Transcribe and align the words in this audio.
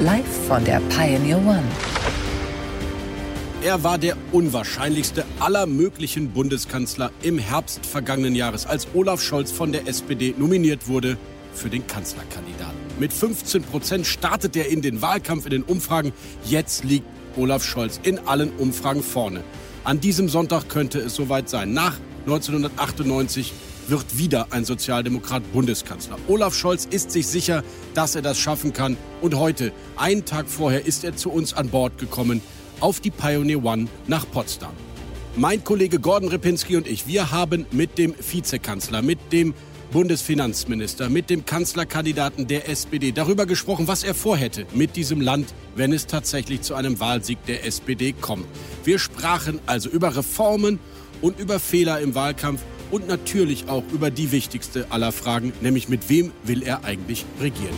Live 0.00 0.26
von 0.46 0.62
der 0.62 0.78
Pioneer 0.90 1.38
One. 1.38 1.64
Er 3.62 3.82
war 3.82 3.96
der 3.96 4.14
unwahrscheinlichste 4.30 5.24
aller 5.40 5.64
möglichen 5.64 6.32
Bundeskanzler 6.32 7.12
im 7.22 7.38
Herbst 7.38 7.86
vergangenen 7.86 8.34
Jahres, 8.34 8.66
als 8.66 8.88
Olaf 8.92 9.22
Scholz 9.22 9.50
von 9.50 9.72
der 9.72 9.88
SPD 9.88 10.34
nominiert 10.36 10.86
wurde 10.86 11.16
für 11.54 11.70
den 11.70 11.86
Kanzlerkandidaten. 11.86 12.76
Mit 12.98 13.10
15 13.10 13.62
Prozent 13.62 14.06
startet 14.06 14.54
er 14.54 14.68
in 14.68 14.82
den 14.82 15.00
Wahlkampf 15.00 15.46
in 15.46 15.52
den 15.52 15.62
Umfragen. 15.62 16.12
Jetzt 16.44 16.84
liegt 16.84 17.06
Olaf 17.34 17.64
Scholz 17.64 17.98
in 18.02 18.18
allen 18.18 18.50
Umfragen 18.58 19.02
vorne. 19.02 19.42
An 19.82 19.98
diesem 20.00 20.28
Sonntag 20.28 20.68
könnte 20.68 20.98
es 20.98 21.14
soweit 21.14 21.48
sein. 21.48 21.72
Nach 21.72 21.96
1998 22.26 23.54
wird 23.88 24.18
wieder 24.18 24.48
ein 24.50 24.64
Sozialdemokrat 24.64 25.52
Bundeskanzler. 25.52 26.18
Olaf 26.28 26.54
Scholz 26.54 26.86
ist 26.90 27.10
sich 27.10 27.26
sicher, 27.26 27.62
dass 27.94 28.14
er 28.14 28.22
das 28.22 28.38
schaffen 28.38 28.72
kann. 28.72 28.96
Und 29.20 29.36
heute, 29.36 29.72
einen 29.96 30.24
Tag 30.24 30.48
vorher, 30.48 30.86
ist 30.86 31.04
er 31.04 31.16
zu 31.16 31.30
uns 31.30 31.54
an 31.54 31.68
Bord 31.68 31.98
gekommen 31.98 32.40
auf 32.80 33.00
die 33.00 33.10
Pioneer 33.10 33.64
One 33.64 33.88
nach 34.06 34.30
Potsdam. 34.30 34.72
Mein 35.36 35.62
Kollege 35.64 35.98
Gordon 35.98 36.30
Ripinski 36.30 36.76
und 36.76 36.86
ich, 36.86 37.06
wir 37.06 37.30
haben 37.30 37.66
mit 37.70 37.98
dem 37.98 38.14
Vizekanzler, 38.18 39.02
mit 39.02 39.18
dem 39.32 39.54
Bundesfinanzminister, 39.92 41.08
mit 41.08 41.30
dem 41.30 41.44
Kanzlerkandidaten 41.44 42.46
der 42.46 42.68
SPD 42.68 43.12
darüber 43.12 43.46
gesprochen, 43.46 43.86
was 43.86 44.02
er 44.02 44.14
vorhätte 44.14 44.66
mit 44.74 44.96
diesem 44.96 45.20
Land, 45.20 45.54
wenn 45.74 45.92
es 45.92 46.06
tatsächlich 46.06 46.62
zu 46.62 46.74
einem 46.74 46.98
Wahlsieg 47.00 47.38
der 47.46 47.64
SPD 47.64 48.12
kommt. 48.12 48.46
Wir 48.84 48.98
sprachen 48.98 49.60
also 49.66 49.88
über 49.88 50.16
Reformen 50.16 50.78
und 51.20 51.38
über 51.38 51.60
Fehler 51.60 52.00
im 52.00 52.14
Wahlkampf 52.14 52.62
und 52.90 53.08
natürlich 53.08 53.68
auch 53.68 53.84
über 53.92 54.10
die 54.10 54.32
wichtigste 54.32 54.90
aller 54.90 55.12
Fragen, 55.12 55.52
nämlich 55.60 55.88
mit 55.88 56.08
wem 56.08 56.32
will 56.44 56.62
er 56.62 56.84
eigentlich 56.84 57.24
regieren. 57.40 57.76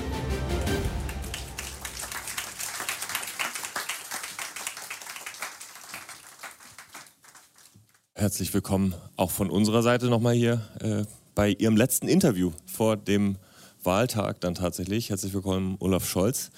Herzlich 8.15 8.53
willkommen 8.53 8.95
auch 9.17 9.31
von 9.31 9.49
unserer 9.49 9.83
Seite 9.83 10.07
nochmal 10.07 10.35
hier 10.35 10.61
äh, 10.81 11.05
bei 11.37 11.51
Ihrem 11.51 11.77
letzten 11.77 12.09
Interview 12.09 12.51
vor 12.67 12.97
dem 12.97 13.37
Wahltag 13.85 14.41
dann 14.41 14.57
tatsächlich. 14.57 15.11
Herzlich 15.11 15.33
willkommen, 15.33 15.77
Olaf 15.79 16.05
Scholz. 16.05 16.51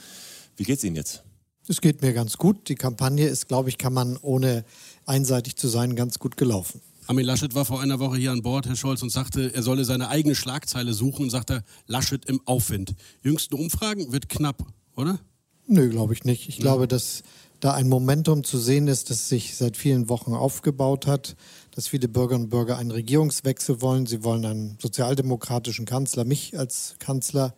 Wie 0.56 0.64
geht's 0.64 0.82
Ihnen 0.84 0.96
jetzt? 0.96 1.22
Es 1.68 1.80
geht 1.80 2.00
mir 2.00 2.14
ganz 2.14 2.38
gut. 2.38 2.68
Die 2.68 2.74
Kampagne 2.74 3.28
ist, 3.28 3.46
glaube 3.46 3.68
ich, 3.68 3.76
kann 3.76 3.92
man 3.92 4.16
ohne 4.16 4.64
einseitig 5.04 5.56
zu 5.56 5.68
sein, 5.68 5.96
ganz 5.96 6.18
gut 6.18 6.36
gelaufen. 6.36 6.80
Armin 7.10 7.26
Laschet 7.26 7.56
war 7.56 7.64
vor 7.64 7.80
einer 7.80 7.98
Woche 7.98 8.18
hier 8.18 8.30
an 8.30 8.42
Bord, 8.42 8.68
Herr 8.68 8.76
Scholz, 8.76 9.02
und 9.02 9.10
sagte, 9.10 9.52
er 9.52 9.64
solle 9.64 9.84
seine 9.84 10.10
eigene 10.10 10.36
Schlagzeile 10.36 10.94
suchen 10.94 11.24
und 11.24 11.30
sagte, 11.30 11.64
Laschet 11.88 12.24
im 12.26 12.40
Aufwind. 12.44 12.94
Jüngsten 13.20 13.56
Umfragen 13.56 14.12
wird 14.12 14.28
knapp, 14.28 14.64
oder? 14.94 15.18
Nö, 15.66 15.88
glaube 15.88 16.12
ich 16.12 16.22
nicht. 16.22 16.48
Ich 16.48 16.58
ja. 16.58 16.62
glaube, 16.62 16.86
dass 16.86 17.24
da 17.58 17.74
ein 17.74 17.88
Momentum 17.88 18.44
zu 18.44 18.58
sehen 18.58 18.86
ist, 18.86 19.10
das 19.10 19.28
sich 19.28 19.56
seit 19.56 19.76
vielen 19.76 20.08
Wochen 20.08 20.34
aufgebaut 20.34 21.08
hat, 21.08 21.34
dass 21.72 21.88
viele 21.88 22.06
Bürgerinnen 22.06 22.44
und 22.44 22.50
Bürger 22.50 22.78
einen 22.78 22.92
Regierungswechsel 22.92 23.82
wollen. 23.82 24.06
Sie 24.06 24.22
wollen 24.22 24.46
einen 24.46 24.78
sozialdemokratischen 24.80 25.86
Kanzler, 25.86 26.24
mich 26.24 26.56
als 26.56 26.94
Kanzler. 27.00 27.56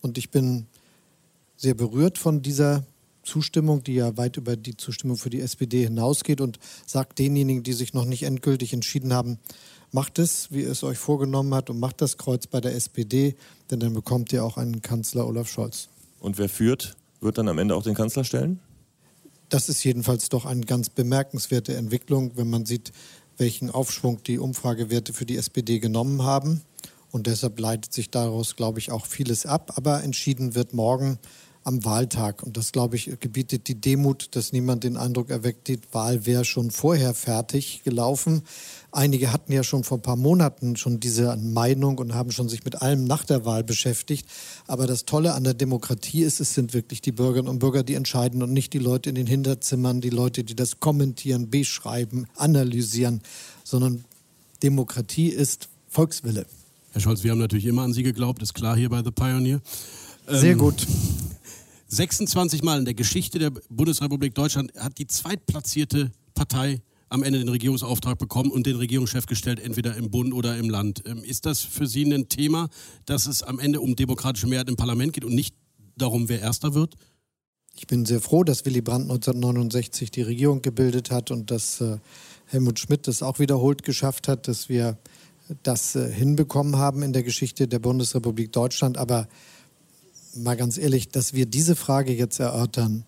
Und 0.00 0.16
ich 0.16 0.30
bin 0.30 0.68
sehr 1.58 1.74
berührt 1.74 2.16
von 2.16 2.40
dieser 2.40 2.86
Zustimmung, 3.26 3.82
die 3.82 3.94
ja 3.94 4.16
weit 4.16 4.38
über 4.38 4.56
die 4.56 4.76
Zustimmung 4.76 5.16
für 5.16 5.30
die 5.30 5.40
SPD 5.40 5.84
hinausgeht 5.84 6.40
und 6.40 6.58
sagt 6.86 7.18
denjenigen, 7.18 7.62
die 7.62 7.74
sich 7.74 7.92
noch 7.92 8.06
nicht 8.06 8.22
endgültig 8.22 8.72
entschieden 8.72 9.12
haben, 9.12 9.38
macht 9.92 10.18
es, 10.18 10.50
wie 10.50 10.62
es 10.62 10.82
euch 10.82 10.98
vorgenommen 10.98 11.54
hat 11.54 11.68
und 11.68 11.78
macht 11.78 12.00
das 12.00 12.16
Kreuz 12.16 12.46
bei 12.46 12.60
der 12.60 12.74
SPD, 12.74 13.36
denn 13.70 13.80
dann 13.80 13.92
bekommt 13.92 14.32
ihr 14.32 14.44
auch 14.44 14.56
einen 14.56 14.82
Kanzler 14.82 15.26
Olaf 15.26 15.48
Scholz. 15.48 15.88
Und 16.20 16.38
wer 16.38 16.48
führt, 16.48 16.96
wird 17.20 17.38
dann 17.38 17.48
am 17.48 17.58
Ende 17.58 17.74
auch 17.74 17.82
den 17.82 17.94
Kanzler 17.94 18.24
stellen? 18.24 18.60
Das 19.48 19.68
ist 19.68 19.84
jedenfalls 19.84 20.28
doch 20.28 20.44
eine 20.44 20.62
ganz 20.62 20.88
bemerkenswerte 20.88 21.76
Entwicklung, 21.76 22.32
wenn 22.36 22.50
man 22.50 22.66
sieht, 22.66 22.92
welchen 23.38 23.70
Aufschwung 23.70 24.22
die 24.24 24.38
Umfragewerte 24.38 25.12
für 25.12 25.26
die 25.26 25.36
SPD 25.36 25.78
genommen 25.78 26.22
haben. 26.22 26.62
Und 27.12 27.26
deshalb 27.26 27.58
leitet 27.60 27.92
sich 27.92 28.10
daraus, 28.10 28.56
glaube 28.56 28.78
ich, 28.78 28.90
auch 28.90 29.06
vieles 29.06 29.46
ab. 29.46 29.72
Aber 29.76 30.02
entschieden 30.02 30.54
wird 30.54 30.74
morgen 30.74 31.18
am 31.66 31.84
Wahltag. 31.84 32.44
Und 32.44 32.56
das, 32.56 32.70
glaube 32.70 32.94
ich, 32.94 33.18
gebietet 33.18 33.66
die 33.66 33.80
Demut, 33.80 34.28
dass 34.36 34.52
niemand 34.52 34.84
den 34.84 34.96
Eindruck 34.96 35.30
erweckt, 35.30 35.66
die 35.66 35.80
Wahl 35.90 36.24
wäre 36.24 36.44
schon 36.44 36.70
vorher 36.70 37.12
fertig 37.12 37.82
gelaufen. 37.82 38.42
Einige 38.92 39.32
hatten 39.32 39.50
ja 39.52 39.64
schon 39.64 39.82
vor 39.82 39.98
ein 39.98 40.02
paar 40.02 40.16
Monaten 40.16 40.76
schon 40.76 41.00
diese 41.00 41.36
Meinung 41.36 41.98
und 41.98 42.14
haben 42.14 42.30
schon 42.30 42.48
sich 42.48 42.64
mit 42.64 42.82
allem 42.82 43.04
nach 43.04 43.24
der 43.24 43.44
Wahl 43.44 43.64
beschäftigt. 43.64 44.28
Aber 44.68 44.86
das 44.86 45.06
Tolle 45.06 45.34
an 45.34 45.42
der 45.42 45.54
Demokratie 45.54 46.22
ist, 46.22 46.38
es 46.38 46.54
sind 46.54 46.72
wirklich 46.72 47.00
die 47.00 47.10
Bürgerinnen 47.10 47.48
und 47.48 47.58
Bürger, 47.58 47.82
die 47.82 47.94
entscheiden 47.94 48.44
und 48.44 48.52
nicht 48.52 48.72
die 48.72 48.78
Leute 48.78 49.08
in 49.08 49.16
den 49.16 49.26
Hinterzimmern, 49.26 50.00
die 50.00 50.10
Leute, 50.10 50.44
die 50.44 50.54
das 50.54 50.78
kommentieren, 50.78 51.50
beschreiben, 51.50 52.26
analysieren, 52.36 53.22
sondern 53.64 54.04
Demokratie 54.62 55.30
ist 55.30 55.68
Volkswille. 55.88 56.46
Herr 56.92 57.00
Scholz, 57.00 57.24
wir 57.24 57.32
haben 57.32 57.40
natürlich 57.40 57.66
immer 57.66 57.82
an 57.82 57.92
Sie 57.92 58.04
geglaubt, 58.04 58.40
ist 58.40 58.54
klar 58.54 58.76
hier 58.76 58.88
bei 58.88 59.02
The 59.02 59.10
Pioneer. 59.10 59.60
Sehr 60.28 60.52
ähm, 60.52 60.58
gut. 60.58 60.86
26 61.88 62.62
Mal 62.62 62.80
in 62.80 62.84
der 62.84 62.94
Geschichte 62.94 63.38
der 63.38 63.50
Bundesrepublik 63.68 64.34
Deutschland 64.34 64.72
hat 64.76 64.98
die 64.98 65.06
zweitplatzierte 65.06 66.10
Partei 66.34 66.80
am 67.08 67.22
Ende 67.22 67.38
den 67.38 67.48
Regierungsauftrag 67.48 68.18
bekommen 68.18 68.50
und 68.50 68.66
den 68.66 68.76
Regierungschef 68.76 69.26
gestellt, 69.26 69.60
entweder 69.60 69.96
im 69.96 70.10
Bund 70.10 70.34
oder 70.34 70.56
im 70.56 70.68
Land. 70.68 71.04
Ähm, 71.06 71.22
ist 71.22 71.46
das 71.46 71.60
für 71.60 71.86
Sie 71.86 72.02
ein 72.02 72.28
Thema, 72.28 72.68
dass 73.04 73.26
es 73.26 73.44
am 73.44 73.60
Ende 73.60 73.80
um 73.80 73.94
demokratische 73.94 74.48
Mehrheit 74.48 74.68
im 74.68 74.76
Parlament 74.76 75.12
geht 75.12 75.24
und 75.24 75.34
nicht 75.34 75.54
darum, 75.96 76.28
wer 76.28 76.40
Erster 76.40 76.74
wird? 76.74 76.96
Ich 77.76 77.86
bin 77.86 78.04
sehr 78.04 78.20
froh, 78.20 78.42
dass 78.42 78.64
Willy 78.64 78.80
Brandt 78.80 79.04
1969 79.10 80.10
die 80.10 80.22
Regierung 80.22 80.62
gebildet 80.62 81.10
hat 81.12 81.30
und 81.30 81.50
dass 81.50 81.80
äh, 81.80 81.98
Helmut 82.46 82.80
Schmidt 82.80 83.06
das 83.06 83.22
auch 83.22 83.38
wiederholt 83.38 83.84
geschafft 83.84 84.26
hat, 84.26 84.48
dass 84.48 84.68
wir 84.68 84.98
das 85.62 85.94
äh, 85.94 86.10
hinbekommen 86.10 86.76
haben 86.76 87.02
in 87.02 87.12
der 87.12 87.22
Geschichte 87.22 87.68
der 87.68 87.78
Bundesrepublik 87.78 88.52
Deutschland. 88.52 88.98
Aber 88.98 89.28
mal 90.36 90.56
ganz 90.56 90.78
ehrlich, 90.78 91.08
dass 91.08 91.32
wir 91.32 91.46
diese 91.46 91.76
Frage 91.76 92.12
jetzt 92.12 92.38
erörtern, 92.40 93.04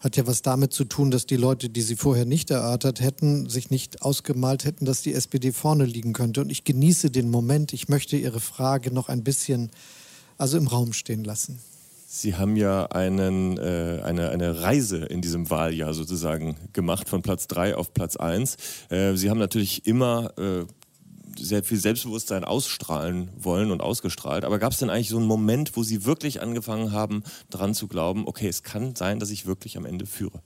hat 0.00 0.16
ja 0.16 0.26
was 0.26 0.42
damit 0.42 0.72
zu 0.72 0.84
tun, 0.84 1.10
dass 1.10 1.26
die 1.26 1.36
Leute, 1.36 1.68
die 1.68 1.82
sie 1.82 1.96
vorher 1.96 2.24
nicht 2.24 2.50
erörtert 2.50 3.00
hätten, 3.00 3.50
sich 3.50 3.70
nicht 3.70 4.02
ausgemalt 4.02 4.64
hätten, 4.64 4.86
dass 4.86 5.02
die 5.02 5.12
SPD 5.12 5.52
vorne 5.52 5.84
liegen 5.84 6.14
könnte. 6.14 6.40
Und 6.40 6.50
ich 6.50 6.64
genieße 6.64 7.10
den 7.10 7.30
Moment. 7.30 7.74
Ich 7.74 7.88
möchte 7.88 8.16
Ihre 8.16 8.40
Frage 8.40 8.92
noch 8.92 9.08
ein 9.08 9.22
bisschen 9.22 9.70
also 10.38 10.56
im 10.56 10.66
Raum 10.66 10.94
stehen 10.94 11.22
lassen. 11.22 11.60
Sie 12.12 12.34
haben 12.34 12.56
ja 12.56 12.86
einen, 12.86 13.56
äh, 13.58 14.00
eine, 14.02 14.30
eine 14.30 14.62
Reise 14.62 15.04
in 15.04 15.20
diesem 15.20 15.48
Wahljahr 15.48 15.94
sozusagen 15.94 16.56
gemacht, 16.72 17.08
von 17.08 17.22
Platz 17.22 17.46
3 17.46 17.76
auf 17.76 17.94
Platz 17.94 18.16
1. 18.16 18.56
Äh, 18.88 19.14
Sie 19.14 19.30
haben 19.30 19.38
natürlich 19.38 19.86
immer 19.86 20.32
äh, 20.36 20.64
sehr 21.44 21.64
viel 21.64 21.78
Selbstbewusstsein 21.78 22.44
ausstrahlen 22.44 23.30
wollen 23.36 23.70
und 23.70 23.80
ausgestrahlt. 23.80 24.44
Aber 24.44 24.58
gab 24.58 24.72
es 24.72 24.78
denn 24.78 24.90
eigentlich 24.90 25.08
so 25.08 25.16
einen 25.16 25.26
Moment, 25.26 25.76
wo 25.76 25.82
Sie 25.82 26.04
wirklich 26.04 26.42
angefangen 26.42 26.92
haben, 26.92 27.22
daran 27.48 27.74
zu 27.74 27.88
glauben, 27.88 28.26
okay, 28.26 28.48
es 28.48 28.62
kann 28.62 28.94
sein, 28.94 29.18
dass 29.18 29.30
ich 29.30 29.46
wirklich 29.46 29.76
am 29.76 29.84
Ende 29.84 30.06
führe? 30.06 30.40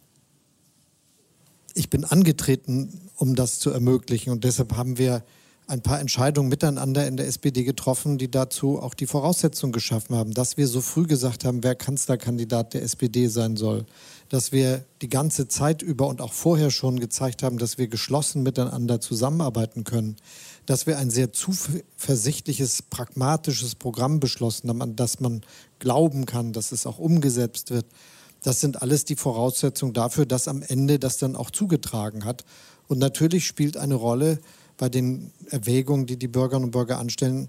Ich 1.75 1.91
bin 1.91 2.05
angetreten, 2.05 3.11
um 3.17 3.35
das 3.35 3.59
zu 3.59 3.71
ermöglichen. 3.71 4.31
Und 4.31 4.45
deshalb 4.45 4.77
haben 4.77 4.97
wir 4.97 5.25
ein 5.67 5.83
paar 5.83 6.01
Entscheidungen 6.01 6.49
miteinander 6.49 7.07
in 7.07 7.17
der 7.17 7.27
SPD 7.27 7.65
getroffen, 7.65 8.19
die 8.19 8.31
dazu 8.31 8.81
auch 8.81 8.95
die 8.95 9.07
Voraussetzungen 9.07 9.73
geschaffen 9.73 10.15
haben, 10.15 10.35
dass 10.35 10.57
wir 10.57 10.69
so 10.69 10.81
früh 10.81 11.07
gesagt 11.07 11.45
haben, 11.45 11.65
wer 11.65 11.75
Kanzlerkandidat 11.75 12.75
der 12.75 12.83
SPD 12.83 13.29
sein 13.29 13.57
soll, 13.57 13.87
dass 14.29 14.53
wir 14.53 14.85
die 15.03 15.09
ganze 15.09 15.49
Zeit 15.49 15.83
über 15.83 16.09
und 16.09 16.21
auch 16.21 16.33
vorher 16.33 16.71
schon 16.71 16.99
gezeigt 16.99 17.43
haben, 17.43 17.59
dass 17.59 17.79
wir 17.79 17.89
geschlossen 17.89 18.43
miteinander 18.43 19.01
zusammenarbeiten 19.01 19.85
können, 19.85 20.17
dass 20.67 20.87
wir 20.87 20.99
ein 20.99 21.11
sehr 21.11 21.33
zuversichtliches, 21.33 22.83
pragmatisches 22.83 23.75
Programm 23.75 24.21
beschlossen 24.21 24.69
haben, 24.69 24.83
an 24.83 24.97
das 24.97 25.21
man 25.21 25.43
glauben 25.79 26.27
kann, 26.27 26.53
dass 26.53 26.73
es 26.73 26.87
auch 26.87 26.99
umgesetzt 26.99 27.71
wird. 27.71 27.87
Das 28.43 28.61
sind 28.61 28.83
alles 28.83 29.05
die 29.05 29.17
Voraussetzungen 29.17 29.95
dafür, 29.95 30.27
dass 30.27 30.49
am 30.49 30.63
Ende 30.63 30.99
das 30.99 31.19
dann 31.19 31.37
auch 31.37 31.51
zugetragen 31.51 32.25
hat. 32.25 32.45
Und 32.89 32.99
natürlich 32.99 33.47
spielt 33.47 33.77
eine 33.77 33.95
Rolle 33.95 34.39
bei 34.77 34.89
den 34.89 35.31
Erwägungen, 35.51 36.07
die 36.07 36.19
die 36.19 36.29
Bürgerinnen 36.29 36.67
und 36.67 36.71
Bürger 36.71 36.99
anstellen, 36.99 37.49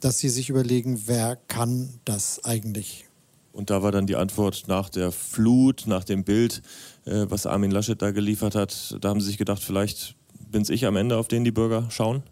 dass 0.00 0.18
sie 0.18 0.28
sich 0.28 0.48
überlegen, 0.48 1.02
wer 1.06 1.36
kann 1.36 2.00
das 2.04 2.44
eigentlich? 2.44 3.06
Und 3.54 3.70
da 3.70 3.84
war 3.84 3.92
dann 3.92 4.08
die 4.08 4.16
Antwort 4.16 4.64
nach 4.66 4.88
der 4.88 5.12
Flut, 5.12 5.84
nach 5.86 6.02
dem 6.02 6.24
Bild, 6.24 6.60
äh, 7.04 7.26
was 7.28 7.46
Armin 7.46 7.70
Laschet 7.70 8.02
da 8.02 8.10
geliefert 8.10 8.56
hat. 8.56 8.96
Da 9.00 9.08
haben 9.08 9.20
sie 9.20 9.28
sich 9.28 9.38
gedacht, 9.38 9.62
vielleicht 9.62 10.16
bin 10.50 10.62
es 10.62 10.70
ich 10.70 10.86
am 10.86 10.96
Ende, 10.96 11.16
auf 11.16 11.28
den 11.28 11.44
die 11.44 11.52
Bürger 11.52 11.88
schauen. 11.88 12.24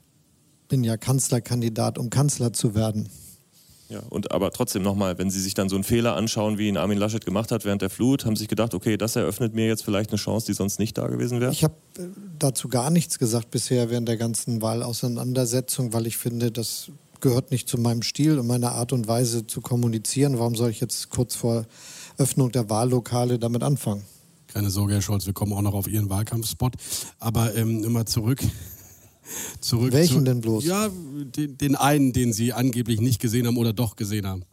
Bin 0.68 0.82
ja 0.82 0.96
Kanzlerkandidat, 0.96 1.96
um 1.96 2.10
Kanzler 2.10 2.52
zu 2.52 2.74
werden. 2.74 3.08
Ja, 3.88 4.00
und 4.10 4.32
aber 4.32 4.50
trotzdem 4.50 4.82
nochmal, 4.82 5.18
wenn 5.18 5.30
Sie 5.30 5.40
sich 5.40 5.54
dann 5.54 5.68
so 5.68 5.76
einen 5.76 5.84
Fehler 5.84 6.16
anschauen, 6.16 6.58
wie 6.58 6.66
ihn 6.66 6.76
Armin 6.76 6.98
Laschet 6.98 7.24
gemacht 7.24 7.52
hat 7.52 7.64
während 7.64 7.82
der 7.82 7.90
Flut, 7.90 8.24
haben 8.24 8.34
Sie 8.34 8.40
sich 8.40 8.48
gedacht, 8.48 8.74
okay, 8.74 8.96
das 8.96 9.14
eröffnet 9.14 9.54
mir 9.54 9.66
jetzt 9.66 9.84
vielleicht 9.84 10.10
eine 10.10 10.18
Chance, 10.18 10.46
die 10.46 10.54
sonst 10.54 10.78
nicht 10.78 10.98
da 10.98 11.06
gewesen 11.06 11.40
wäre? 11.40 11.52
Ich 11.52 11.62
habe 11.62 11.74
äh, 11.98 12.04
dazu 12.38 12.68
gar 12.68 12.90
nichts 12.90 13.18
gesagt 13.18 13.50
bisher 13.50 13.90
während 13.90 14.08
der 14.08 14.16
ganzen 14.16 14.60
Wahlauseinandersetzung, 14.60 15.92
weil 15.92 16.06
ich 16.06 16.16
finde, 16.16 16.50
das 16.50 16.90
gehört 17.22 17.50
nicht 17.50 17.68
zu 17.68 17.78
meinem 17.78 18.02
Stil 18.02 18.38
und 18.38 18.46
meiner 18.46 18.72
Art 18.72 18.92
und 18.92 19.08
Weise 19.08 19.46
zu 19.46 19.62
kommunizieren. 19.62 20.38
Warum 20.38 20.54
soll 20.54 20.70
ich 20.70 20.80
jetzt 20.80 21.08
kurz 21.08 21.34
vor 21.34 21.64
Öffnung 22.18 22.52
der 22.52 22.68
Wahllokale 22.68 23.38
damit 23.38 23.62
anfangen? 23.62 24.04
Keine 24.48 24.68
Sorge, 24.68 24.92
Herr 24.92 25.02
Scholz, 25.02 25.24
wir 25.24 25.32
kommen 25.32 25.54
auch 25.54 25.62
noch 25.62 25.72
auf 25.72 25.88
Ihren 25.88 26.10
Wahlkampfspot. 26.10 26.74
Aber 27.18 27.54
ähm, 27.54 27.82
immer 27.84 28.04
zurück 28.04 28.40
zurück. 29.60 29.92
Welchen 29.92 30.18
zu, 30.18 30.24
denn 30.24 30.40
bloß? 30.40 30.64
Ja, 30.64 30.88
den, 30.88 31.56
den, 31.56 31.76
einen, 31.76 32.12
den 32.12 32.32
Sie 32.32 32.52
angeblich 32.52 33.00
nicht 33.00 33.20
gesehen 33.20 33.46
haben 33.46 33.56
oder 33.56 33.72
doch 33.72 33.96
gesehen 33.96 34.26
haben. 34.26 34.44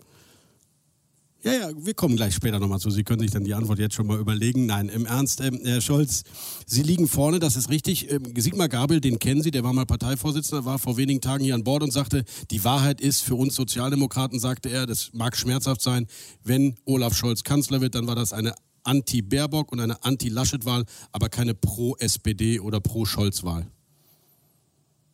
Ja, 1.41 1.53
ja, 1.53 1.69
wir 1.73 1.93
kommen 1.93 2.17
gleich 2.17 2.35
später 2.35 2.59
nochmal 2.59 2.79
zu. 2.79 2.89
Sie 2.89 3.05
können 3.05 3.21
sich 3.21 3.31
dann 3.31 3.45
die 3.45 3.53
Antwort 3.53 3.79
jetzt 3.79 3.95
schon 3.95 4.07
mal 4.07 4.19
überlegen. 4.19 4.65
Nein, 4.65 4.89
im 4.89 5.05
Ernst, 5.05 5.39
ähm, 5.39 5.61
Herr 5.63 5.79
Scholz, 5.79 6.23
Sie 6.65 6.83
liegen 6.83 7.07
vorne, 7.07 7.39
das 7.39 7.55
ist 7.55 7.69
richtig. 7.69 8.11
Ähm, 8.11 8.33
Sigmar 8.35 8.67
Gabel, 8.67 8.99
den 8.99 9.19
kennen 9.19 9.41
Sie, 9.41 9.49
der 9.49 9.63
war 9.63 9.71
mal 9.71 9.85
Parteivorsitzender, 9.85 10.65
war 10.65 10.79
vor 10.79 10.97
wenigen 10.97 11.21
Tagen 11.21 11.45
hier 11.45 11.55
an 11.55 11.63
Bord 11.63 11.81
und 11.81 11.93
sagte, 11.93 12.25
die 12.51 12.65
Wahrheit 12.65 12.99
ist 12.99 13.23
für 13.23 13.35
uns 13.35 13.55
Sozialdemokraten, 13.55 14.37
sagte 14.37 14.67
er, 14.67 14.85
das 14.85 15.11
mag 15.13 15.37
schmerzhaft 15.37 15.81
sein, 15.81 16.07
wenn 16.43 16.75
Olaf 16.83 17.15
Scholz 17.15 17.43
Kanzler 17.45 17.79
wird, 17.79 17.95
dann 17.95 18.05
war 18.05 18.15
das 18.15 18.33
eine 18.33 18.53
Anti-Baerbock 18.83 19.71
und 19.71 19.79
eine 19.79 20.03
Anti-Laschet-Wahl, 20.03 20.83
aber 21.13 21.29
keine 21.29 21.53
Pro-SPD 21.53 22.59
oder 22.59 22.81
Pro-Scholz-Wahl. 22.81 23.65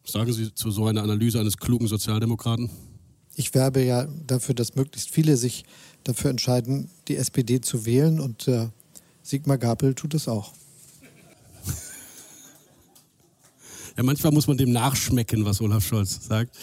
Sagen 0.04 0.34
Sie 0.34 0.52
zu 0.56 0.72
so 0.72 0.88
einer 0.88 1.04
Analyse 1.04 1.40
eines 1.40 1.58
klugen 1.58 1.88
Sozialdemokraten? 1.88 2.72
Ich 3.36 3.54
werbe 3.54 3.84
ja 3.84 4.08
dafür, 4.26 4.56
dass 4.56 4.76
möglichst 4.76 5.10
viele 5.12 5.38
sich 5.38 5.66
dafür 6.04 6.30
entscheiden, 6.32 6.90
die 7.08 7.18
SPD 7.18 7.62
zu 7.62 7.86
wählen 7.86 8.20
und 8.20 8.48
äh, 8.48 8.70
Sigmar 9.24 9.58
Gabel 9.58 9.94
tut 9.94 10.14
es 10.14 10.28
auch. 10.28 10.54
Ja, 13.98 14.04
manchmal 14.04 14.34
muss 14.34 14.48
man 14.48 14.58
dem 14.58 14.72
nachschmecken, 14.72 15.46
was 15.46 15.62
Olaf 15.62 15.86
Scholz 15.86 16.20
sagt. 16.28 16.58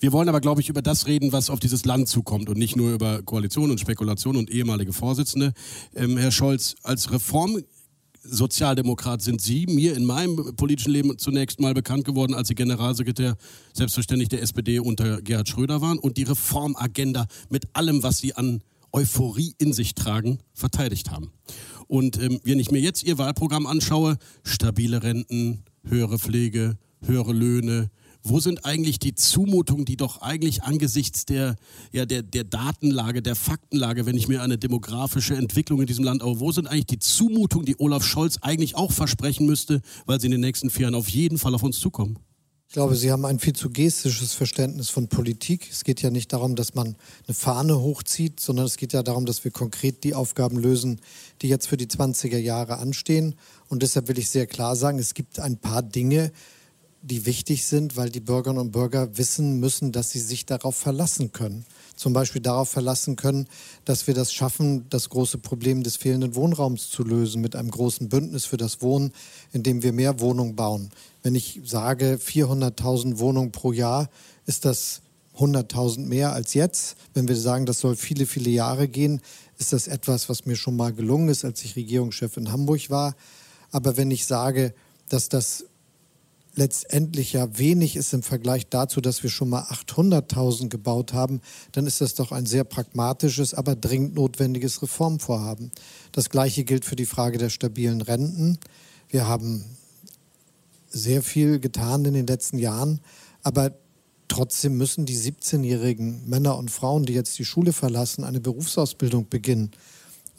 Wir 0.00 0.12
wollen 0.12 0.28
aber, 0.28 0.40
glaube 0.40 0.60
ich, 0.60 0.68
über 0.68 0.82
das 0.82 1.06
reden, 1.06 1.32
was 1.32 1.50
auf 1.50 1.60
dieses 1.60 1.84
Land 1.84 2.08
zukommt 2.08 2.48
und 2.48 2.58
nicht 2.58 2.76
nur 2.76 2.92
über 2.92 3.22
Koalition 3.22 3.70
und 3.70 3.80
Spekulation 3.80 4.36
und 4.36 4.50
ehemalige 4.50 4.92
Vorsitzende. 4.92 5.52
Ähm, 5.94 6.16
Herr 6.16 6.30
Scholz, 6.30 6.74
als 6.82 7.10
Reform 7.10 7.62
Sozialdemokrat 8.22 9.22
sind 9.22 9.40
Sie 9.40 9.66
mir 9.66 9.96
in 9.96 10.04
meinem 10.04 10.54
politischen 10.56 10.92
Leben 10.92 11.16
zunächst 11.18 11.60
mal 11.60 11.74
bekannt 11.74 12.04
geworden, 12.04 12.34
als 12.34 12.48
Sie 12.48 12.54
Generalsekretär 12.54 13.36
selbstverständlich 13.72 14.28
der 14.28 14.42
SPD 14.42 14.78
unter 14.78 15.22
Gerhard 15.22 15.48
Schröder 15.48 15.80
waren 15.80 15.98
und 15.98 16.16
die 16.16 16.24
Reformagenda 16.24 17.26
mit 17.48 17.64
allem, 17.72 18.02
was 18.02 18.18
Sie 18.18 18.34
an 18.34 18.62
Euphorie 18.92 19.54
in 19.58 19.72
sich 19.72 19.94
tragen, 19.94 20.38
verteidigt 20.52 21.10
haben. 21.10 21.32
Und 21.86 22.20
ähm, 22.20 22.40
wenn 22.44 22.60
ich 22.60 22.70
mir 22.70 22.80
jetzt 22.80 23.04
Ihr 23.04 23.18
Wahlprogramm 23.18 23.66
anschaue, 23.66 24.16
stabile 24.44 25.02
Renten, 25.02 25.64
höhere 25.84 26.18
Pflege, 26.18 26.76
höhere 27.04 27.32
Löhne, 27.32 27.90
wo 28.22 28.40
sind 28.40 28.64
eigentlich 28.64 28.98
die 28.98 29.14
Zumutungen, 29.14 29.84
die 29.84 29.96
doch 29.96 30.20
eigentlich 30.20 30.62
angesichts 30.62 31.26
der, 31.26 31.56
ja, 31.92 32.06
der, 32.06 32.22
der 32.22 32.44
Datenlage, 32.44 33.22
der 33.22 33.34
Faktenlage, 33.34 34.06
wenn 34.06 34.16
ich 34.16 34.28
mir 34.28 34.42
eine 34.42 34.58
demografische 34.58 35.34
Entwicklung 35.34 35.80
in 35.80 35.86
diesem 35.86 36.04
Land, 36.04 36.22
aber 36.22 36.40
wo 36.40 36.52
sind 36.52 36.66
eigentlich 36.66 36.86
die 36.86 36.98
Zumutungen, 36.98 37.66
die 37.66 37.78
Olaf 37.78 38.04
Scholz 38.04 38.38
eigentlich 38.42 38.76
auch 38.76 38.92
versprechen 38.92 39.46
müsste, 39.46 39.80
weil 40.06 40.20
sie 40.20 40.26
in 40.26 40.32
den 40.32 40.40
nächsten 40.40 40.70
vier 40.70 40.82
Jahren 40.82 40.94
auf 40.94 41.08
jeden 41.08 41.38
Fall 41.38 41.54
auf 41.54 41.62
uns 41.62 41.78
zukommen? 41.78 42.18
Ich 42.70 42.74
glaube, 42.74 42.94
Sie 42.94 43.10
haben 43.10 43.24
ein 43.24 43.40
viel 43.40 43.52
zu 43.52 43.68
gestisches 43.68 44.32
Verständnis 44.32 44.90
von 44.90 45.08
Politik. 45.08 45.68
Es 45.72 45.82
geht 45.82 46.02
ja 46.02 46.10
nicht 46.10 46.32
darum, 46.32 46.54
dass 46.54 46.76
man 46.76 46.94
eine 47.26 47.34
Fahne 47.34 47.80
hochzieht, 47.80 48.38
sondern 48.38 48.64
es 48.64 48.76
geht 48.76 48.92
ja 48.92 49.02
darum, 49.02 49.26
dass 49.26 49.42
wir 49.42 49.50
konkret 49.50 50.04
die 50.04 50.14
Aufgaben 50.14 50.56
lösen, 50.56 51.00
die 51.42 51.48
jetzt 51.48 51.66
für 51.66 51.76
die 51.76 51.88
20er 51.88 52.38
Jahre 52.38 52.78
anstehen. 52.78 53.34
Und 53.66 53.82
deshalb 53.82 54.06
will 54.06 54.20
ich 54.20 54.30
sehr 54.30 54.46
klar 54.46 54.76
sagen, 54.76 55.00
es 55.00 55.14
gibt 55.14 55.40
ein 55.40 55.56
paar 55.58 55.82
Dinge, 55.82 56.30
die 57.02 57.24
wichtig 57.26 57.66
sind, 57.66 57.96
weil 57.96 58.10
die 58.10 58.20
Bürgerinnen 58.20 58.60
und 58.60 58.72
Bürger 58.72 59.16
wissen 59.16 59.58
müssen, 59.58 59.92
dass 59.92 60.10
sie 60.10 60.20
sich 60.20 60.44
darauf 60.46 60.76
verlassen 60.76 61.32
können. 61.32 61.64
Zum 61.96 62.12
Beispiel 62.12 62.40
darauf 62.40 62.68
verlassen 62.68 63.16
können, 63.16 63.46
dass 63.84 64.06
wir 64.06 64.14
das 64.14 64.32
schaffen, 64.32 64.86
das 64.90 65.08
große 65.08 65.38
Problem 65.38 65.82
des 65.82 65.96
fehlenden 65.96 66.34
Wohnraums 66.34 66.90
zu 66.90 67.02
lösen 67.02 67.40
mit 67.40 67.56
einem 67.56 67.70
großen 67.70 68.08
Bündnis 68.08 68.44
für 68.44 68.56
das 68.56 68.80
Wohnen, 68.82 69.12
indem 69.52 69.82
wir 69.82 69.92
mehr 69.92 70.20
Wohnungen 70.20 70.56
bauen. 70.56 70.90
Wenn 71.22 71.34
ich 71.34 71.60
sage 71.64 72.18
400.000 72.22 73.18
Wohnungen 73.18 73.52
pro 73.52 73.72
Jahr, 73.72 74.08
ist 74.46 74.64
das 74.64 75.02
100.000 75.38 76.06
mehr 76.06 76.32
als 76.32 76.54
jetzt. 76.54 76.96
Wenn 77.14 77.28
wir 77.28 77.36
sagen, 77.36 77.66
das 77.66 77.80
soll 77.80 77.96
viele, 77.96 78.26
viele 78.26 78.50
Jahre 78.50 78.88
gehen, 78.88 79.20
ist 79.58 79.72
das 79.72 79.86
etwas, 79.86 80.28
was 80.28 80.46
mir 80.46 80.56
schon 80.56 80.76
mal 80.76 80.92
gelungen 80.92 81.28
ist, 81.28 81.44
als 81.44 81.62
ich 81.64 81.76
Regierungschef 81.76 82.36
in 82.36 82.52
Hamburg 82.52 82.90
war. 82.90 83.14
Aber 83.70 83.96
wenn 83.96 84.10
ich 84.10 84.26
sage, 84.26 84.74
dass 85.08 85.28
das 85.28 85.64
letztendlich 86.54 87.32
ja 87.32 87.58
wenig 87.58 87.96
ist 87.96 88.12
im 88.12 88.22
Vergleich 88.22 88.68
dazu, 88.68 89.00
dass 89.00 89.22
wir 89.22 89.30
schon 89.30 89.48
mal 89.48 89.62
800.000 89.62 90.68
gebaut 90.68 91.12
haben, 91.12 91.40
dann 91.72 91.86
ist 91.86 92.00
das 92.00 92.14
doch 92.14 92.32
ein 92.32 92.46
sehr 92.46 92.64
pragmatisches, 92.64 93.54
aber 93.54 93.76
dringend 93.76 94.14
notwendiges 94.14 94.82
Reformvorhaben. 94.82 95.70
Das 96.12 96.30
Gleiche 96.30 96.64
gilt 96.64 96.84
für 96.84 96.96
die 96.96 97.06
Frage 97.06 97.38
der 97.38 97.50
stabilen 97.50 98.00
Renten. 98.00 98.58
Wir 99.08 99.26
haben 99.26 99.64
sehr 100.88 101.22
viel 101.22 101.60
getan 101.60 102.04
in 102.04 102.14
den 102.14 102.26
letzten 102.26 102.58
Jahren, 102.58 103.00
aber 103.42 103.72
trotzdem 104.28 104.76
müssen 104.76 105.06
die 105.06 105.16
17-jährigen 105.16 106.28
Männer 106.28 106.56
und 106.58 106.70
Frauen, 106.70 107.04
die 107.04 107.14
jetzt 107.14 107.38
die 107.38 107.44
Schule 107.44 107.72
verlassen, 107.72 108.24
eine 108.24 108.40
Berufsausbildung 108.40 109.28
beginnen 109.28 109.70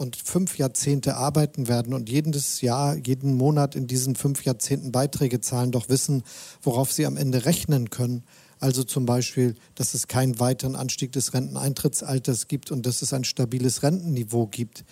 und 0.02 0.16
fünf 0.16 0.58
Jahrzehnte 0.58 1.16
arbeiten 1.16 1.68
werden 1.68 1.94
und 1.94 2.10
jedes 2.10 2.62
Jahr, 2.62 2.98
jeden 2.98 3.38
Monat 3.38 3.76
in 3.76 3.86
diesen 3.86 4.16
fünf 4.16 4.44
Jahrzehnten 4.44 4.92
Beiträge 4.92 5.42
zahlen, 5.42 5.72
doch 5.72 5.90
wissen, 5.90 6.24
worauf 6.64 6.92
sie 6.92 7.06
am 7.06 7.18
Ende 7.18 7.46
rechnen 7.46 7.92
können. 7.92 8.24
Also 8.60 8.84
zum 8.84 9.06
Beispiel, 9.06 9.56
dass 9.76 9.94
es 9.94 10.08
keinen 10.08 10.40
weiteren 10.40 10.76
Anstieg 10.76 11.12
des 11.12 11.34
Renteneintrittsalters 11.34 12.48
gibt 12.48 12.72
und 12.72 12.86
dass 12.86 13.04
es 13.04 13.14
ein 13.14 13.24
stabiles 13.24 13.84
Rentenniveau 13.84 14.48
gibt. 14.48 14.84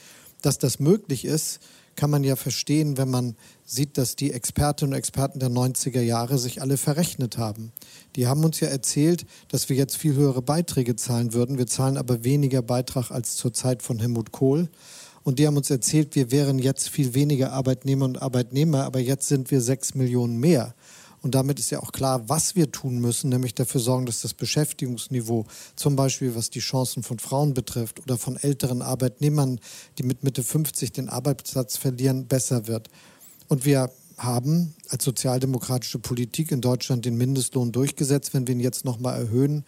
Dass 0.42 0.60
das 0.60 0.80
möglich 0.80 1.26
ist, 1.26 1.60
kann 1.96 2.12
man 2.12 2.24
ja 2.24 2.38
verstehen, 2.38 2.98
wenn 2.98 3.10
man 3.10 3.36
sieht, 3.66 3.98
dass 3.98 4.16
die 4.16 4.32
Expertinnen 4.32 4.94
und 4.94 4.98
Experten 4.98 5.40
der 5.40 5.50
90er 5.50 6.00
Jahre 6.00 6.38
sich 6.38 6.62
alle 6.62 6.78
verrechnet 6.78 7.38
haben. 7.38 7.74
Die 8.16 8.26
haben 8.26 8.46
uns 8.46 8.62
ja 8.62 8.70
erzählt, 8.70 9.26
dass 9.50 9.68
wir 9.68 9.76
jetzt 9.76 9.98
viel 9.98 10.16
höhere 10.16 10.42
Beiträge 10.42 10.96
zahlen 10.96 11.34
würden. 11.34 11.58
Wir 11.58 11.68
zahlen 11.68 11.98
aber 11.98 12.24
weniger 12.24 12.62
Beitrag 12.62 13.12
als 13.12 13.36
zur 13.36 13.54
Zeit 13.54 13.84
von 13.84 14.00
Helmut 14.00 14.32
Kohl. 14.32 14.70
Und 15.30 15.38
die 15.38 15.46
haben 15.46 15.58
uns 15.58 15.70
erzählt, 15.70 16.16
wir 16.16 16.32
wären 16.32 16.58
jetzt 16.58 16.90
viel 16.90 17.14
weniger 17.14 17.54
Arbeitnehmer 17.54 18.06
und 18.06 18.20
Arbeitnehmer, 18.20 18.86
aber 18.86 18.98
jetzt 18.98 19.28
sind 19.28 19.52
wir 19.52 19.62
sechs 19.62 19.94
Millionen 19.94 20.38
mehr. 20.38 20.74
Und 21.22 21.36
damit 21.36 21.60
ist 21.60 21.70
ja 21.70 21.84
auch 21.84 21.92
klar, 21.92 22.28
was 22.28 22.56
wir 22.56 22.72
tun 22.72 22.98
müssen, 22.98 23.30
nämlich 23.30 23.54
dafür 23.54 23.80
sorgen, 23.80 24.08
dass 24.08 24.22
das 24.22 24.34
Beschäftigungsniveau, 24.34 25.46
zum 25.76 25.96
Beispiel 25.96 26.34
was 26.34 26.50
die 26.50 26.62
Chancen 26.62 27.04
von 27.04 27.20
Frauen 27.20 27.54
betrifft 27.54 28.00
oder 28.00 28.18
von 28.18 28.38
älteren 28.38 28.82
Arbeitnehmern, 28.82 29.60
die 30.00 30.04
mit 30.04 30.24
Mitte 30.24 30.42
50 30.42 30.94
den 30.94 31.10
Arbeitsplatz 31.10 31.78
verlieren, 31.78 32.26
besser 32.26 32.66
wird. 32.66 32.90
Und 33.50 33.66
wir 33.66 33.92
haben 34.18 34.74
als 34.88 35.04
sozialdemokratische 35.04 36.00
Politik 36.00 36.52
in 36.52 36.62
Deutschland 36.62 37.06
den 37.06 37.18
Mindestlohn 37.18 37.72
durchgesetzt. 37.72 38.34
Wenn 38.34 38.48
wir 38.48 38.56
ihn 38.56 38.62
jetzt 38.62 38.84
nochmal 38.84 39.20
erhöhen, 39.20 39.64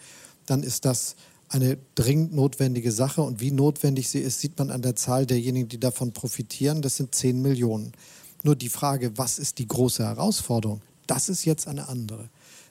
dann 0.46 0.64
ist 0.64 0.86
das 0.86 1.14
eine 1.52 1.78
dringend 1.94 2.34
notwendige 2.34 2.92
Sache. 2.92 3.22
Und 3.22 3.40
wie 3.40 3.50
notwendig 3.50 4.08
sie 4.08 4.20
ist, 4.20 4.40
sieht 4.40 4.58
man 4.58 4.70
an 4.70 4.82
der 4.82 4.96
Zahl 4.96 5.26
derjenigen, 5.26 5.68
die 5.68 5.80
davon 5.80 6.12
profitieren. 6.12 6.82
Das 6.82 6.96
sind 6.96 7.14
10 7.14 7.40
Millionen. 7.40 7.92
Nur 8.42 8.56
die 8.56 8.68
Frage, 8.68 9.16
was 9.16 9.38
ist 9.38 9.58
die 9.58 9.68
große 9.68 10.04
Herausforderung? 10.04 10.80
Das 11.06 11.28
ist 11.28 11.44
jetzt 11.44 11.68
eine 11.68 11.88
andere. 11.88 12.28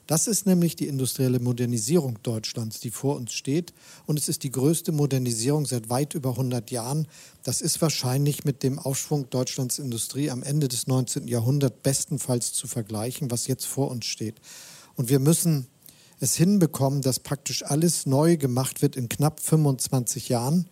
Das 0.08 0.28
ist 0.28 0.46
nämlich 0.46 0.76
die 0.76 0.88
industrielle 0.88 1.40
Modernisierung 1.40 2.18
Deutschlands, 2.24 2.80
die 2.80 2.92
vor 2.92 3.16
uns 3.16 3.34
steht. 3.34 3.72
Und 4.08 4.20
es 4.20 4.28
ist 4.28 4.44
die 4.44 4.52
größte 4.52 4.92
Modernisierung 4.92 5.66
seit 5.66 5.90
weit 5.90 6.16
über 6.16 6.32
100 6.32 6.72
Jahren. 6.72 7.08
Das 7.44 7.62
ist 7.62 7.82
wahrscheinlich 7.82 8.44
mit 8.44 8.64
dem 8.64 8.80
Aufschwung 8.80 9.30
Deutschlands 9.30 9.80
Industrie 9.80 10.30
am 10.30 10.44
Ende 10.44 10.68
des 10.68 10.88
19. 10.88 11.28
Jahrhunderts 11.28 11.78
bestenfalls 11.84 12.52
zu 12.52 12.68
vergleichen, 12.68 13.32
was 13.32 13.48
jetzt 13.48 13.66
vor 13.66 13.90
uns 13.92 14.06
steht. 14.06 14.36
Und 14.96 15.10
wir 15.10 15.20
müssen 15.20 15.68
es 16.22 16.36
hinbekommen, 16.36 17.02
dass 17.02 17.20
praktisch 17.20 17.66
alles 17.66 18.06
neu 18.06 18.38
gemacht 18.38 18.82
wird 18.82 18.96
in 18.96 19.10
knapp 19.10 19.40
25 19.40 20.30
Jahren. 20.30 20.70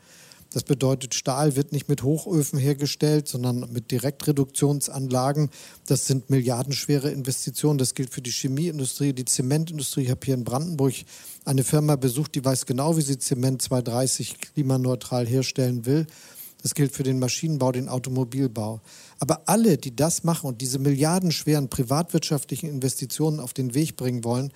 Das 0.51 0.63
bedeutet, 0.63 1.13
Stahl 1.13 1.55
wird 1.55 1.71
nicht 1.71 1.89
mit 1.89 2.01
Hochöfen 2.01 2.57
hergestellt, 2.57 3.27
sondern 3.27 3.71
mit 3.71 3.91
Direktreduktionsanlagen. 3.91 5.49
Das 5.85 6.07
sind 6.07 6.29
milliardenschwere 6.29 7.11
Investitionen. 7.11 7.77
Das 7.77 7.93
gilt 7.93 8.11
für 8.11 8.21
die 8.21 8.31
Chemieindustrie, 8.31 9.13
die 9.13 9.25
Zementindustrie. 9.25 10.03
Ich 10.03 10.09
habe 10.09 10.25
hier 10.25 10.33
in 10.35 10.43
Brandenburg 10.43 10.93
eine 11.45 11.63
Firma 11.63 11.95
besucht, 11.97 12.33
die 12.35 12.45
weiß 12.45 12.65
genau, 12.65 12.97
wie 12.97 13.01
sie 13.01 13.19
Zement 13.19 13.61
230 13.61 14.37
klimaneutral 14.39 15.27
herstellen 15.27 15.85
will. 15.85 16.07
Das 16.61 16.73
gilt 16.73 16.93
für 16.93 17.03
den 17.03 17.19
Maschinenbau, 17.19 17.71
den 17.71 17.87
Automobilbau. 17.87 18.81
Aber 19.19 19.43
alle, 19.45 19.77
die 19.77 19.95
das 19.95 20.23
machen 20.23 20.47
und 20.47 20.61
diese 20.61 20.79
milliardenschweren 20.79 21.69
privatwirtschaftlichen 21.69 22.69
Investitionen 22.69 23.39
auf 23.39 23.53
den 23.53 23.75
Weg 23.75 23.95
bringen 23.95 24.23
wollen, 24.23 24.51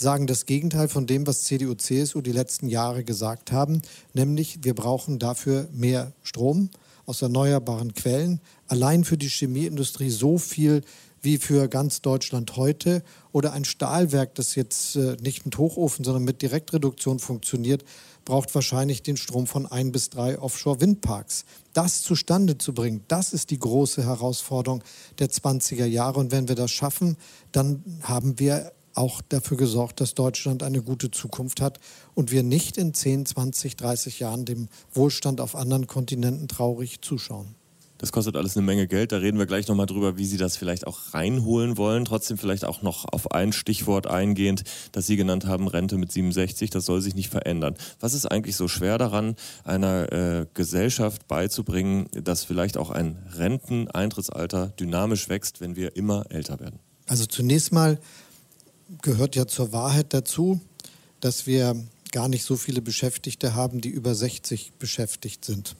sagen 0.00 0.26
das 0.26 0.46
Gegenteil 0.46 0.88
von 0.88 1.06
dem, 1.06 1.26
was 1.26 1.42
CDU, 1.44 1.74
CSU 1.74 2.20
die 2.20 2.32
letzten 2.32 2.68
Jahre 2.68 3.04
gesagt 3.04 3.52
haben, 3.52 3.82
nämlich 4.14 4.60
wir 4.62 4.74
brauchen 4.74 5.18
dafür 5.18 5.68
mehr 5.72 6.12
Strom 6.22 6.70
aus 7.06 7.22
erneuerbaren 7.22 7.94
Quellen. 7.94 8.40
Allein 8.66 9.04
für 9.04 9.16
die 9.16 9.28
Chemieindustrie 9.28 10.10
so 10.10 10.38
viel 10.38 10.82
wie 11.20 11.38
für 11.38 11.68
ganz 11.68 12.00
Deutschland 12.00 12.56
heute 12.56 13.02
oder 13.32 13.52
ein 13.52 13.64
Stahlwerk, 13.64 14.34
das 14.34 14.54
jetzt 14.54 14.96
äh, 14.96 15.16
nicht 15.20 15.44
mit 15.44 15.58
Hochofen, 15.58 16.04
sondern 16.04 16.24
mit 16.24 16.42
Direktreduktion 16.42 17.18
funktioniert, 17.18 17.84
braucht 18.24 18.54
wahrscheinlich 18.54 19.02
den 19.02 19.16
Strom 19.16 19.46
von 19.46 19.66
ein 19.66 19.90
bis 19.90 20.10
drei 20.10 20.38
Offshore-Windparks. 20.38 21.44
Das 21.72 22.02
zustande 22.02 22.58
zu 22.58 22.74
bringen, 22.74 23.04
das 23.08 23.32
ist 23.32 23.50
die 23.50 23.58
große 23.58 24.04
Herausforderung 24.04 24.84
der 25.18 25.30
20er 25.30 25.86
Jahre. 25.86 26.20
Und 26.20 26.30
wenn 26.30 26.46
wir 26.46 26.54
das 26.54 26.70
schaffen, 26.70 27.16
dann 27.52 27.82
haben 28.02 28.38
wir 28.38 28.72
auch 28.98 29.22
dafür 29.22 29.56
gesorgt, 29.56 30.00
dass 30.00 30.14
Deutschland 30.14 30.62
eine 30.62 30.82
gute 30.82 31.10
Zukunft 31.10 31.60
hat 31.60 31.78
und 32.14 32.30
wir 32.30 32.42
nicht 32.42 32.76
in 32.76 32.92
10, 32.92 33.26
20, 33.26 33.76
30 33.76 34.18
Jahren 34.18 34.44
dem 34.44 34.68
Wohlstand 34.92 35.40
auf 35.40 35.54
anderen 35.54 35.86
Kontinenten 35.86 36.48
traurig 36.48 37.00
zuschauen. 37.00 37.54
Das 37.98 38.12
kostet 38.12 38.36
alles 38.36 38.56
eine 38.56 38.64
Menge 38.64 38.86
Geld. 38.86 39.10
Da 39.10 39.16
reden 39.16 39.38
wir 39.38 39.46
gleich 39.46 39.66
nochmal 39.66 39.86
drüber, 39.86 40.16
wie 40.16 40.24
Sie 40.24 40.36
das 40.36 40.56
vielleicht 40.56 40.86
auch 40.86 41.14
reinholen 41.14 41.76
wollen. 41.76 42.04
Trotzdem 42.04 42.38
vielleicht 42.38 42.64
auch 42.64 42.80
noch 42.80 43.04
auf 43.12 43.32
ein 43.32 43.52
Stichwort 43.52 44.06
eingehend, 44.06 44.62
das 44.92 45.08
Sie 45.08 45.16
genannt 45.16 45.46
haben, 45.46 45.66
Rente 45.66 45.98
mit 45.98 46.12
67. 46.12 46.70
Das 46.70 46.86
soll 46.86 47.00
sich 47.00 47.16
nicht 47.16 47.28
verändern. 47.28 47.74
Was 47.98 48.14
ist 48.14 48.26
eigentlich 48.26 48.54
so 48.54 48.68
schwer 48.68 48.98
daran, 48.98 49.34
einer 49.64 50.12
äh, 50.12 50.46
Gesellschaft 50.54 51.26
beizubringen, 51.26 52.06
dass 52.12 52.44
vielleicht 52.44 52.76
auch 52.76 52.90
ein 52.90 53.18
Renteneintrittsalter 53.36 54.68
dynamisch 54.68 55.28
wächst, 55.28 55.60
wenn 55.60 55.74
wir 55.74 55.96
immer 55.96 56.26
älter 56.30 56.60
werden? 56.60 56.78
Also 57.06 57.26
zunächst 57.26 57.72
mal 57.72 57.98
gehört 59.02 59.36
ja 59.36 59.46
zur 59.46 59.72
Wahrheit 59.72 60.14
dazu, 60.14 60.60
dass 61.20 61.46
wir 61.46 61.76
gar 62.12 62.28
nicht 62.28 62.44
so 62.44 62.56
viele 62.56 62.80
Beschäftigte 62.80 63.54
haben, 63.54 63.80
die 63.80 63.90
über 63.90 64.14
60 64.14 64.72
beschäftigt 64.78 65.44
sind. 65.44 65.76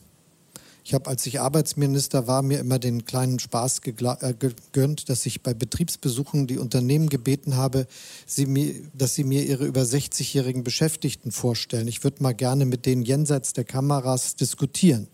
Ich 0.85 0.95
habe, 0.95 1.11
als 1.11 1.27
ich 1.27 1.39
Arbeitsminister 1.41 2.27
war, 2.27 2.41
mir 2.41 2.61
immer 2.61 2.79
den 2.79 3.05
kleinen 3.05 3.39
Spaß 3.39 3.81
äh, 3.85 4.35
gegönnt, 4.35 5.11
dass 5.11 5.27
ich 5.27 5.43
bei 5.43 5.53
Betriebsbesuchen 5.53 6.47
die 6.47 6.57
Unternehmen 6.57 7.11
gebeten 7.11 7.57
habe, 7.57 7.87
sie 8.25 8.47
mir, 8.47 8.75
dass 8.95 9.15
sie 9.15 9.25
mir 9.25 9.45
ihre 9.45 9.67
über 9.67 9.83
60-jährigen 9.83 10.65
Beschäftigten 10.65 11.31
vorstellen. 11.31 11.89
Ich 11.89 12.05
würde 12.05 12.23
mal 12.23 12.33
gerne 12.33 12.65
mit 12.65 12.87
denen 12.87 13.03
jenseits 13.03 13.53
der 13.53 13.65
Kameras 13.65 14.37
diskutieren. 14.37 15.09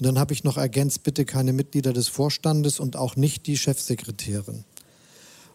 Und 0.00 0.06
dann 0.06 0.18
habe 0.18 0.32
ich 0.32 0.42
noch 0.42 0.56
ergänzt, 0.56 1.04
bitte 1.04 1.24
keine 1.24 1.52
Mitglieder 1.52 1.92
des 1.92 2.08
Vorstandes 2.08 2.80
und 2.80 2.96
auch 2.96 3.14
nicht 3.14 3.46
die 3.46 3.56
Chefsekretärin. 3.56 4.64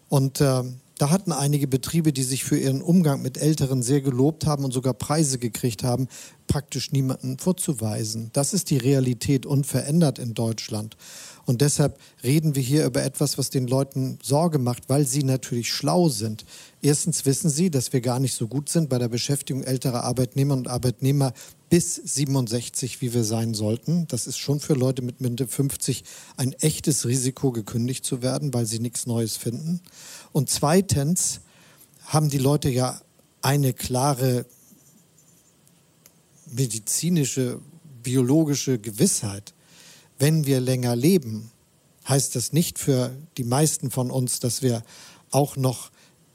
Und 0.08 0.40
äh, 0.40 0.62
da 1.00 1.08
hatten 1.08 1.32
einige 1.32 1.66
Betriebe, 1.66 2.12
die 2.12 2.22
sich 2.22 2.44
für 2.44 2.58
ihren 2.58 2.82
Umgang 2.82 3.22
mit 3.22 3.38
Älteren 3.38 3.82
sehr 3.82 4.02
gelobt 4.02 4.44
haben 4.44 4.64
und 4.64 4.72
sogar 4.72 4.92
Preise 4.92 5.38
gekriegt 5.38 5.82
haben, 5.82 6.08
praktisch 6.46 6.92
niemanden 6.92 7.38
vorzuweisen. 7.38 8.28
Das 8.34 8.52
ist 8.52 8.68
die 8.68 8.76
Realität 8.76 9.46
unverändert 9.46 10.18
in 10.18 10.34
Deutschland. 10.34 10.98
Und 11.46 11.62
deshalb 11.62 11.98
reden 12.22 12.54
wir 12.54 12.62
hier 12.62 12.84
über 12.84 13.02
etwas, 13.02 13.38
was 13.38 13.48
den 13.48 13.66
Leuten 13.66 14.18
Sorge 14.22 14.58
macht, 14.58 14.90
weil 14.90 15.06
sie 15.06 15.22
natürlich 15.22 15.72
schlau 15.72 16.10
sind. 16.10 16.44
Erstens 16.82 17.24
wissen 17.24 17.48
sie, 17.48 17.70
dass 17.70 17.94
wir 17.94 18.02
gar 18.02 18.20
nicht 18.20 18.34
so 18.34 18.46
gut 18.46 18.68
sind 18.68 18.90
bei 18.90 18.98
der 18.98 19.08
Beschäftigung 19.08 19.62
älterer 19.62 20.04
Arbeitnehmer 20.04 20.54
und 20.54 20.68
Arbeitnehmer 20.68 21.32
bis 21.70 21.94
67, 21.94 23.00
wie 23.00 23.14
wir 23.14 23.24
sein 23.24 23.54
sollten. 23.54 24.06
Das 24.08 24.26
ist 24.26 24.38
schon 24.38 24.60
für 24.60 24.74
Leute 24.74 25.02
mit 25.02 25.20
Mitte 25.20 25.46
50 25.46 26.04
ein 26.36 26.52
echtes 26.54 27.06
Risiko, 27.06 27.52
gekündigt 27.52 28.04
zu 28.04 28.22
werden, 28.22 28.52
weil 28.52 28.66
sie 28.66 28.80
nichts 28.80 29.06
Neues 29.06 29.36
finden. 29.36 29.80
Und 30.32 30.50
zweitens 30.50 31.40
haben 32.06 32.28
die 32.30 32.38
Leute 32.38 32.68
ja 32.68 33.00
eine 33.42 33.72
klare 33.72 34.46
medizinische, 36.46 37.60
biologische 38.02 38.78
Gewissheit. 38.78 39.54
Wenn 40.18 40.46
wir 40.46 40.60
länger 40.60 40.96
leben, 40.96 41.50
heißt 42.08 42.34
das 42.36 42.52
nicht 42.52 42.78
für 42.78 43.16
die 43.36 43.44
meisten 43.44 43.90
von 43.90 44.10
uns, 44.10 44.40
dass 44.40 44.62
wir 44.62 44.82
auch 45.30 45.56
noch 45.56 45.90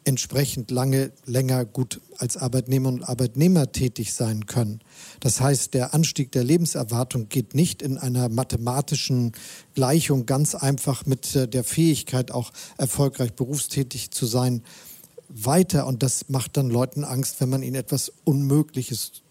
entsprechend 0.06 0.72
lange, 0.72 1.12
länger 1.26 1.66
gut 1.66 2.00
als 2.18 2.38
Arbeitnehmer 2.38 2.90
und 2.90 3.04
Arbeitnehmer 3.04 3.72
tätig 3.72 4.14
sein 4.14 4.46
können. 4.46 4.80
Das 5.20 5.42
heißt, 5.42 5.74
der 5.74 5.94
Anstieg 5.94 6.32
der 6.32 6.44
Lebenserwartung 6.44 7.28
geht 7.28 7.56
nicht 7.56 7.82
in 7.82 7.98
einer 7.98 8.30
mathematischen 8.30 9.34
Gleichung 9.74 10.26
ganz 10.26 10.56
einfach 10.56 11.06
mit 11.06 11.36
äh, 11.36 11.48
der 11.48 11.64
Fähigkeit, 11.64 12.32
auch 12.32 12.52
erfolgreich 12.78 13.34
berufstätig 13.34 14.12
zu 14.12 14.26
sein, 14.26 14.62
weiter. 15.28 15.88
Und 15.88 16.04
das 16.04 16.30
macht 16.30 16.56
dann 16.58 16.70
Leuten 16.70 17.04
Angst, 17.04 17.42
wenn 17.42 17.50
man 17.50 17.64
ihnen 17.64 17.76
etwas 17.76 18.12
Unmögliches 18.24 19.24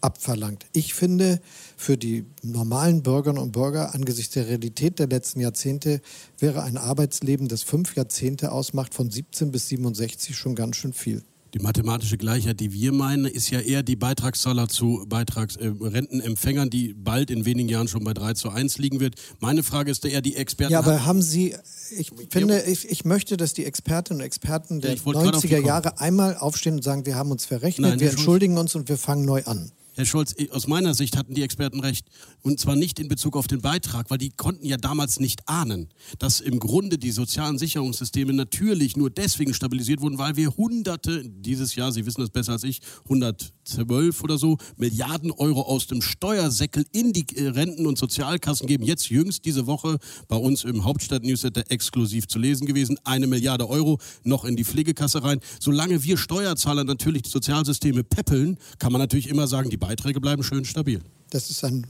abverlangt. 0.00 0.66
Ich 0.72 0.94
finde, 0.94 1.40
für 1.76 1.96
die 1.96 2.26
normalen 2.42 3.02
Bürgerinnen 3.02 3.42
und 3.42 3.52
Bürger 3.52 3.94
angesichts 3.94 4.34
der 4.34 4.48
Realität 4.48 4.98
der 4.98 5.08
letzten 5.08 5.40
Jahrzehnte 5.40 6.00
wäre 6.38 6.62
ein 6.62 6.76
Arbeitsleben, 6.76 7.48
das 7.48 7.62
fünf 7.62 7.96
Jahrzehnte 7.96 8.52
ausmacht, 8.52 8.94
von 8.94 9.10
17 9.10 9.50
bis 9.50 9.68
67 9.68 10.36
schon 10.36 10.54
ganz 10.54 10.76
schön 10.76 10.92
viel. 10.92 11.22
Die 11.54 11.58
mathematische 11.58 12.16
Gleichheit, 12.16 12.60
die 12.60 12.72
wir 12.72 12.92
meinen, 12.92 13.24
ist 13.24 13.50
ja 13.50 13.58
eher 13.58 13.82
die 13.82 13.96
Beitragszahler 13.96 14.68
zu 14.68 15.04
Beitrags 15.08 15.56
äh, 15.56 15.72
Rentenempfängern, 15.80 16.70
die 16.70 16.94
bald 16.94 17.30
in 17.30 17.44
wenigen 17.44 17.68
Jahren 17.68 17.88
schon 17.88 18.04
bei 18.04 18.14
3 18.14 18.34
zu 18.34 18.50
1 18.50 18.78
liegen 18.78 19.00
wird. 19.00 19.16
Meine 19.40 19.64
Frage 19.64 19.90
ist 19.90 20.04
eher 20.04 20.22
die 20.22 20.36
Experten. 20.36 20.72
Ja, 20.72 20.78
aber 20.78 21.04
haben 21.06 21.22
Sie, 21.22 21.56
ich 21.96 22.12
finde, 22.30 22.62
ich, 22.62 22.88
ich 22.88 23.04
möchte, 23.04 23.36
dass 23.36 23.52
die 23.52 23.64
Expertinnen 23.64 24.20
und 24.20 24.26
Experten 24.26 24.80
der 24.80 24.94
ja, 24.94 25.00
90er 25.00 25.64
Jahre 25.64 25.98
einmal 25.98 26.36
aufstehen 26.36 26.74
und 26.74 26.84
sagen, 26.84 27.04
wir 27.04 27.16
haben 27.16 27.32
uns 27.32 27.46
verrechnet, 27.46 27.90
Nein, 27.90 28.00
wir 28.00 28.10
entschuldigen 28.10 28.56
uns 28.56 28.76
und 28.76 28.88
wir 28.88 28.96
fangen 28.96 29.24
neu 29.24 29.42
an. 29.44 29.72
Herr 30.00 30.06
Scholz, 30.06 30.34
aus 30.52 30.66
meiner 30.66 30.94
Sicht 30.94 31.18
hatten 31.18 31.34
die 31.34 31.42
Experten 31.42 31.80
recht. 31.80 32.06
Und 32.40 32.58
zwar 32.58 32.74
nicht 32.74 32.98
in 32.98 33.08
Bezug 33.08 33.36
auf 33.36 33.46
den 33.48 33.60
Beitrag, 33.60 34.10
weil 34.10 34.16
die 34.16 34.30
konnten 34.30 34.64
ja 34.64 34.78
damals 34.78 35.20
nicht 35.20 35.46
ahnen, 35.46 35.90
dass 36.18 36.40
im 36.40 36.58
Grunde 36.58 36.96
die 36.96 37.10
sozialen 37.10 37.58
Sicherungssysteme 37.58 38.32
natürlich 38.32 38.96
nur 38.96 39.10
deswegen 39.10 39.52
stabilisiert 39.52 40.00
wurden, 40.00 40.16
weil 40.16 40.36
wir 40.36 40.56
Hunderte, 40.56 41.22
dieses 41.28 41.74
Jahr, 41.74 41.92
Sie 41.92 42.06
wissen 42.06 42.22
das 42.22 42.30
besser 42.30 42.52
als 42.52 42.64
ich, 42.64 42.80
112 43.04 44.24
oder 44.24 44.38
so, 44.38 44.56
Milliarden 44.78 45.32
Euro 45.32 45.60
aus 45.60 45.86
dem 45.86 46.00
Steuersäckel 46.00 46.86
in 46.92 47.12
die 47.12 47.26
äh, 47.36 47.48
Renten- 47.48 47.86
und 47.86 47.98
Sozialkassen 47.98 48.66
geben. 48.66 48.84
Jetzt 48.84 49.10
jüngst 49.10 49.44
diese 49.44 49.66
Woche 49.66 49.98
bei 50.28 50.36
uns 50.36 50.64
im 50.64 50.84
Hauptstadt-Newsletter 50.84 51.70
exklusiv 51.70 52.26
zu 52.26 52.38
lesen 52.38 52.66
gewesen. 52.66 52.98
Eine 53.04 53.26
Milliarde 53.26 53.68
Euro 53.68 53.98
noch 54.24 54.46
in 54.46 54.56
die 54.56 54.64
Pflegekasse 54.64 55.22
rein. 55.22 55.40
Solange 55.60 56.02
wir 56.04 56.16
Steuerzahler 56.16 56.84
natürlich 56.84 57.24
die 57.24 57.30
Sozialsysteme 57.30 58.02
peppeln, 58.02 58.56
kann 58.78 58.92
man 58.92 59.02
natürlich 59.02 59.28
immer 59.28 59.46
sagen, 59.46 59.68
die 59.68 59.76
Beiträge 59.90 60.20
bleiben 60.20 60.44
schön 60.44 60.64
stabil. 60.64 61.00
Das 61.30 61.50
ist, 61.50 61.64
ein, 61.64 61.84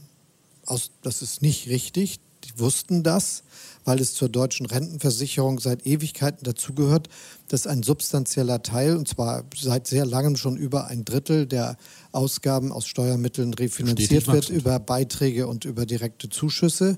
das 1.02 1.20
ist 1.20 1.42
nicht 1.42 1.68
richtig. 1.68 2.18
Die 2.44 2.58
wussten 2.58 3.02
das, 3.02 3.42
weil 3.84 4.00
es 4.00 4.14
zur 4.14 4.30
deutschen 4.30 4.64
Rentenversicherung 4.64 5.60
seit 5.60 5.86
Ewigkeiten 5.86 6.42
dazugehört, 6.42 7.10
dass 7.48 7.66
ein 7.66 7.82
substanzieller 7.82 8.62
Teil, 8.62 8.96
und 8.96 9.06
zwar 9.06 9.44
seit 9.54 9.86
sehr 9.86 10.06
langem 10.06 10.36
schon 10.36 10.56
über 10.56 10.86
ein 10.86 11.04
Drittel 11.04 11.44
der 11.44 11.76
Ausgaben 12.10 12.72
aus 12.72 12.86
Steuermitteln 12.86 13.52
refinanziert 13.52 14.28
wird 14.28 14.48
über 14.48 14.78
Beiträge 14.78 15.46
und 15.46 15.66
über 15.66 15.84
direkte 15.84 16.30
Zuschüsse. 16.30 16.96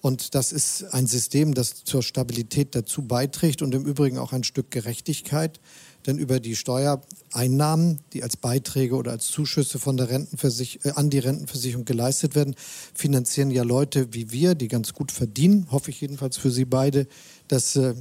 Und 0.00 0.34
das 0.34 0.50
ist 0.50 0.82
ein 0.92 1.06
System, 1.06 1.54
das 1.54 1.84
zur 1.84 2.02
Stabilität 2.02 2.74
dazu 2.74 3.02
beiträgt 3.02 3.62
und 3.62 3.72
im 3.72 3.84
Übrigen 3.84 4.18
auch 4.18 4.32
ein 4.32 4.42
Stück 4.42 4.72
Gerechtigkeit. 4.72 5.60
Denn 6.06 6.18
über 6.18 6.40
die 6.40 6.56
Steuereinnahmen, 6.56 8.00
die 8.12 8.22
als 8.22 8.36
Beiträge 8.36 8.94
oder 8.94 9.12
als 9.12 9.26
Zuschüsse 9.26 9.78
von 9.78 9.96
der 9.96 10.08
Rentenversich 10.08 10.80
äh, 10.84 10.92
an 10.92 11.10
die 11.10 11.18
Rentenversicherung 11.18 11.84
geleistet 11.84 12.34
werden, 12.34 12.54
finanzieren 12.94 13.50
ja 13.50 13.62
Leute 13.62 14.12
wie 14.12 14.30
wir, 14.30 14.54
die 14.54 14.68
ganz 14.68 14.94
gut 14.94 15.12
verdienen, 15.12 15.66
hoffe 15.70 15.90
ich 15.90 16.00
jedenfalls 16.00 16.36
für 16.36 16.50
Sie 16.50 16.64
beide. 16.64 17.06
Das 17.48 17.76
äh, 17.76 17.94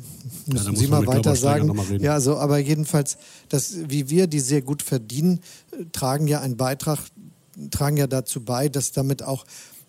müssen 0.46 0.74
ja, 0.74 0.80
Sie 0.80 0.88
mal 0.88 1.06
weiter 1.08 1.36
sagen. 1.36 1.78
Ja, 2.00 2.20
so, 2.22 2.38
aber 2.38 2.58
jedenfalls, 2.60 3.18
dass 3.50 3.90
wie 3.90 4.10
wir, 4.10 4.28
die 4.28 4.40
sehr 4.40 4.62
gut 4.62 4.84
verdienen, 4.84 5.42
äh, 5.72 5.86
tragen 5.92 6.28
ja 6.28 6.40
einen 6.40 6.58
Beitrag, 6.58 7.00
tragen 7.72 7.98
ja 7.98 8.08
dazu 8.08 8.44
bei, 8.46 8.70
dass 8.70 8.92
damit 8.92 9.24
auch 9.24 9.46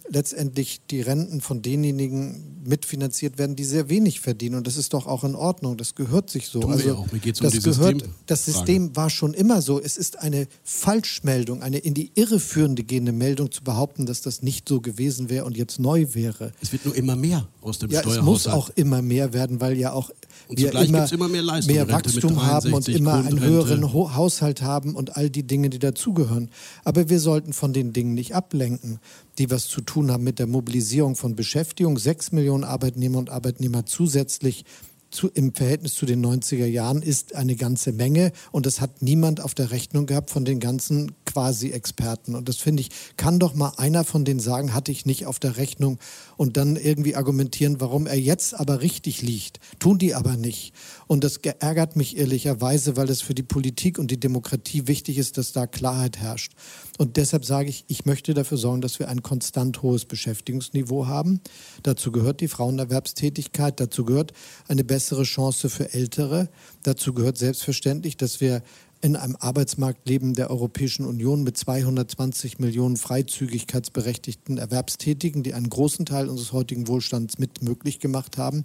letztendlich 0.09 0.81
die 0.91 1.01
Renten 1.01 1.41
von 1.41 1.63
denjenigen 1.63 2.61
mitfinanziert 2.65 3.39
werden, 3.39 3.57
die 3.57 3.65
sehr 3.65 3.89
wenig 3.89 4.21
verdienen. 4.21 4.57
Und 4.57 4.67
das 4.67 4.77
ist 4.77 4.93
doch 4.93 5.07
auch 5.07 5.25
in 5.25 5.35
Ordnung. 5.35 5.77
Das 5.77 5.95
gehört 5.95 6.31
sich 6.31 6.49
so. 6.49 6.61
Tun 6.61 6.73
also 6.73 6.85
wir 6.85 6.99
auch. 6.99 7.11
Mir 7.13 7.19
geht's 7.19 7.41
um 7.41 7.45
das 7.45 7.55
gehört, 7.63 7.77
Systemfrage. 7.77 8.15
das 8.27 8.45
System 8.45 8.97
war 8.97 9.11
schon 9.11 9.35
immer 9.35 9.63
so. 9.63 9.81
Es 9.81 9.97
ist 9.97 10.19
eine 10.19 10.47
Falschmeldung, 10.63 11.63
eine 11.63 11.79
in 11.79 11.95
die 11.95 12.13
Irre 12.15 12.41
führende 12.41 12.85
gehende 12.85 13.13
Meldung 13.13 13.51
zu 13.51 13.63
behaupten, 13.63 14.07
dass 14.07 14.21
das 14.21 14.43
nicht 14.43 14.69
so 14.69 14.81
gewesen 14.81 15.31
wäre 15.31 15.45
und 15.45 15.57
jetzt 15.57 15.79
neu 15.79 16.07
wäre. 16.13 16.53
Es 16.61 16.73
wird 16.73 16.85
nur 16.85 16.95
immer 16.95 17.17
mehr 17.17 17.49
aus 17.61 17.79
dem 17.79 17.91
Ja, 17.91 18.01
es 18.01 18.07
Steuerhaushalt. 18.07 18.25
muss 18.25 18.47
auch 18.47 18.71
immer 18.75 19.03
mehr 19.03 19.33
werden, 19.33 19.61
weil 19.61 19.79
ja 19.79 19.93
auch 19.93 20.11
Und 20.49 20.59
wir 20.59 20.73
immer, 20.75 21.11
immer 21.13 21.29
mehr 21.29 21.43
Leistung. 21.43 21.75
mehr 21.75 21.89
Wachstum 21.89 22.43
haben 22.43 22.73
und 22.75 22.87
63, 22.87 22.97
immer 22.97 23.25
einen 23.25 23.41
höheren 23.41 23.93
Ho 23.93 24.15
Haushalt 24.15 24.63
haben 24.63 24.95
und 24.95 25.17
all 25.17 25.31
die 25.31 25.45
Dinge, 25.45 25.71
die 25.71 25.79
dazugehören. 25.79 26.51
Aber 26.85 27.09
wir 27.09 27.21
sollten 27.21 27.53
von 27.53 27.73
den 27.73 27.93
Dingen 27.93 28.15
nicht 28.15 28.35
ablenken, 28.35 28.99
die 29.41 29.51
was 29.51 29.69
zu 29.69 29.81
tun 29.81 30.11
haben 30.11 30.23
mit 30.23 30.39
der 30.39 30.47
Mobilisierung 30.47 31.17
von 31.17 31.35
Beschäftigung. 31.35 31.99
Sechs 31.99 32.31
Millionen 32.31 32.63
Arbeitnehmer 32.63 33.19
und 33.19 33.31
Arbeitnehmer 33.31 33.87
zusätzlich 33.87 34.67
zu, 35.11 35.29
im 35.29 35.55
Verhältnis 35.55 35.95
zu 35.95 36.05
den 36.07 36.25
90er 36.25 36.67
Jahren 36.67 37.03
ist 37.03 37.35
eine 37.35 37.57
ganze 37.57 37.93
Menge 37.93 38.33
und 38.53 38.67
das 38.67 38.81
hat 38.83 39.03
niemand 39.03 39.41
auf 39.41 39.55
der 39.55 39.71
Rechnung 39.71 40.07
gehabt 40.07 40.31
von 40.31 40.45
den 40.45 40.61
ganzen 40.61 41.13
Quasi-Experten. 41.33 42.35
Und 42.35 42.49
das 42.49 42.57
finde 42.57 42.83
ich, 42.83 42.91
kann 43.17 43.39
doch 43.39 43.55
mal 43.55 43.73
einer 43.77 44.05
von 44.05 44.25
denen 44.25 44.41
sagen, 44.41 44.75
hatte 44.75 44.91
ich 44.91 45.07
nicht 45.07 45.27
auf 45.27 45.39
der 45.39 45.57
Rechnung 45.57 45.99
und 46.37 46.57
dann 46.57 46.77
irgendwie 46.77 47.15
argumentieren, 47.15 47.81
warum 47.81 48.07
er 48.07 48.19
jetzt 48.19 48.59
aber 48.59 48.81
richtig 48.81 49.23
liegt. 49.23 49.61
Tun 49.79 49.99
die 49.99 50.15
aber 50.15 50.37
nicht. 50.37 50.73
Und 51.07 51.23
das 51.25 51.41
ge- 51.43 51.55
ärgert 51.61 51.95
mich 51.97 52.17
ehrlicherweise, 52.17 52.97
weil 52.97 53.09
es 53.11 53.23
für 53.23 53.35
die 53.35 53.43
Politik 53.43 53.99
und 53.99 54.11
die 54.11 54.19
Demokratie 54.19 54.89
wichtig 54.89 55.19
ist, 55.19 55.39
dass 55.39 55.53
da 55.53 55.67
Klarheit 55.67 56.19
herrscht. 56.19 56.53
Und 56.99 57.17
deshalb 57.17 57.45
sage 57.45 57.69
ich, 57.69 57.85
ich 57.87 58.05
möchte 58.07 58.35
dafür 58.35 58.59
sorgen, 58.59 58.81
dass 58.81 58.99
wir 58.99 59.09
ein 59.09 59.23
konstant 59.23 59.83
hohes 59.83 60.05
Beschäftigungsniveau 60.05 61.07
haben. 61.07 61.41
Dazu 61.83 62.11
gehört 62.13 62.41
die 62.41 62.49
Frauenerwerbstätigkeit, 62.49 63.79
dazu 63.79 64.05
gehört 64.05 64.33
eine 64.69 64.85
bessere 64.85 65.23
Chance 65.23 65.71
für 65.71 65.95
Ältere, 65.95 66.49
dazu 66.83 67.15
gehört 67.15 67.39
selbstverständlich, 67.39 68.17
dass 68.17 68.41
wir 68.41 68.63
in 69.01 69.17
einem 69.17 69.37
Arbeitsmarktleben 69.37 70.35
der 70.35 70.51
Europäischen 70.51 71.07
Union 71.07 71.43
mit 71.43 71.57
220 71.57 72.59
Millionen 72.59 72.97
freizügigkeitsberechtigten 72.97 74.59
Erwerbstätigen, 74.59 75.43
die 75.43 75.55
einen 75.55 75.71
großen 75.71 76.05
Teil 76.05 76.29
unseres 76.29 76.53
heutigen 76.53 76.87
Wohlstands 76.87 77.39
mit 77.39 77.63
möglich 77.63 77.99
gemacht 77.99 78.37
haben. 78.37 78.65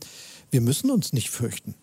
Wir 0.52 0.62
müssen 0.62 0.92
uns 0.92 1.14
nicht 1.14 1.30
fürchten. 1.30 1.76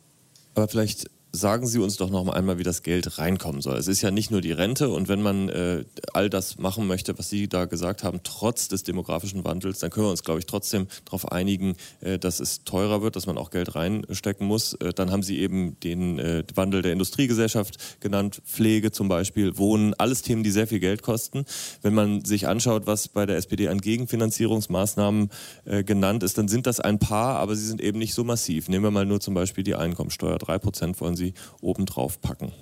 Aber 0.55 0.69
vielleicht 0.69 1.09
sagen 1.35 1.67
Sie 1.67 1.79
uns 1.79 1.97
doch 1.97 2.11
noch 2.11 2.25
mal 2.25 2.35
einmal, 2.35 2.59
wie 2.59 2.63
das 2.63 2.83
Geld 2.83 3.19
reinkommen 3.19 3.63
soll. 3.63 3.79
Es 3.79 3.89
ist 3.89 4.03
ja 4.03 4.11
nicht 4.11 4.31
nur 4.31 4.43
die 4.43 4.53
Rente 4.53 4.91
und 4.91 5.09
wenn 5.09 5.23
man 5.23 5.49
äh, 5.49 5.85
all 6.13 6.29
das 6.29 6.59
machen 6.59 6.87
möchte, 6.87 7.19
was 7.19 7.31
Sie 7.31 7.49
da 7.49 7.65
gesagt 7.65 8.05
haben, 8.05 8.21
trotz 8.23 8.69
des 8.69 8.83
demografischen 8.83 9.43
Wandels, 9.43 9.79
dann 9.79 9.91
können 9.91 10.07
wir 10.07 10.11
uns, 10.11 10.25
glaube 10.25 10.41
ich, 10.41 10.47
trotzdem 10.47 10.89
darauf 11.07 11.33
einigen, 11.33 11.77
äh, 12.03 12.19
dass 12.19 12.39
es 12.39 12.65
teurer 12.65 13.01
wird, 13.01 13.17
dass 13.17 13.27
man 13.27 13.39
auch 13.39 13.51
Geld 13.51 13.75
reinstecken 13.75 14.47
muss. 14.47 14.75
Äh, 14.75 14.93
dann 14.93 15.11
haben 15.11 15.23
Sie 15.23 15.39
eben 15.39 15.81
den 15.81 16.19
äh, 16.19 16.45
Wandel 16.55 16.83
der 16.83 16.93
Industriegesellschaft 16.93 18.01
genannt, 18.01 18.43
Pflege 18.45 18.93
zum 18.93 19.09
Beispiel, 19.09 19.57
Wohnen, 19.57 19.95
alles 19.95 20.21
Themen, 20.21 20.43
die 20.43 20.51
sehr 20.51 20.67
viel 20.67 20.81
Geld 20.81 21.01
kosten. 21.01 21.47
Wenn 21.81 21.95
man 21.95 22.27
sich 22.27 22.47
anschaut, 22.47 22.87
was 22.87 23.09
bei 23.09 23.25
der 23.25 23.39
SPD 23.39 23.69
an 23.69 23.81
Gegenfinanzierungsmaßnahmen 23.81 25.31
äh, 25.65 25.83
genannt 25.83 26.25
ist, 26.25 26.37
dann 26.37 26.49
sind 26.49 26.67
das 26.67 26.79
ein 26.79 26.99
paar, 26.99 27.37
aber 27.37 27.57
sie 27.57 27.67
sind 27.67 27.81
eben 27.81 27.99
nicht 27.99 28.13
so 28.13 28.23
massiv. 28.23 28.69
Nehmen 28.69 28.85
wir 28.85 28.91
mal 28.91 29.07
nur 29.07 29.21
zum 29.21 29.33
Beispiel 29.33 29.65
die 29.65 29.77
Einkommensteuer. 29.77 30.37
Drei 30.37 30.59
Prozent 30.59 31.01
wollen 31.01 31.17
Sie 31.17 31.22
obendrauf 31.61 32.21
packen. 32.21 32.53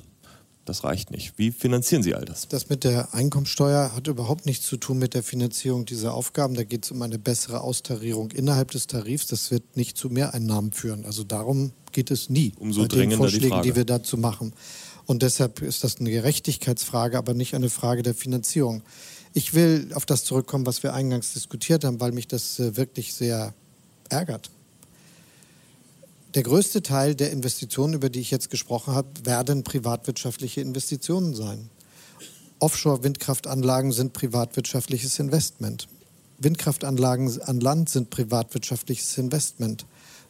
Das 0.64 0.84
reicht 0.84 1.10
nicht. 1.10 1.32
Wie 1.36 1.50
finanzieren 1.50 2.02
Sie 2.02 2.14
all 2.14 2.24
das? 2.24 2.46
Das 2.46 2.68
mit 2.68 2.84
der 2.84 3.12
Einkommensteuer 3.14 3.92
hat 3.94 4.06
überhaupt 4.06 4.46
nichts 4.46 4.66
zu 4.66 4.76
tun 4.76 4.98
mit 4.98 5.14
der 5.14 5.22
Finanzierung 5.22 5.84
dieser 5.84 6.14
Aufgaben. 6.14 6.54
Da 6.54 6.64
geht 6.64 6.84
es 6.84 6.90
um 6.92 7.02
eine 7.02 7.18
bessere 7.18 7.62
Austarierung 7.62 8.30
innerhalb 8.30 8.70
des 8.70 8.86
Tarifs. 8.86 9.26
Das 9.26 9.50
wird 9.50 9.76
nicht 9.76 9.96
zu 9.96 10.10
Mehreinnahmen 10.10 10.72
führen. 10.72 11.06
Also 11.06 11.24
darum 11.24 11.72
geht 11.92 12.10
es 12.10 12.28
nie 12.28 12.52
Umso 12.58 12.82
bei 12.82 12.88
den 12.88 12.98
dringender 12.98 13.16
die 13.16 13.32
Vorschlägen, 13.32 13.48
Frage. 13.48 13.68
die 13.68 13.76
wir 13.76 13.84
dazu 13.84 14.16
machen. 14.16 14.52
Und 15.06 15.22
deshalb 15.22 15.60
ist 15.60 15.82
das 15.82 15.98
eine 15.98 16.10
Gerechtigkeitsfrage, 16.10 17.18
aber 17.18 17.34
nicht 17.34 17.54
eine 17.54 17.70
Frage 17.70 18.04
der 18.04 18.14
Finanzierung. 18.14 18.82
Ich 19.32 19.54
will 19.54 19.90
auf 19.94 20.06
das 20.06 20.24
zurückkommen, 20.24 20.66
was 20.66 20.84
wir 20.84 20.94
eingangs 20.94 21.32
diskutiert 21.32 21.84
haben, 21.84 22.00
weil 22.00 22.12
mich 22.12 22.28
das 22.28 22.60
äh, 22.60 22.76
wirklich 22.76 23.14
sehr 23.14 23.54
ärgert. 24.08 24.50
Der 26.34 26.44
größte 26.44 26.82
Teil 26.82 27.16
der 27.16 27.32
Investitionen, 27.32 27.94
über 27.94 28.08
die 28.08 28.20
ich 28.20 28.30
jetzt 28.30 28.50
gesprochen 28.50 28.94
habe, 28.94 29.08
werden 29.24 29.64
privatwirtschaftliche 29.64 30.60
Investitionen 30.60 31.34
sein. 31.34 31.70
Offshore-Windkraftanlagen 32.60 33.90
sind 33.90 34.12
privatwirtschaftliches 34.12 35.18
Investment. 35.18 35.88
Windkraftanlagen 36.38 37.42
an 37.42 37.58
Land 37.58 37.88
sind 37.88 38.10
privatwirtschaftliches 38.10 39.18
Investment. 39.18 39.86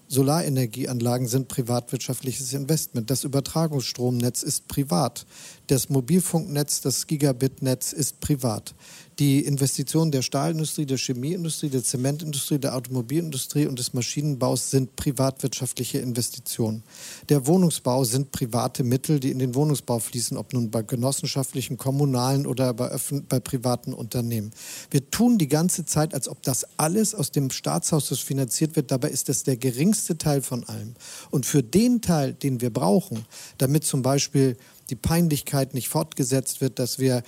Solarenergieanlagen 0.08 1.28
sind 1.28 1.48
privatwirtschaftliches 1.48 2.54
Investment. 2.54 3.10
Das 3.10 3.24
Übertragungsstromnetz 3.24 4.42
ist 4.42 4.68
privat. 4.68 5.26
Das 5.70 5.88
Mobilfunknetz, 5.88 6.80
das 6.80 7.06
Gigabit-Netz 7.06 7.92
ist 7.92 8.18
privat. 8.18 8.74
Die 9.20 9.44
Investitionen 9.44 10.10
der 10.10 10.22
Stahlindustrie, 10.22 10.84
der 10.84 10.98
Chemieindustrie, 10.98 11.68
der 11.68 11.84
Zementindustrie, 11.84 12.58
der 12.58 12.74
Automobilindustrie 12.74 13.66
und 13.66 13.78
des 13.78 13.92
Maschinenbaus 13.94 14.72
sind 14.72 14.96
privatwirtschaftliche 14.96 15.98
Investitionen. 15.98 16.82
Der 17.28 17.46
Wohnungsbau 17.46 18.02
sind 18.02 18.32
private 18.32 18.82
Mittel, 18.82 19.20
die 19.20 19.30
in 19.30 19.38
den 19.38 19.54
Wohnungsbau 19.54 20.00
fließen, 20.00 20.36
ob 20.36 20.54
nun 20.54 20.72
bei 20.72 20.82
genossenschaftlichen, 20.82 21.76
kommunalen 21.76 22.48
oder 22.48 22.74
bei, 22.74 22.90
bei 23.28 23.38
privaten 23.38 23.92
Unternehmen. 23.92 24.50
Wir 24.90 25.08
tun 25.08 25.38
die 25.38 25.48
ganze 25.48 25.84
Zeit, 25.84 26.14
als 26.14 26.28
ob 26.28 26.42
das 26.42 26.66
alles 26.78 27.14
aus 27.14 27.30
dem 27.30 27.50
Staatshaus 27.50 28.08
finanziert 28.18 28.74
wird. 28.74 28.90
Dabei 28.90 29.10
ist 29.10 29.28
das 29.28 29.44
der 29.44 29.56
geringste 29.56 30.18
Teil 30.18 30.42
von 30.42 30.64
allem. 30.64 30.94
Und 31.30 31.46
für 31.46 31.62
den 31.62 32.00
Teil, 32.00 32.32
den 32.32 32.60
wir 32.60 32.70
brauchen, 32.70 33.24
damit 33.58 33.84
zum 33.84 34.02
Beispiel 34.02 34.56
die 34.90 34.96
Peinlichkeit 34.96 35.74
nicht 35.74 35.88
fortgesetzt 35.88 36.60
wird, 36.60 36.78
dass 36.78 36.98
wir 36.98 37.22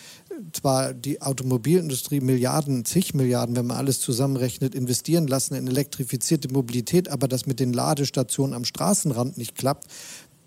zwar 0.53 0.93
die 0.93 1.23
Automobilindustrie 1.23 2.21
Milliarden, 2.21 2.85
zig 2.85 3.15
Milliarden, 3.15 3.57
wenn 3.57 3.67
man 3.67 3.77
alles 3.77 4.01
zusammenrechnet, 4.01 4.75
investieren 4.75 5.27
lassen 5.27 5.55
in 5.55 5.67
elektrifizierte 5.67 6.49
Mobilität, 6.49 7.09
aber 7.09 7.29
das 7.29 7.47
mit 7.47 7.61
den 7.61 7.73
Ladestationen 7.73 8.55
am 8.55 8.65
Straßenrand 8.65 9.39
nicht 9.39 9.55
klappt, 9.55 9.87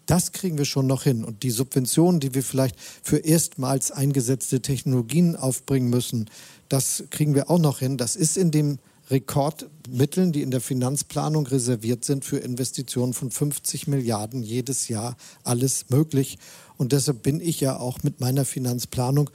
das 0.06 0.32
kriegen 0.32 0.58
wir 0.58 0.66
schon 0.66 0.88
noch 0.88 1.04
hin. 1.04 1.24
Und 1.24 1.44
die 1.44 1.52
Subventionen, 1.52 2.20
die 2.20 2.34
wir 2.34 2.44
vielleicht 2.44 2.76
für 2.80 3.18
erstmals 3.18 3.92
eingesetzte 3.92 4.62
Technologien 4.62 5.36
aufbringen 5.36 5.90
müssen, 5.90 6.30
das 6.70 7.06
kriegen 7.10 7.36
wir 7.36 7.50
auch 7.50 7.60
noch 7.60 7.80
hin. 7.80 7.98
Das 7.98 8.16
ist 8.16 8.38
in 8.38 8.52
dem 8.52 8.80
Rekordmitteln, 9.10 10.32
die 10.32 10.42
in 10.42 10.52
der 10.52 10.62
Finanzplanung 10.62 11.46
reserviert 11.48 12.04
sind 12.04 12.26
für 12.26 12.38
Investitionen 12.38 13.14
von 13.14 13.30
50 13.30 13.88
Milliarden 13.88 14.42
jedes 14.42 14.88
Jahr, 14.88 15.16
alles 15.44 15.90
möglich. 15.90 16.38
Und 16.78 16.92
deshalb 16.92 17.24
bin 17.24 17.40
ich 17.40 17.62
ja 17.62 17.78
auch 17.78 18.04
mit 18.04 18.20
meiner 18.20 18.46
Finanzplanung 18.46 19.30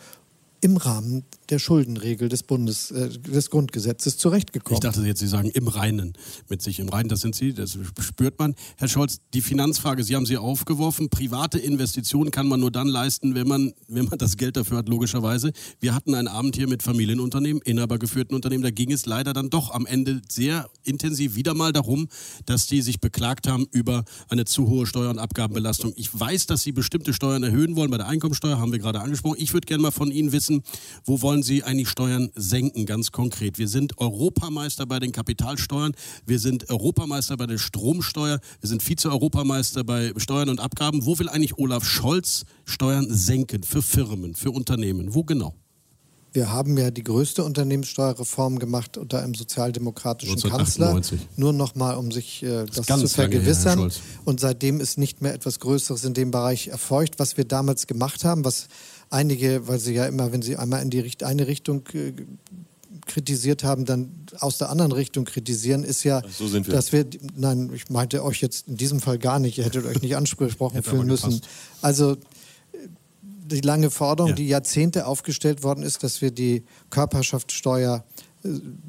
im 0.60 0.76
Rahmen 0.76 1.24
der 1.50 1.58
Schuldenregel 1.58 2.28
des 2.28 2.42
Bundes, 2.42 2.90
äh, 2.90 3.10
des 3.10 3.50
Grundgesetzes 3.50 4.16
zurechtgekommen. 4.16 4.76
Ich 4.76 4.80
dachte 4.80 5.06
jetzt, 5.06 5.20
Sie 5.20 5.26
sagen 5.26 5.50
im 5.50 5.68
Reinen, 5.68 6.14
mit 6.48 6.62
sich 6.62 6.78
im 6.80 6.88
Reinen, 6.88 7.08
das 7.08 7.20
sind 7.20 7.34
Sie, 7.34 7.52
das 7.52 7.78
spürt 8.00 8.38
man. 8.38 8.54
Herr 8.76 8.88
Scholz, 8.88 9.20
die 9.34 9.40
Finanzfrage, 9.40 10.04
Sie 10.04 10.16
haben 10.16 10.26
sie 10.26 10.36
aufgeworfen. 10.36 11.10
Private 11.10 11.58
Investitionen 11.58 12.30
kann 12.30 12.48
man 12.48 12.60
nur 12.60 12.70
dann 12.70 12.88
leisten, 12.88 13.34
wenn 13.34 13.48
man, 13.48 13.72
wenn 13.88 14.06
man 14.06 14.18
das 14.18 14.36
Geld 14.36 14.56
dafür 14.56 14.78
hat, 14.78 14.88
logischerweise. 14.88 15.52
Wir 15.80 15.94
hatten 15.94 16.14
einen 16.14 16.28
Abend 16.28 16.56
hier 16.56 16.68
mit 16.68 16.82
Familienunternehmen, 16.82 17.62
inhabergeführten 17.62 18.34
Unternehmen, 18.34 18.62
da 18.62 18.70
ging 18.70 18.92
es 18.92 19.06
leider 19.06 19.32
dann 19.32 19.50
doch 19.50 19.70
am 19.72 19.86
Ende 19.86 20.22
sehr 20.28 20.68
intensiv 20.84 21.34
wieder 21.34 21.54
mal 21.54 21.72
darum, 21.72 22.08
dass 22.46 22.66
die 22.66 22.82
sich 22.82 23.00
beklagt 23.00 23.48
haben 23.48 23.66
über 23.72 24.04
eine 24.28 24.44
zu 24.44 24.68
hohe 24.68 24.86
Steuer- 24.86 25.10
und 25.10 25.18
Abgabenbelastung. 25.18 25.92
Ich 25.96 26.18
weiß, 26.18 26.46
dass 26.46 26.62
Sie 26.62 26.72
bestimmte 26.72 27.12
Steuern 27.12 27.42
erhöhen 27.42 27.76
wollen, 27.76 27.90
bei 27.90 27.98
der 27.98 28.08
Einkommensteuer 28.08 28.58
haben 28.58 28.72
wir 28.72 28.78
gerade 28.78 29.00
angesprochen. 29.00 29.36
Ich 29.38 29.52
würde 29.52 29.66
gerne 29.66 29.82
mal 29.82 29.90
von 29.90 30.10
Ihnen 30.10 30.32
wissen, 30.32 30.62
wo 31.04 31.22
wollen 31.22 31.39
Sie 31.42 31.62
eigentlich 31.64 31.88
Steuern 31.88 32.30
senken, 32.34 32.86
ganz 32.86 33.12
konkret? 33.12 33.58
Wir 33.58 33.68
sind 33.68 33.98
Europameister 33.98 34.86
bei 34.86 34.98
den 34.98 35.12
Kapitalsteuern, 35.12 35.92
wir 36.26 36.38
sind 36.38 36.70
Europameister 36.70 37.36
bei 37.36 37.46
der 37.46 37.58
Stromsteuer, 37.58 38.40
wir 38.60 38.68
sind 38.68 38.82
Vize-Europameister 38.82 39.84
bei 39.84 40.12
Steuern 40.16 40.48
und 40.48 40.60
Abgaben. 40.60 41.04
Wo 41.06 41.18
will 41.18 41.28
eigentlich 41.28 41.58
Olaf 41.58 41.84
Scholz 41.84 42.44
Steuern 42.64 43.06
senken 43.08 43.62
für 43.62 43.82
Firmen, 43.82 44.34
für 44.34 44.50
Unternehmen? 44.50 45.14
Wo 45.14 45.24
genau? 45.24 45.54
Wir 46.32 46.52
haben 46.52 46.78
ja 46.78 46.90
die 46.92 47.02
größte 47.02 47.42
Unternehmenssteuerreform 47.42 48.60
gemacht 48.60 48.96
unter 48.96 49.20
einem 49.22 49.34
sozialdemokratischen 49.34 50.36
Kanzler. 50.36 50.90
1998. 50.90 51.20
Nur 51.36 51.52
nochmal, 51.52 51.96
um 51.96 52.12
sich 52.12 52.42
äh, 52.44 52.66
das, 52.66 52.86
ganz 52.86 53.02
zu 53.02 53.08
her, 53.08 53.28
vergewissern. 53.28 53.78
Scholz. 53.78 54.00
Und 54.24 54.38
seitdem 54.38 54.80
ist 54.80 54.96
nicht 54.96 55.22
mehr 55.22 55.34
etwas 55.34 55.58
Größeres 55.58 56.04
in 56.04 56.14
dem 56.14 56.30
Bereich 56.30 56.68
erfolgt. 56.68 57.18
Was 57.18 57.36
wir 57.36 57.44
damals 57.44 57.88
gemacht 57.88 58.24
haben, 58.24 58.44
was 58.44 58.68
einige, 59.10 59.68
weil 59.68 59.78
sie 59.78 59.94
ja 59.94 60.06
immer, 60.06 60.32
wenn 60.32 60.42
sie 60.42 60.56
einmal 60.56 60.82
in 60.82 60.90
die 60.90 61.00
Richt 61.00 61.22
eine 61.22 61.46
Richtung 61.46 61.82
äh, 61.92 62.12
kritisiert 63.06 63.64
haben, 63.64 63.84
dann 63.84 64.10
aus 64.38 64.58
der 64.58 64.70
anderen 64.70 64.92
Richtung 64.92 65.24
kritisieren, 65.24 65.82
ist 65.84 66.04
ja, 66.04 66.22
so 66.30 66.52
wir. 66.52 66.60
dass 66.60 66.92
wir, 66.92 67.06
nein, 67.34 67.70
ich 67.74 67.90
meinte 67.90 68.22
euch 68.24 68.40
jetzt 68.40 68.68
in 68.68 68.76
diesem 68.76 69.00
Fall 69.00 69.18
gar 69.18 69.38
nicht, 69.40 69.58
ihr 69.58 69.64
hättet 69.64 69.84
euch 69.84 70.00
nicht 70.00 70.16
angesprochen 70.16 70.82
fühlen 70.84 71.06
müssen. 71.06 71.40
Also 71.82 72.16
die 73.50 73.60
lange 73.62 73.90
Forderung, 73.90 74.30
Ja. 74.30 74.36
die 74.36 74.46
Jahrzehnte 74.48 75.06
aufgestellt 75.06 75.64
worden 75.64 75.82
ist, 75.82 76.04
dass 76.04 76.22
wir 76.22 76.30
die 76.30 76.62
Körperschaftssteuer 76.90 78.04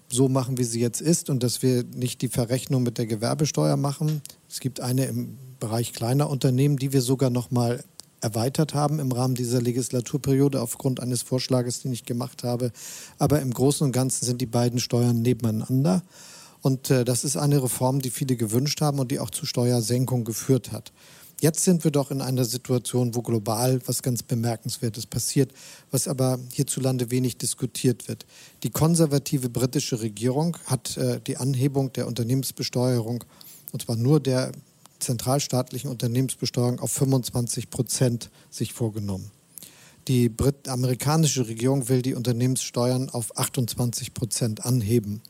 so 0.09 0.29
machen, 0.29 0.57
wie 0.57 0.63
sie 0.63 0.79
jetzt 0.79 1.01
ist 1.01 1.29
und 1.29 1.43
dass 1.43 1.61
wir 1.61 1.83
nicht 1.83 2.21
die 2.21 2.29
Verrechnung 2.29 2.83
mit 2.83 2.97
der 2.97 3.05
Gewerbesteuer 3.05 3.75
machen. 3.75 4.21
Es 4.49 4.59
gibt 4.59 4.79
eine 4.79 5.05
im 5.05 5.37
Bereich 5.59 5.93
kleiner 5.93 6.29
Unternehmen, 6.29 6.77
die 6.77 6.93
wir 6.93 7.01
sogar 7.01 7.29
noch 7.29 7.51
mal 7.51 7.83
erweitert 8.21 8.73
haben 8.73 8.99
im 8.99 9.11
Rahmen 9.11 9.35
dieser 9.35 9.61
Legislaturperiode 9.61 10.61
aufgrund 10.61 10.99
eines 10.99 11.21
Vorschlages, 11.21 11.81
den 11.81 11.91
ich 11.91 12.05
gemacht 12.05 12.43
habe. 12.43 12.71
Aber 13.17 13.41
im 13.41 13.53
Großen 13.53 13.85
und 13.85 13.91
Ganzen 13.91 14.25
sind 14.25 14.39
die 14.39 14.45
beiden 14.45 14.79
Steuern 14.79 15.21
nebeneinander. 15.21 16.03
Und 16.61 16.89
äh, 16.91 17.03
das 17.03 17.23
ist 17.23 17.37
eine 17.37 17.61
Reform, 17.61 18.01
die 18.01 18.11
viele 18.11 18.35
gewünscht 18.35 18.81
haben 18.81 18.99
und 18.99 19.11
die 19.11 19.19
auch 19.19 19.31
zu 19.31 19.45
Steuersenkung 19.45 20.23
geführt 20.23 20.71
hat. 20.71 20.91
Jetzt 21.41 21.63
sind 21.63 21.83
wir 21.83 21.89
doch 21.89 22.11
in 22.11 22.21
einer 22.21 22.45
Situation, 22.45 23.15
wo 23.15 23.23
global 23.23 23.81
was 23.87 24.03
ganz 24.03 24.21
Bemerkenswertes 24.21 25.07
passiert, 25.07 25.51
was 25.89 26.07
aber 26.07 26.37
hierzulande 26.53 27.09
wenig 27.09 27.39
diskutiert 27.39 28.07
wird. 28.07 28.27
Die 28.61 28.69
konservative 28.69 29.49
britische 29.49 30.01
Regierung 30.01 30.55
hat 30.67 30.97
äh, 30.97 31.19
die 31.19 31.37
Anhebung 31.37 31.91
der 31.93 32.05
Unternehmensbesteuerung, 32.05 33.23
und 33.71 33.81
zwar 33.81 33.95
nur 33.95 34.19
der 34.19 34.51
zentralstaatlichen 35.01 35.89
Unternehmensbesteuerung, 35.89 36.79
auf 36.79 36.91
25 36.91 37.69
Prozent 37.69 38.29
sich 38.49 38.73
vorgenommen. 38.73 39.31
Die 40.07 40.29
Brit 40.29 40.67
amerikanische 40.67 41.47
Regierung 41.47 41.87
will 41.89 42.01
die 42.01 42.15
Unternehmenssteuern 42.15 43.09
auf 43.09 43.37
28 43.37 44.13
Prozent 44.13 44.65
anheben. 44.65 45.21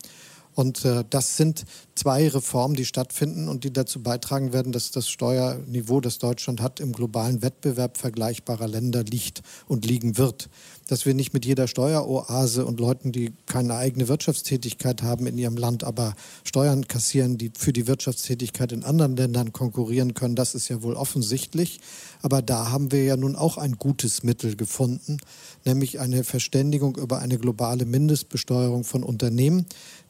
Und 0.53 0.83
äh, 0.85 1.03
das 1.09 1.37
sind 1.37 1.65
zwei 1.95 2.27
Reformen, 2.27 2.75
die 2.75 2.85
stattfinden 2.85 3.47
und 3.47 3.63
die 3.63 3.71
dazu 3.71 4.03
beitragen 4.03 4.53
werden, 4.53 4.71
dass 4.71 4.91
das 4.91 5.09
Steuerniveau, 5.09 6.01
das 6.01 6.17
Deutschland 6.17 6.61
hat, 6.61 6.79
im 6.79 6.91
globalen 6.91 7.41
Wettbewerb 7.41 7.97
vergleichbarer 7.97 8.67
Länder 8.67 9.03
liegt 9.03 9.41
und 9.67 9.85
liegen 9.85 10.17
wird. 10.17 10.49
Dass 10.91 11.05
wir 11.05 11.13
nicht 11.13 11.33
mit 11.33 11.45
jeder 11.45 11.69
Steueroase 11.69 12.65
und 12.65 12.81
Leuten, 12.81 13.13
die 13.13 13.31
keine 13.45 13.75
eigene 13.75 14.09
Wirtschaftstätigkeit 14.09 15.03
haben 15.03 15.25
in 15.25 15.37
ihrem 15.37 15.55
Land, 15.55 15.85
aber 15.85 16.15
Steuern 16.43 16.85
kassieren, 16.85 17.37
die 17.37 17.49
für 17.57 17.71
die 17.71 17.87
Wirtschaftstätigkeit 17.87 18.73
in 18.73 18.83
anderen 18.83 19.15
Ländern 19.15 19.53
konkurrieren 19.53 20.15
können, 20.15 20.35
das 20.35 20.53
ist 20.53 20.67
ja 20.67 20.83
wohl 20.83 20.95
offensichtlich. 20.95 21.79
Aber 22.21 22.41
da 22.41 22.71
haben 22.71 22.91
wir 22.91 23.05
ja 23.05 23.15
nun 23.15 23.37
auch 23.37 23.57
ein 23.57 23.77
gutes 23.77 24.23
Mittel 24.23 24.57
gefunden, 24.57 25.19
nämlich 25.63 26.01
eine 26.01 26.25
Verständigung 26.25 26.97
über 26.97 27.19
eine 27.19 27.37
globale 27.37 27.85
Mindestbesteuerung 27.85 28.83
von 28.83 29.03
Unternehmen 29.03 29.67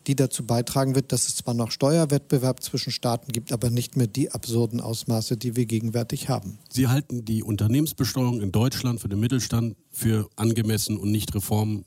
die 0.08 0.16
dazu 0.16 0.46
beitragen 0.46 0.96
wird, 0.96 1.12
dass 1.12 1.28
es 1.28 1.36
zwar 1.36 1.54
noch 1.54 1.72
Steuerwettbewerb 1.72 2.64
zwischen 2.64 2.92
Staaten 2.92 3.32
gibt, 3.32 3.52
aber 3.52 3.70
nicht 3.70 3.98
mehr 3.98 4.08
die 4.08 4.32
absurden 4.32 4.82
Ausmaße, 4.82 5.38
die 5.38 5.56
wir 5.56 5.66
gegenwärtig 5.66 6.30
haben. 6.30 6.58
Sie 6.70 6.88
halten 6.88 7.26
die 7.26 7.44
Unternehmensbesteuerung 7.44 8.42
in 8.42 8.52
Deutschland 8.52 9.00
für 9.00 9.10
den 9.10 9.20
Mittelstand 9.20 9.76
für 9.92 10.30
angemessen 10.36 10.98
und 10.98 11.12
nicht 11.12 11.34
reform 11.36 11.86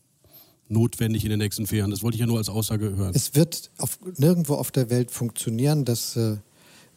notwendig 0.69 1.25
in 1.25 1.31
den 1.31 1.39
nächsten 1.39 1.67
vier 1.67 1.81
Jahren. 1.81 1.91
Das 1.91 2.03
wollte 2.03 2.17
ich 2.17 2.21
ja 2.21 2.27
nur 2.27 2.39
als 2.39 2.49
Aussage 2.49 2.97
hören. 2.97 3.13
Es 3.15 3.35
wird 3.35 3.71
auf, 3.79 3.99
nirgendwo 4.17 4.55
auf 4.55 4.71
der 4.71 4.91
Welt 4.91 5.11
funktionieren, 5.11 5.85
dass 5.85 6.17
äh, 6.17 6.37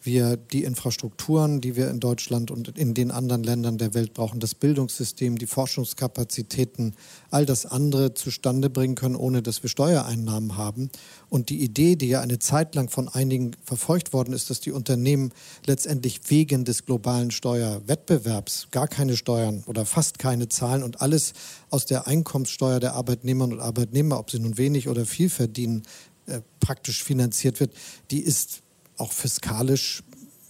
wir 0.07 0.37
die 0.37 0.63
Infrastrukturen, 0.63 1.61
die 1.61 1.75
wir 1.75 1.91
in 1.91 1.99
Deutschland 1.99 2.49
und 2.49 2.75
in 2.75 2.95
den 2.95 3.11
anderen 3.11 3.43
Ländern 3.43 3.77
der 3.77 3.93
Welt 3.93 4.15
brauchen, 4.15 4.39
das 4.39 4.55
Bildungssystem, 4.55 5.37
die 5.37 5.45
Forschungskapazitäten, 5.45 6.95
all 7.29 7.45
das 7.45 7.67
andere 7.67 8.15
zustande 8.15 8.71
bringen 8.71 8.95
können, 8.95 9.15
ohne 9.15 9.43
dass 9.43 9.61
wir 9.61 9.69
Steuereinnahmen 9.69 10.57
haben. 10.57 10.89
Und 11.29 11.49
die 11.49 11.61
Idee, 11.61 11.95
die 11.95 12.07
ja 12.07 12.21
eine 12.21 12.39
Zeit 12.39 12.73
lang 12.73 12.89
von 12.89 13.07
einigen 13.07 13.51
verfolgt 13.63 14.13
worden 14.13 14.33
ist, 14.33 14.49
dass 14.49 14.61
die 14.61 14.71
Unternehmen 14.71 15.31
letztendlich 15.67 16.21
wegen 16.29 16.65
des 16.65 16.85
globalen 16.85 17.29
Steuerwettbewerbs 17.29 18.69
gar 18.71 18.87
keine 18.87 19.17
Steuern 19.17 19.63
oder 19.67 19.85
fast 19.85 20.17
keine 20.17 20.49
zahlen 20.49 20.81
und 20.81 21.01
alles 21.01 21.33
aus 21.69 21.85
der 21.85 22.07
Einkommenssteuer 22.07 22.79
der 22.79 22.93
Arbeitnehmerinnen 22.93 23.57
und 23.59 23.63
Arbeitnehmer, 23.63 24.17
ob 24.17 24.31
sie 24.31 24.39
nun 24.39 24.57
wenig 24.57 24.87
oder 24.87 25.05
viel 25.05 25.29
verdienen, 25.29 25.83
äh, 26.27 26.41
praktisch 26.59 27.03
finanziert 27.03 27.59
wird, 27.59 27.73
die 28.09 28.21
ist 28.21 28.63
auch 28.97 29.11
fiskalisch 29.11 30.03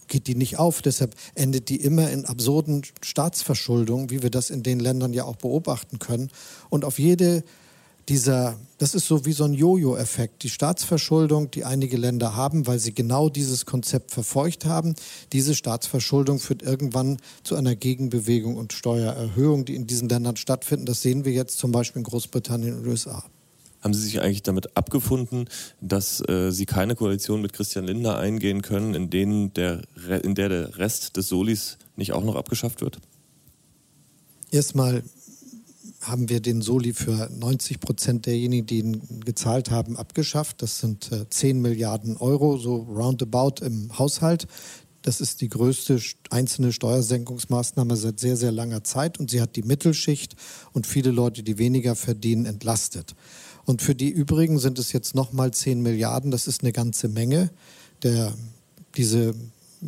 geht 0.08 0.26
die 0.26 0.34
nicht 0.34 0.58
auf. 0.58 0.82
Deshalb 0.82 1.14
endet 1.34 1.68
die 1.68 1.76
immer 1.76 2.10
in 2.10 2.24
absurden 2.24 2.82
Staatsverschuldungen, 3.02 4.10
wie 4.10 4.22
wir 4.22 4.30
das 4.30 4.50
in 4.50 4.62
den 4.62 4.80
Ländern 4.80 5.12
ja 5.12 5.24
auch 5.24 5.36
beobachten 5.36 5.98
können. 5.98 6.30
Und 6.70 6.84
auf 6.84 6.98
jede 6.98 7.44
dieser, 8.08 8.58
das 8.78 8.94
ist 8.94 9.06
so 9.06 9.26
wie 9.26 9.32
so 9.32 9.44
ein 9.44 9.52
Jojo-Effekt. 9.52 10.42
Die 10.42 10.48
Staatsverschuldung, 10.48 11.50
die 11.50 11.64
einige 11.64 11.98
Länder 11.98 12.34
haben, 12.34 12.66
weil 12.66 12.78
sie 12.78 12.94
genau 12.94 13.28
dieses 13.28 13.66
Konzept 13.66 14.12
verfeucht 14.12 14.64
haben, 14.64 14.94
diese 15.32 15.54
Staatsverschuldung 15.54 16.38
führt 16.38 16.62
irgendwann 16.62 17.18
zu 17.42 17.54
einer 17.54 17.76
Gegenbewegung 17.76 18.56
und 18.56 18.72
Steuererhöhung, 18.72 19.66
die 19.66 19.74
in 19.74 19.86
diesen 19.86 20.08
Ländern 20.08 20.36
stattfinden. 20.36 20.86
Das 20.86 21.02
sehen 21.02 21.26
wir 21.26 21.32
jetzt 21.32 21.58
zum 21.58 21.70
Beispiel 21.70 22.00
in 22.00 22.04
Großbritannien 22.04 22.76
und 22.76 22.84
den 22.84 22.90
USA. 22.90 23.24
Haben 23.80 23.94
Sie 23.94 24.02
sich 24.02 24.20
eigentlich 24.20 24.42
damit 24.42 24.76
abgefunden, 24.76 25.48
dass 25.80 26.20
äh, 26.28 26.50
Sie 26.50 26.66
keine 26.66 26.96
Koalition 26.96 27.40
mit 27.40 27.52
Christian 27.52 27.84
Lindner 27.84 28.18
eingehen 28.18 28.62
können, 28.62 28.94
in, 28.94 29.10
denen 29.10 29.52
der, 29.54 29.82
in 30.22 30.34
der 30.34 30.48
der 30.48 30.78
Rest 30.78 31.16
des 31.16 31.28
Solis 31.28 31.78
nicht 31.96 32.12
auch 32.12 32.24
noch 32.24 32.34
abgeschafft 32.34 32.80
wird? 32.80 32.98
Erstmal 34.50 35.04
haben 36.00 36.28
wir 36.28 36.40
den 36.40 36.62
Soli 36.62 36.92
für 36.92 37.28
90 37.38 37.80
Prozent 37.80 38.26
derjenigen, 38.26 38.66
die 38.66 38.78
ihn 38.78 39.02
gezahlt 39.24 39.70
haben, 39.70 39.96
abgeschafft. 39.96 40.62
Das 40.62 40.78
sind 40.78 41.12
äh, 41.12 41.28
10 41.28 41.60
Milliarden 41.60 42.16
Euro, 42.16 42.56
so 42.56 42.76
roundabout 42.76 43.64
im 43.64 43.96
Haushalt. 43.98 44.46
Das 45.02 45.20
ist 45.20 45.40
die 45.40 45.48
größte 45.48 46.00
einzelne 46.30 46.72
Steuersenkungsmaßnahme 46.72 47.96
seit 47.96 48.20
sehr, 48.20 48.36
sehr 48.36 48.52
langer 48.52 48.84
Zeit 48.84 49.18
und 49.18 49.30
sie 49.30 49.40
hat 49.40 49.56
die 49.56 49.62
Mittelschicht 49.62 50.34
und 50.72 50.86
viele 50.86 51.10
Leute, 51.10 51.42
die 51.42 51.58
weniger 51.58 51.94
verdienen, 51.94 52.46
entlastet. 52.46 53.14
Und 53.68 53.82
für 53.82 53.94
die 53.94 54.08
übrigen 54.08 54.58
sind 54.58 54.78
es 54.78 54.94
jetzt 54.94 55.14
nochmal 55.14 55.50
10 55.50 55.82
Milliarden. 55.82 56.30
Das 56.30 56.46
ist 56.46 56.62
eine 56.62 56.72
ganze 56.72 57.06
Menge. 57.06 57.50
Der, 58.02 58.32
diese 58.96 59.34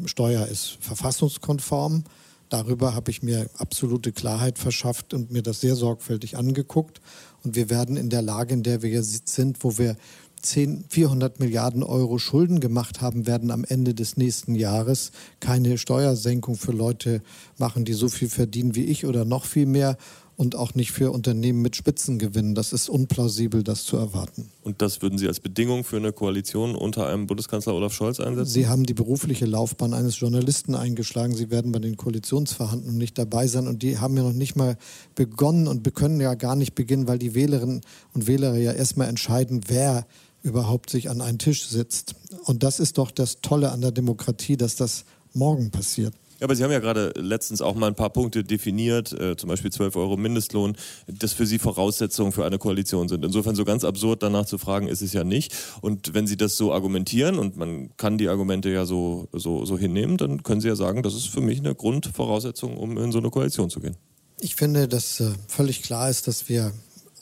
Steuer 0.05 0.47
ist 0.49 0.77
verfassungskonform. 0.83 2.05
Darüber 2.51 2.95
habe 2.95 3.11
ich 3.11 3.23
mir 3.23 3.49
absolute 3.57 4.13
Klarheit 4.13 4.59
verschafft 4.59 5.15
und 5.15 5.31
mir 5.31 5.43
das 5.43 5.63
sehr 5.63 5.77
sorgfältig 5.77 6.37
angeguckt. 6.37 7.01
Und 7.43 7.57
wir 7.57 7.71
werden 7.71 7.97
in 7.97 8.11
der 8.11 8.21
Lage, 8.21 8.53
in 8.53 8.63
der 8.63 8.83
wir 8.83 8.91
jetzt 8.91 9.29
sind, 9.29 9.65
wo 9.65 9.79
wir 9.79 9.97
10, 10.43 10.85
400 10.91 11.41
Milliarden 11.41 11.83
Euro 11.83 12.19
Schulden 12.19 12.61
gemacht 12.61 13.01
haben, 13.01 13.27
werden 13.27 13.51
am 13.51 13.65
Ende 13.65 13.95
des 13.95 14.19
nächsten 14.19 14.57
Jahres 14.57 15.11
keine 15.41 15.79
Steuersenkung 15.79 16.57
für 16.57 16.73
Leute 16.73 17.23
machen, 17.57 17.87
die 17.87 17.95
so 17.95 18.11
viel 18.11 18.29
verdienen 18.29 18.75
wie 18.75 18.85
ich 18.85 19.07
oder 19.07 19.25
noch 19.25 19.47
viel 19.47 19.65
mehr 19.65 19.97
und 20.41 20.57
auch 20.57 20.75
nicht 20.75 20.93
für 20.93 21.11
Unternehmen 21.11 21.61
mit 21.61 21.77
Spitzengewinnen. 21.77 22.55
Das 22.55 22.73
ist 22.73 22.89
unplausibel, 22.89 23.63
das 23.63 23.85
zu 23.85 23.99
erwarten. 23.99 24.49
Und 24.63 24.81
das 24.81 25.03
würden 25.03 25.19
Sie 25.19 25.29
als 25.29 25.39
Bedingung 25.39 25.85
für 25.85 25.99
eine 25.99 26.15
Koalition 26.15 26.75
unter 26.75 27.07
einem 27.09 27.27
Bundeskanzler 27.27 27.75
Olaf 27.75 27.93
Scholz 27.93 28.21
einsetzen? 28.21 28.51
Sie 28.51 28.67
haben 28.67 28.85
die 28.85 28.95
berufliche 28.95 29.45
Laufbahn 29.45 29.93
eines 29.93 30.19
Journalisten 30.19 30.75
eingeschlagen. 30.75 31.35
Sie 31.37 31.51
werden 31.51 31.73
bei 31.73 31.79
den 31.79 31.99
Koalitionsverhandlungen 31.99 32.97
nicht 32.97 33.19
dabei 33.19 33.49
sein. 33.49 33.69
Und 33.69 33.83
die 33.83 33.99
haben 33.99 34.17
ja 34.17 34.23
noch 34.23 34.33
nicht 34.33 34.57
mal 34.57 34.79
begonnen 35.15 35.69
und 35.69 35.95
können 35.95 36.23
ja 36.23 36.33
gar 36.33 36.57
nicht 36.57 36.75
beginnen, 36.75 37.07
weil 37.07 37.19
die 37.19 37.35
Wählerinnen 37.35 37.83
und 38.15 38.27
Wähler 38.27 38.57
ja 38.57 38.73
erstmal 38.73 39.09
entscheiden, 39.09 39.61
wer 39.67 40.07
überhaupt 40.43 40.89
sich 40.89 41.11
an 41.11 41.21
einen 41.21 41.39
Tisch 41.39 41.67
sitzt. 41.67 42.15
Und 42.47 42.63
das 42.63 42.81
ist 42.81 42.97
doch 42.97 43.11
das 43.11 43.43
Tolle 43.43 43.73
an 43.73 43.83
der 43.83 43.93
Demokratie, 43.93 44.57
dass 44.57 44.75
das 44.75 45.05
morgen 45.35 45.71
passiert. 45.71 46.15
Ja, 46.41 46.47
aber 46.47 46.57
Sie 46.57 46.65
haben 46.65 46.73
ja 46.73 46.79
gerade 46.79 47.13
letztens 47.17 47.61
auch 47.61 47.75
mal 47.75 47.89
ein 47.89 47.95
paar 47.95 48.09
Punkte 48.09 48.43
definiert, 48.43 49.13
äh, 49.13 49.37
zum 49.37 49.49
Beispiel 49.51 49.71
12 49.71 49.95
Euro 49.97 50.17
Mindestlohn, 50.17 50.75
das 51.07 51.35
für 51.35 51.45
Sie 51.45 51.59
Voraussetzungen 51.59 52.33
für 52.33 52.47
eine 52.47 52.57
Koalition 52.57 53.09
sind. 53.09 53.23
Insofern 53.25 53.55
so 53.55 53.67
ganz 53.67 53.85
absurd 53.85 54.23
danach 54.23 54.47
zu 54.47 54.57
fragen, 54.57 54.89
ist 54.89 55.03
es 55.03 55.13
ja 55.13 55.23
nicht. 55.23 55.55
Und 55.83 56.15
wenn 56.15 56.27
Sie 56.27 56.39
das 56.39 56.57
so 56.57 56.73
argumentieren, 56.73 57.39
und 57.39 57.59
man 57.59 57.95
kann 57.99 58.17
die 58.17 58.29
Argumente 58.29 58.71
ja 58.71 58.87
so, 58.87 59.29
so, 59.33 59.67
so 59.67 59.77
hinnehmen, 59.77 60.17
dann 60.17 60.43
können 60.43 60.63
Sie 60.63 60.69
ja 60.69 60.77
sagen, 60.77 61.03
das 61.03 61.15
ist 61.15 61.27
für 61.27 61.43
mich 61.43 61.59
eine 61.59 61.75
Grundvoraussetzung, 61.75 62.79
um 62.79 62.97
in 62.97 63.13
so 63.13 63.19
eine 63.19 63.29
Koalition 63.29 63.69
zu 63.69 63.81
gehen. 63.81 63.97
Ich 64.41 64.57
finde, 64.57 64.89
dass 64.89 65.21
äh, 65.21 65.33
völlig 65.47 65.83
klar 65.83 66.09
ist, 66.09 66.27
dass 66.27 66.49
wir 66.49 66.73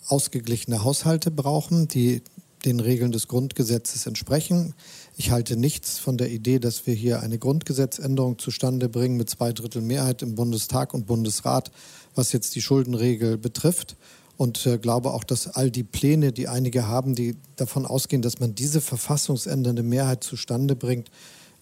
ausgeglichene 0.07 0.85
Haushalte 0.85 1.33
brauchen, 1.33 1.89
die 1.89 2.23
den 2.65 2.81
Regeln 2.81 3.13
des 3.13 3.29
Grundgesetzes 3.29 4.07
entsprechen. 4.07 4.75
Ich 5.21 5.33
halte 5.33 5.57
nichts 5.57 5.99
von 5.99 6.17
der 6.17 6.31
Idee, 6.31 6.61
dass 6.61 6.87
wir 6.87 6.95
hier 6.95 7.21
eine 7.23 7.41
Grundgesetzänderung 7.41 8.39
zustande 8.39 8.89
bringen 8.89 9.17
mit 9.17 9.29
zwei 9.29 9.53
Drittel 9.53 9.83
Mehrheit 9.83 10.23
im 10.23 10.37
Bundestag 10.37 10.95
und 10.95 11.09
Bundesrat, 11.09 11.73
was 12.15 12.31
jetzt 12.31 12.55
die 12.55 12.63
Schuldenregel 12.63 13.37
betrifft. 13.37 13.97
Und 14.37 14.65
äh, 14.65 14.79
glaube 14.79 15.13
auch, 15.13 15.25
dass 15.25 15.49
all 15.49 15.73
die 15.73 15.83
Pläne, 15.83 16.31
die 16.31 16.47
einige 16.47 16.87
haben, 16.87 17.17
die 17.17 17.35
davon 17.57 17.85
ausgehen, 17.85 18.23
dass 18.23 18.39
man 18.39 18.55
diese 18.55 18.81
verfassungsändernde 18.81 19.83
Mehrheit 19.83 20.23
zustande 20.23 20.77
bringt, 20.77 21.11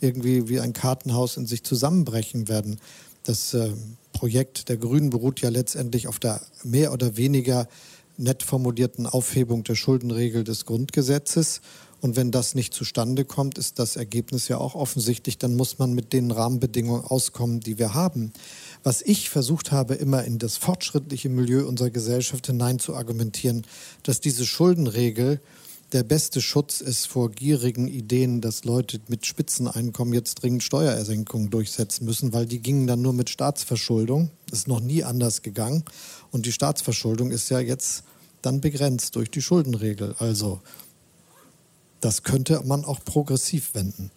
irgendwie 0.03 0.51
wie 0.51 0.61
ein 0.61 0.75
Kartenhaus 0.75 1.39
in 1.39 1.47
sich 1.47 1.65
zusammenbrechen 1.65 2.49
werden. 2.49 2.79
Das 3.23 3.55
äh, 3.55 3.71
Projekt 4.13 4.69
der 4.69 4.77
Grünen 4.77 5.09
beruht 5.09 5.41
ja 5.41 5.49
letztendlich 5.49 6.09
auf 6.09 6.19
der 6.19 6.43
mehr 6.63 6.93
oder 6.93 7.17
weniger 7.17 7.69
nett 8.19 8.43
formulierten 8.43 9.07
Aufhebung 9.07 9.65
der 9.65 9.77
Schuldenregel 9.77 10.45
des 10.45 10.67
Grundgesetzes. 10.67 11.63
Und 12.01 12.17
wenn 12.17 12.31
das 12.31 12.55
nicht 12.55 12.75
zustande 12.75 13.25
kommt, 13.25 13.59
ist 13.59 13.79
das 13.79 13.97
Ergebnis 13.97 14.49
ja 14.49 14.59
auch 14.59 14.75
offensichtlich. 14.75 15.39
Dann 15.39 15.57
muss 15.57 15.79
man 15.79 15.93
mit 15.93 16.13
den 16.13 16.31
Rahmenbedingungen 16.31 17.05
auskommen, 17.05 17.61
die 17.61 17.79
wir 17.79 17.95
haben. 17.95 18.33
Was 18.83 19.03
ich 19.03 19.31
versucht 19.31 19.73
habe, 19.73 19.95
immer 19.95 20.25
in 20.25 20.39
das 20.39 20.57
fortschrittliche 20.57 21.29
Milieu 21.29 21.67
unserer 21.67 21.91
Gesellschaft 21.91 22.47
hinein 22.47 22.79
zu 22.79 22.95
argumentieren, 22.95 23.67
dass 24.03 24.21
diese 24.21 24.45
Schuldenregel 24.45 25.41
der 25.93 26.03
beste 26.03 26.41
Schutz 26.41 26.81
ist 26.81 27.07
vor 27.07 27.31
gierigen 27.31 27.87
Ideen, 27.87 28.41
dass 28.41 28.65
Leute 28.65 29.01
mit 29.09 29.25
Spitzeneinkommen 29.25 30.15
jetzt 30.15 30.43
dringend 30.43 30.65
Steuerersenkungen 30.65 31.49
durchsetzen 31.51 32.05
müssen, 32.05 32.33
weil 32.33 32.47
die 32.47 32.61
gingen 32.61 32.89
dann 32.89 33.03
nur 33.03 33.13
mit 33.13 33.31
Staatsverschuldung. 33.31 34.31
Das 34.51 34.61
ist 34.61 34.69
noch 34.69 34.81
nie 34.81 35.05
anders 35.05 35.43
gegangen. 35.43 35.85
Und 36.33 36.45
die 36.45 36.53
Staatsverschuldung 36.53 37.31
ist 37.31 37.51
ja 37.51 37.61
jetzt 37.61 38.03
dann 38.43 38.61
begrenzt 38.61 39.15
durch 39.15 39.31
die 39.31 39.43
Schuldenregel. 39.43 40.17
Also 40.19 40.61
das 42.07 42.23
könnte 42.23 42.63
man 42.65 42.85
auch 42.85 43.05
progressiv 43.05 43.75
wenden. 43.75 44.13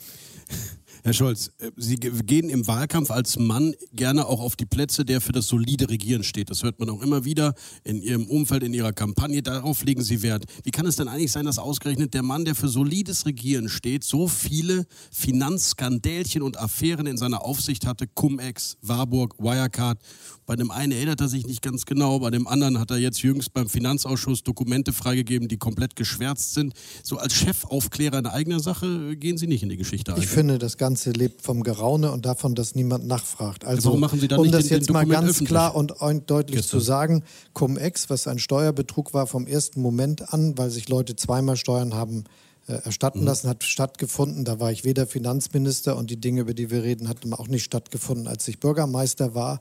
Herr 1.03 1.13
Scholz, 1.13 1.51
äh, 1.59 1.71
Sie 1.77 1.95
gehen 1.95 2.49
im 2.49 2.67
Wahlkampf 2.67 3.09
als 3.11 3.39
Mann 3.39 3.73
gerne 3.93 4.25
auch 4.25 4.41
auf 4.41 4.55
die 4.55 4.65
Plätze, 4.65 5.05
der 5.05 5.21
für 5.21 5.31
das 5.31 5.47
solide 5.47 5.89
Regieren 5.89 6.23
steht. 6.23 6.49
Das 6.49 6.63
hört 6.63 6.79
man 6.79 6.89
auch 6.89 7.01
immer 7.01 7.25
wieder 7.25 7.53
in 7.83 8.01
Ihrem 8.01 8.25
Umfeld, 8.27 8.63
in 8.63 8.73
Ihrer 8.73 8.91
Kampagne. 8.91 9.41
Darauf 9.41 9.83
legen 9.83 10.03
Sie 10.03 10.21
Wert. 10.21 10.45
Wie 10.63 10.71
kann 10.71 10.85
es 10.85 10.97
denn 10.97 11.07
eigentlich 11.07 11.31
sein, 11.31 11.45
dass 11.45 11.57
ausgerechnet 11.57 12.13
der 12.13 12.23
Mann, 12.23 12.45
der 12.45 12.55
für 12.55 12.67
solides 12.67 13.25
Regieren 13.25 13.69
steht, 13.69 14.03
so 14.03 14.27
viele 14.27 14.85
Finanzskandälchen 15.11 16.41
und 16.41 16.59
Affären 16.59 17.07
in 17.07 17.17
seiner 17.17 17.45
Aufsicht 17.45 17.85
hatte? 17.85 18.05
Cum-Ex, 18.07 18.77
Warburg, 18.81 19.35
Wirecard. 19.39 19.99
Bei 20.45 20.55
dem 20.55 20.71
einen 20.71 20.91
erinnert 20.91 21.21
er 21.21 21.27
sich 21.27 21.45
nicht 21.45 21.61
ganz 21.61 21.85
genau, 21.85 22.19
bei 22.19 22.31
dem 22.31 22.47
anderen 22.47 22.79
hat 22.79 22.89
er 22.91 22.97
jetzt 22.97 23.21
jüngst 23.21 23.53
beim 23.53 23.69
Finanzausschuss 23.69 24.43
Dokumente 24.43 24.93
freigegeben, 24.93 25.47
die 25.47 25.57
komplett 25.57 25.95
geschwärzt 25.95 26.55
sind. 26.55 26.73
So 27.03 27.17
als 27.17 27.33
Chefaufklärer 27.35 28.17
in 28.17 28.25
eigener 28.25 28.59
Sache 28.59 29.15
gehen 29.15 29.37
Sie 29.37 29.45
nicht 29.47 29.61
in 29.61 29.69
die 29.69 29.77
Geschichte 29.77 30.15
ein. 30.15 30.21
Ich 30.21 30.27
finde, 30.27 30.57
das 30.57 30.77
Ganze 30.77 30.88
Ganze 30.89 31.11
lebt 31.11 31.43
vom 31.43 31.61
Geraune 31.61 32.11
und 32.11 32.25
davon, 32.25 32.55
dass 32.55 32.73
niemand 32.73 33.05
nachfragt. 33.05 33.63
Also, 33.63 33.89
Warum 33.89 33.99
machen 33.99 34.19
Sie 34.19 34.27
dann 34.27 34.39
um 34.39 34.51
das 34.51 34.65
den, 34.65 34.77
jetzt 34.77 34.89
den 34.89 34.93
mal 34.93 35.05
ganz 35.05 35.29
öffentlich? 35.29 35.49
klar 35.49 35.75
und 35.75 35.93
deutlich 36.25 36.61
Gestern. 36.61 36.79
zu 36.79 36.85
sagen, 36.85 37.23
Cum-Ex, 37.53 38.09
was 38.09 38.25
ein 38.27 38.39
Steuerbetrug 38.39 39.13
war 39.13 39.27
vom 39.27 39.45
ersten 39.45 39.81
Moment 39.81 40.33
an, 40.33 40.57
weil 40.57 40.71
sich 40.71 40.89
Leute 40.89 41.15
zweimal 41.15 41.57
Steuern 41.57 41.93
haben 41.93 42.23
äh, 42.67 42.73
erstatten 42.83 43.19
Mhm. 43.19 43.25
lassen, 43.25 43.49
hat 43.49 43.63
stattgefunden. 43.63 44.45
Da 44.45 44.59
war 44.59 44.71
ich 44.71 44.83
weder 44.83 45.05
Finanzminister 45.05 45.95
und 45.95 46.09
die 46.09 46.19
Dinge, 46.19 46.41
über 46.41 46.55
die 46.55 46.71
wir 46.71 46.81
reden, 46.81 47.07
hatten 47.07 47.33
auch 47.35 47.47
nicht 47.47 47.63
stattgefunden, 47.65 48.27
als 48.27 48.47
ich 48.47 48.59
Bürgermeister 48.59 49.35
war. 49.35 49.59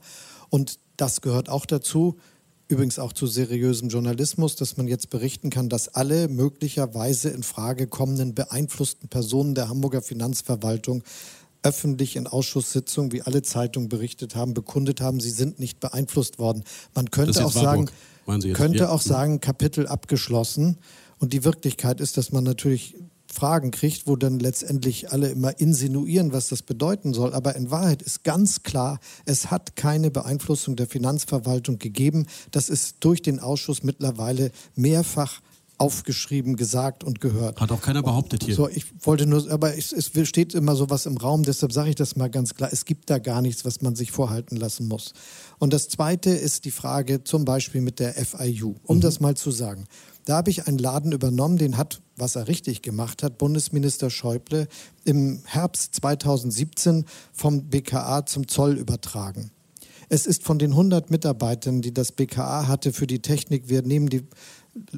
Und 0.49 0.79
das 0.97 1.21
gehört 1.21 1.47
auch 1.47 1.67
dazu. 1.67 2.17
Übrigens 2.69 2.99
auch 2.99 3.13
zu 3.13 3.25
seriösem 3.25 3.89
Journalismus, 3.89 4.55
dass 4.55 4.77
man 4.77 4.87
jetzt 4.87 5.09
berichten 5.09 5.49
kann, 5.49 5.69
dass 5.69 5.89
alle 5.89 6.27
möglicherweise 6.27 7.29
in 7.29 7.41
Frage 7.41 7.87
kommenden 7.87 8.35
beeinflussten 8.35 9.09
Personen 9.09 9.55
der 9.55 9.69
Hamburger 9.69 10.03
Finanzverwaltung 10.03 11.03
öffentlich 11.63 12.15
in 12.15 12.27
Ausschusssitzungen, 12.27 13.11
wie 13.11 13.23
alle 13.23 13.41
Zeitungen 13.41 13.89
berichtet 13.89 14.35
haben, 14.35 14.53
bekundet 14.53 15.01
haben, 15.01 15.19
sie 15.19 15.31
sind 15.31 15.59
nicht 15.59 15.79
beeinflusst 15.79 16.37
worden. 16.37 16.63
Man 16.93 17.09
könnte 17.09 17.43
auch 17.43 17.55
Warburg, 17.55 17.91
sagen, 18.27 18.53
könnte 18.53 18.77
Ja. 18.77 18.89
auch 18.89 19.01
sagen, 19.01 19.41
Kapitel 19.41 19.87
abgeschlossen. 19.87 20.77
Und 21.17 21.33
die 21.33 21.43
Wirklichkeit 21.43 21.99
ist, 21.99 22.17
dass 22.17 22.31
man 22.31 22.43
natürlich 22.43 22.95
Fragen 23.31 23.71
kriegt, 23.71 24.07
wo 24.07 24.15
dann 24.15 24.39
letztendlich 24.39 25.11
alle 25.11 25.29
immer 25.29 25.59
insinuieren, 25.59 26.33
was 26.33 26.47
das 26.47 26.63
bedeuten 26.63 27.13
soll. 27.13 27.33
Aber 27.33 27.55
in 27.55 27.69
Wahrheit 27.69 28.01
ist 28.01 28.23
ganz 28.23 28.63
klar, 28.63 28.99
es 29.25 29.51
hat 29.51 29.75
keine 29.75 30.11
Beeinflussung 30.11 30.75
der 30.75 30.87
Finanzverwaltung 30.87 31.77
gegeben. 31.77 32.25
Das 32.51 32.69
ist 32.69 32.97
durch 33.01 33.21
den 33.21 33.39
Ausschuss 33.39 33.83
mittlerweile 33.83 34.51
mehrfach 34.75 35.41
aufgeschrieben, 35.79 36.57
gesagt 36.57 37.03
und 37.03 37.21
gehört. 37.21 37.59
Hat 37.59 37.71
auch 37.71 37.81
keiner 37.81 38.03
behauptet 38.03 38.43
hier. 38.43 38.53
So, 38.53 38.67
ich 38.67 38.85
wollte 39.01 39.25
nur, 39.25 39.49
aber 39.49 39.77
es, 39.77 39.93
es 39.93 40.11
steht 40.27 40.53
immer 40.53 40.75
sowas 40.75 41.05
im 41.05 41.15
Raum, 41.15 41.43
deshalb 41.43 41.71
sage 41.71 41.89
ich 41.89 41.95
das 41.95 42.15
mal 42.15 42.29
ganz 42.29 42.53
klar. 42.53 42.69
Es 42.71 42.83
gibt 42.83 43.09
da 43.09 43.17
gar 43.17 43.41
nichts, 43.41 43.63
was 43.63 43.81
man 43.81 43.95
sich 43.95 44.11
vorhalten 44.11 44.57
lassen 44.57 44.87
muss. 44.87 45.13
Und 45.57 45.71
das 45.71 45.87
Zweite 45.87 46.31
ist 46.31 46.65
die 46.65 46.71
Frage 46.71 47.23
zum 47.23 47.45
Beispiel 47.45 47.81
mit 47.81 47.99
der 47.99 48.13
FIU, 48.13 48.75
um 48.83 48.99
das 48.99 49.21
mal 49.21 49.35
zu 49.35 49.51
sagen. 49.51 49.85
Da 50.29 50.35
habe 50.35 50.51
ich 50.51 50.67
einen 50.67 50.77
Laden 50.77 51.11
übernommen, 51.11 51.57
den 51.57 51.75
hat, 51.75 52.03
was 52.15 52.35
er 52.35 52.47
richtig 52.47 52.83
gemacht 52.83 53.23
hat, 53.23 53.39
Bundesminister 53.39 54.11
Schäuble 54.11 54.67
im 55.03 55.41
Herbst 55.43 55.95
2017 55.95 57.05
vom 57.33 57.63
BKA 57.63 58.27
zum 58.27 58.47
Zoll 58.47 58.77
übertragen. 58.77 59.49
Es 60.07 60.27
ist 60.27 60.43
von 60.43 60.59
den 60.59 60.69
100 60.69 61.09
Mitarbeitern, 61.09 61.81
die 61.81 61.95
das 61.95 62.11
BKA 62.11 62.67
hatte 62.67 62.93
für 62.93 63.07
die 63.07 63.23
Technik, 63.23 63.69
wir 63.69 63.81
nehmen 63.81 64.07
die 64.07 64.27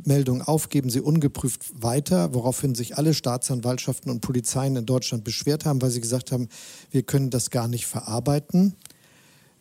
Meldung 0.04 0.42
auf, 0.42 0.68
geben 0.68 0.90
sie 0.90 1.00
ungeprüft 1.00 1.82
weiter, 1.82 2.34
woraufhin 2.34 2.76
sich 2.76 2.98
alle 2.98 3.14
Staatsanwaltschaften 3.14 4.12
und 4.12 4.20
Polizeien 4.20 4.76
in 4.76 4.86
Deutschland 4.86 5.24
beschwert 5.24 5.64
haben, 5.64 5.82
weil 5.82 5.92
sie 5.92 6.02
gesagt 6.02 6.34
haben, 6.34 6.50
wir 6.90 7.04
können 7.04 7.30
das 7.30 7.52
gar 7.52 7.70
nicht 7.70 7.86
verarbeiten. 7.86 8.76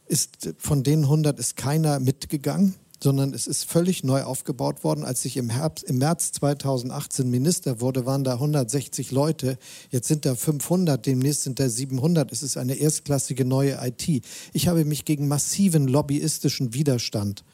Ist, 0.06 0.52
von 0.58 0.82
den 0.82 1.04
100 1.04 1.38
ist 1.38 1.54
keiner 1.54 2.00
mitgegangen, 2.00 2.74
sondern 3.02 3.32
es 3.32 3.46
ist 3.46 3.64
völlig 3.64 4.04
neu 4.04 4.22
aufgebaut 4.22 4.84
worden. 4.84 5.04
Als 5.04 5.24
ich 5.24 5.36
im, 5.36 5.48
Herbst, 5.48 5.84
im 5.84 5.98
März 5.98 6.32
2018 6.32 7.30
Minister 7.30 7.80
wurde, 7.80 8.04
waren 8.06 8.24
da 8.24 8.34
160 8.34 9.10
Leute. 9.10 9.58
Jetzt 9.90 10.08
sind 10.08 10.26
da 10.26 10.34
500, 10.34 11.04
demnächst 11.04 11.42
sind 11.42 11.58
da 11.58 11.68
700. 11.68 12.30
Es 12.30 12.42
ist 12.42 12.56
eine 12.56 12.74
erstklassige 12.74 13.44
neue 13.44 13.78
IT. 13.82 14.24
Ich 14.52 14.68
habe 14.68 14.84
mich 14.84 15.04
gegen 15.04 15.28
massiven 15.28 15.88
lobbyistischen 15.88 16.74
Widerstand 16.74 17.44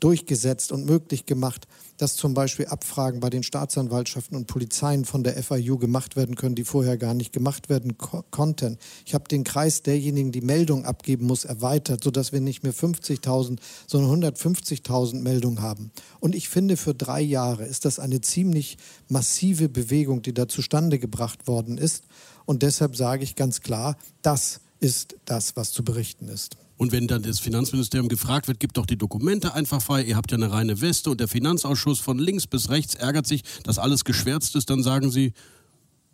durchgesetzt 0.00 0.72
und 0.72 0.86
möglich 0.86 1.26
gemacht, 1.26 1.66
dass 1.98 2.16
zum 2.16 2.32
Beispiel 2.32 2.66
Abfragen 2.66 3.20
bei 3.20 3.28
den 3.28 3.42
Staatsanwaltschaften 3.42 4.36
und 4.36 4.46
Polizeien 4.46 5.04
von 5.04 5.22
der 5.22 5.40
FIU 5.42 5.76
gemacht 5.76 6.16
werden 6.16 6.36
können, 6.36 6.54
die 6.54 6.64
vorher 6.64 6.96
gar 6.96 7.12
nicht 7.12 7.32
gemacht 7.32 7.68
werden 7.68 7.98
ko 7.98 8.24
konnten. 8.30 8.78
Ich 9.04 9.14
habe 9.14 9.28
den 9.28 9.44
Kreis 9.44 9.82
derjenigen, 9.82 10.32
die 10.32 10.40
Meldung 10.40 10.84
abgeben 10.84 11.26
muss, 11.26 11.44
erweitert, 11.44 12.02
sodass 12.02 12.32
wir 12.32 12.40
nicht 12.40 12.62
mehr 12.62 12.72
50.000, 12.72 13.58
sondern 13.86 14.22
150.000 14.22 15.20
Meldungen 15.20 15.60
haben. 15.60 15.90
Und 16.20 16.34
ich 16.34 16.48
finde, 16.48 16.76
für 16.76 16.94
drei 16.94 17.20
Jahre 17.20 17.64
ist 17.64 17.84
das 17.84 17.98
eine 17.98 18.20
ziemlich 18.20 18.78
massive 19.08 19.68
Bewegung, 19.68 20.22
die 20.22 20.32
da 20.32 20.48
zustande 20.48 20.98
gebracht 20.98 21.46
worden 21.48 21.78
ist. 21.78 22.04
Und 22.46 22.62
deshalb 22.62 22.96
sage 22.96 23.24
ich 23.24 23.34
ganz 23.34 23.60
klar, 23.60 23.96
das 24.22 24.60
ist 24.80 25.16
das, 25.24 25.56
was 25.56 25.72
zu 25.72 25.84
berichten 25.84 26.28
ist. 26.28 26.56
Und 26.78 26.92
wenn 26.92 27.08
dann 27.08 27.22
das 27.22 27.40
Finanzministerium 27.40 28.08
gefragt 28.08 28.48
wird, 28.48 28.60
gibt 28.60 28.76
doch 28.76 28.86
die 28.86 28.96
Dokumente 28.96 29.52
einfach 29.52 29.82
frei, 29.82 30.04
ihr 30.04 30.16
habt 30.16 30.30
ja 30.30 30.36
eine 30.36 30.50
reine 30.50 30.80
Weste 30.80 31.10
und 31.10 31.20
der 31.20 31.28
Finanzausschuss 31.28 31.98
von 31.98 32.18
links 32.18 32.46
bis 32.46 32.70
rechts 32.70 32.94
ärgert 32.94 33.26
sich, 33.26 33.42
dass 33.64 33.78
alles 33.78 34.04
geschwärzt 34.04 34.54
ist, 34.54 34.70
dann 34.70 34.84
sagen 34.84 35.10
sie, 35.10 35.32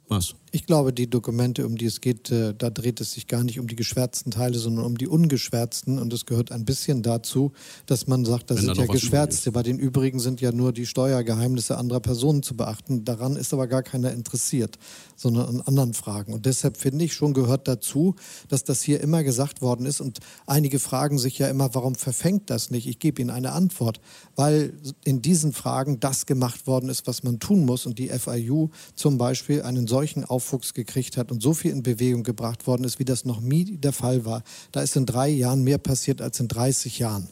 was? 0.08 0.34
Ich 0.54 0.66
glaube, 0.66 0.92
die 0.92 1.10
Dokumente, 1.10 1.66
um 1.66 1.76
die 1.76 1.86
es 1.86 2.00
geht, 2.00 2.30
äh, 2.30 2.54
da 2.56 2.70
dreht 2.70 3.00
es 3.00 3.14
sich 3.14 3.26
gar 3.26 3.42
nicht 3.42 3.58
um 3.58 3.66
die 3.66 3.74
geschwärzten 3.74 4.30
Teile, 4.30 4.56
sondern 4.56 4.84
um 4.84 4.96
die 4.96 5.08
ungeschwärzten. 5.08 5.98
Und 5.98 6.12
es 6.12 6.26
gehört 6.26 6.52
ein 6.52 6.64
bisschen 6.64 7.02
dazu, 7.02 7.50
dass 7.86 8.06
man 8.06 8.24
sagt, 8.24 8.50
das 8.50 8.58
Wenn 8.58 8.66
sind 8.66 8.78
da 8.78 8.82
ja 8.82 8.92
geschwärzte. 8.92 9.50
Bei 9.50 9.64
den 9.64 9.80
übrigen 9.80 10.20
sind 10.20 10.40
ja 10.40 10.52
nur 10.52 10.72
die 10.72 10.86
Steuergeheimnisse 10.86 11.76
anderer 11.76 11.98
Personen 11.98 12.44
zu 12.44 12.56
beachten. 12.56 13.04
Daran 13.04 13.34
ist 13.34 13.52
aber 13.52 13.66
gar 13.66 13.82
keiner 13.82 14.12
interessiert, 14.12 14.78
sondern 15.16 15.48
an 15.48 15.60
anderen 15.62 15.92
Fragen. 15.92 16.32
Und 16.32 16.46
deshalb 16.46 16.76
finde 16.76 17.04
ich 17.04 17.14
schon 17.14 17.34
gehört 17.34 17.66
dazu, 17.66 18.14
dass 18.48 18.62
das 18.62 18.80
hier 18.80 19.00
immer 19.00 19.24
gesagt 19.24 19.60
worden 19.60 19.86
ist. 19.86 20.00
Und 20.00 20.20
einige 20.46 20.78
fragen 20.78 21.18
sich 21.18 21.36
ja 21.38 21.48
immer, 21.48 21.74
warum 21.74 21.96
verfängt 21.96 22.48
das 22.48 22.70
nicht? 22.70 22.86
Ich 22.86 23.00
gebe 23.00 23.20
Ihnen 23.20 23.30
eine 23.30 23.50
Antwort, 23.50 24.00
weil 24.36 24.72
in 25.02 25.20
diesen 25.20 25.52
Fragen 25.52 25.98
das 25.98 26.26
gemacht 26.26 26.68
worden 26.68 26.90
ist, 26.90 27.08
was 27.08 27.24
man 27.24 27.40
tun 27.40 27.64
muss. 27.64 27.86
Und 27.86 27.98
die 27.98 28.10
FIU 28.10 28.68
zum 28.94 29.18
Beispiel 29.18 29.62
einen 29.62 29.88
solchen 29.94 30.24
Aufwuchs 30.24 30.74
gekriegt 30.74 31.16
hat 31.16 31.30
und 31.30 31.40
so 31.40 31.54
viel 31.54 31.70
in 31.70 31.84
Bewegung 31.84 32.24
gebracht 32.24 32.66
worden 32.66 32.82
ist, 32.82 32.98
wie 32.98 33.04
das 33.04 33.24
noch 33.24 33.40
nie 33.40 33.76
der 33.76 33.92
Fall 33.92 34.24
war. 34.24 34.42
Da 34.72 34.82
ist 34.82 34.96
in 34.96 35.06
drei 35.06 35.28
Jahren 35.28 35.62
mehr 35.62 35.78
passiert 35.78 36.20
als 36.20 36.40
in 36.40 36.48
30 36.48 36.98
Jahren. 36.98 37.28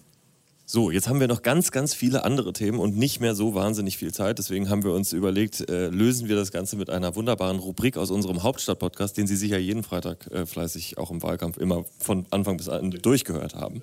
So, 0.64 0.92
jetzt 0.92 1.08
haben 1.08 1.18
wir 1.18 1.26
noch 1.26 1.42
ganz, 1.42 1.72
ganz 1.72 1.92
viele 1.92 2.24
andere 2.24 2.52
Themen 2.52 2.78
und 2.78 2.96
nicht 2.96 3.20
mehr 3.20 3.34
so 3.34 3.54
wahnsinnig 3.54 3.98
viel 3.98 4.14
Zeit. 4.14 4.38
Deswegen 4.38 4.70
haben 4.70 4.84
wir 4.84 4.92
uns 4.92 5.12
überlegt, 5.12 5.68
äh, 5.68 5.88
lösen 5.88 6.28
wir 6.28 6.36
das 6.36 6.52
Ganze 6.52 6.76
mit 6.76 6.88
einer 6.88 7.16
wunderbaren 7.16 7.58
Rubrik 7.58 7.96
aus 7.96 8.12
unserem 8.12 8.44
Hauptstadt-Podcast, 8.44 9.16
den 9.16 9.26
Sie 9.26 9.36
sicher 9.36 9.58
jeden 9.58 9.82
Freitag 9.82 10.30
äh, 10.30 10.46
fleißig 10.46 10.98
auch 10.98 11.10
im 11.10 11.20
Wahlkampf 11.20 11.58
immer 11.58 11.84
von 11.98 12.26
Anfang 12.30 12.58
bis 12.58 12.68
Ende 12.68 13.00
durchgehört 13.00 13.56
haben. 13.56 13.82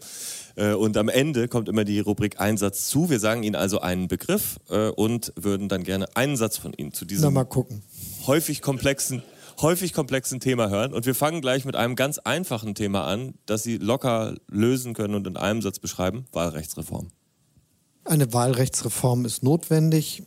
Äh, 0.56 0.74
und 0.74 0.96
am 0.96 1.10
Ende 1.10 1.50
kommt 1.50 1.68
immer 1.68 1.84
die 1.84 2.00
Rubrik 2.00 2.40
Einsatz 2.40 2.88
zu. 2.88 3.10
Wir 3.10 3.20
sagen 3.20 3.44
Ihnen 3.44 3.56
also 3.56 3.82
einen 3.82 4.08
Begriff 4.08 4.58
äh, 4.70 4.88
und 4.88 5.34
würden 5.36 5.68
dann 5.68 5.84
gerne 5.84 6.08
einen 6.16 6.38
Satz 6.38 6.58
von 6.58 6.72
Ihnen 6.74 6.94
zu 6.94 7.04
Na, 7.04 7.10
diesem 7.10 7.34
mal 7.34 7.44
gucken. 7.44 7.84
Häufig 8.28 8.62
komplexen 8.62 9.24
häufig 9.62 9.94
komplexen 9.94 10.40
Thema 10.40 10.70
hören. 10.70 10.94
Und 10.94 11.06
wir 11.06 11.16
fangen 11.16 11.42
gleich 11.42 11.66
mit 11.66 11.76
einem 11.76 11.96
ganz 11.96 12.18
einfachen 12.20 12.76
Thema 12.76 13.06
an, 13.06 13.34
das 13.46 13.64
Sie 13.64 13.78
locker 13.78 14.36
lösen 14.50 14.94
können 14.94 15.16
und 15.16 15.28
in 15.28 15.38
einem 15.38 15.62
Satz 15.62 15.80
beschreiben. 15.80 16.26
Wahlrechtsreform. 16.32 17.10
Eine 18.06 18.34
Wahlrechtsreform 18.34 19.26
ist 19.26 19.44
notwendig 19.44 20.24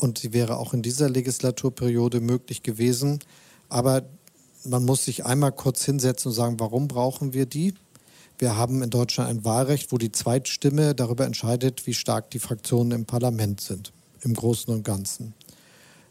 und 0.00 0.18
sie 0.18 0.32
wäre 0.32 0.56
auch 0.56 0.74
in 0.74 0.82
dieser 0.82 1.08
Legislaturperiode 1.08 2.20
möglich 2.20 2.62
gewesen. 2.62 3.20
Aber 3.68 4.02
man 4.64 4.84
muss 4.84 5.04
sich 5.04 5.26
einmal 5.26 5.52
kurz 5.52 5.84
hinsetzen 5.84 6.30
und 6.30 6.34
sagen, 6.34 6.58
warum 6.58 6.88
brauchen 6.88 7.32
wir 7.32 7.46
die? 7.46 7.74
Wir 8.38 8.56
haben 8.56 8.82
in 8.82 8.90
Deutschland 8.90 9.28
ein 9.28 9.44
Wahlrecht, 9.44 9.92
wo 9.92 9.98
die 9.98 10.12
Zweitstimme 10.12 10.94
darüber 10.94 11.26
entscheidet, 11.26 11.86
wie 11.86 11.94
stark 11.94 12.30
die 12.30 12.38
Fraktionen 12.38 12.92
im 12.92 13.04
Parlament 13.04 13.60
sind, 13.60 13.92
im 14.22 14.34
Großen 14.34 14.72
und 14.72 14.82
Ganzen. 14.82 15.34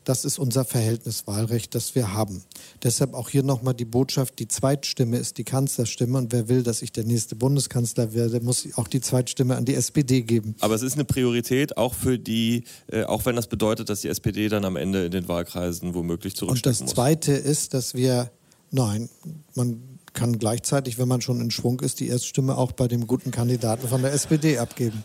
Das 0.10 0.26
ist 0.26 0.40
unser 0.40 0.66
Verhältniswahlrecht, 0.66 1.76
das 1.76 1.94
wir 1.94 2.16
haben. 2.16 2.42
Deshalb 2.82 3.14
auch 3.14 3.30
hier 3.30 3.44
nochmal 3.44 3.76
die 3.76 3.86
Botschaft, 3.86 4.40
die 4.40 4.48
Zweitstimme 4.48 5.18
ist 5.18 5.38
die 5.38 5.44
Kanzlerstimme 5.44 6.18
und 6.18 6.34
wer 6.34 6.50
will, 6.50 6.64
dass 6.64 6.82
ich 6.82 6.92
der 6.92 7.04
nächste 7.04 7.36
Bundeskanzler 7.36 8.12
werde, 8.12 8.40
muss 8.42 8.68
auch 8.76 8.88
die 8.88 9.02
Zweitstimme 9.02 9.56
an 9.56 9.66
die 9.66 9.76
SPD 9.76 10.24
geben. 10.24 10.56
Aber 10.62 10.74
es 10.74 10.82
ist 10.82 10.96
eine 10.96 11.06
Priorität 11.06 11.78
auch 11.78 11.94
für 11.94 12.18
die, 12.18 12.64
äh, 12.88 13.04
auch 13.04 13.28
wenn 13.28 13.36
das 13.36 13.46
bedeutet, 13.46 13.92
dass 13.92 14.02
die 14.02 14.08
SPD 14.08 14.50
dann 14.50 14.66
am 14.66 14.78
Ende 14.78 15.06
in 15.06 15.12
den 15.12 15.28
Wahlkreisen 15.28 15.94
womöglich 15.94 16.36
zurückstecken 16.36 16.80
Und 16.80 16.88
das 16.88 16.96
Zweite 16.96 17.34
ist, 17.34 17.76
dass 17.76 17.94
wir, 17.94 18.32
nein, 18.72 19.10
man 19.54 19.80
kann 20.14 20.40
gleichzeitig, 20.40 20.98
wenn 20.98 21.08
man 21.08 21.22
schon 21.22 21.40
in 21.40 21.52
Schwung 21.52 21.82
ist, 21.82 22.00
die 22.00 22.08
Erststimme 22.08 22.58
auch 22.58 22.72
bei 22.72 22.88
dem 22.88 23.06
guten 23.06 23.30
Kandidaten 23.30 23.88
von 23.88 24.02
der 24.02 24.12
SPD 24.14 24.58
abgeben. 24.58 25.04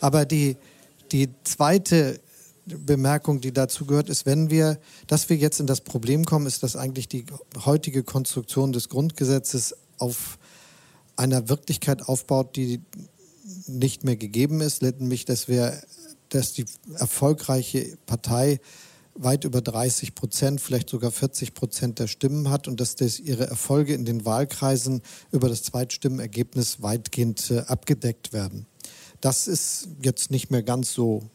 Aber 0.00 0.24
die, 0.24 0.56
die 1.12 1.28
zweite 1.44 2.18
Bemerkung, 2.78 3.40
die 3.40 3.52
dazu 3.52 3.86
gehört, 3.86 4.08
ist, 4.08 4.26
wenn 4.26 4.50
wir, 4.50 4.78
dass 5.06 5.28
wir 5.28 5.36
jetzt 5.36 5.60
in 5.60 5.66
das 5.66 5.80
Problem 5.80 6.24
kommen, 6.24 6.46
ist, 6.46 6.62
dass 6.62 6.76
eigentlich 6.76 7.08
die 7.08 7.24
heutige 7.64 8.02
Konstruktion 8.02 8.72
des 8.72 8.88
Grundgesetzes 8.88 9.74
auf 9.98 10.38
einer 11.16 11.48
Wirklichkeit 11.48 12.02
aufbaut, 12.02 12.56
die 12.56 12.80
nicht 13.66 14.04
mehr 14.04 14.16
gegeben 14.16 14.60
ist, 14.60 14.82
nämlich 14.82 15.24
dass 15.24 15.48
wir, 15.48 15.80
dass 16.28 16.52
die 16.52 16.64
erfolgreiche 16.94 17.96
Partei 18.06 18.60
weit 19.14 19.44
über 19.44 19.60
30 19.60 20.14
Prozent, 20.14 20.60
vielleicht 20.60 20.88
sogar 20.88 21.10
40 21.10 21.54
Prozent 21.54 21.98
der 21.98 22.06
Stimmen 22.06 22.48
hat 22.48 22.68
und 22.68 22.80
dass 22.80 22.94
das 22.94 23.18
ihre 23.18 23.46
Erfolge 23.46 23.94
in 23.94 24.04
den 24.04 24.24
Wahlkreisen 24.24 25.02
über 25.30 25.48
das 25.48 25.62
Zweitstimmenergebnis 25.62 26.80
weitgehend 26.82 27.50
äh, 27.50 27.60
abgedeckt 27.60 28.32
werden. 28.32 28.66
Das 29.20 29.48
ist 29.48 29.88
jetzt 30.00 30.30
nicht 30.30 30.50
mehr 30.50 30.62
ganz 30.62 30.92
so 30.92 31.28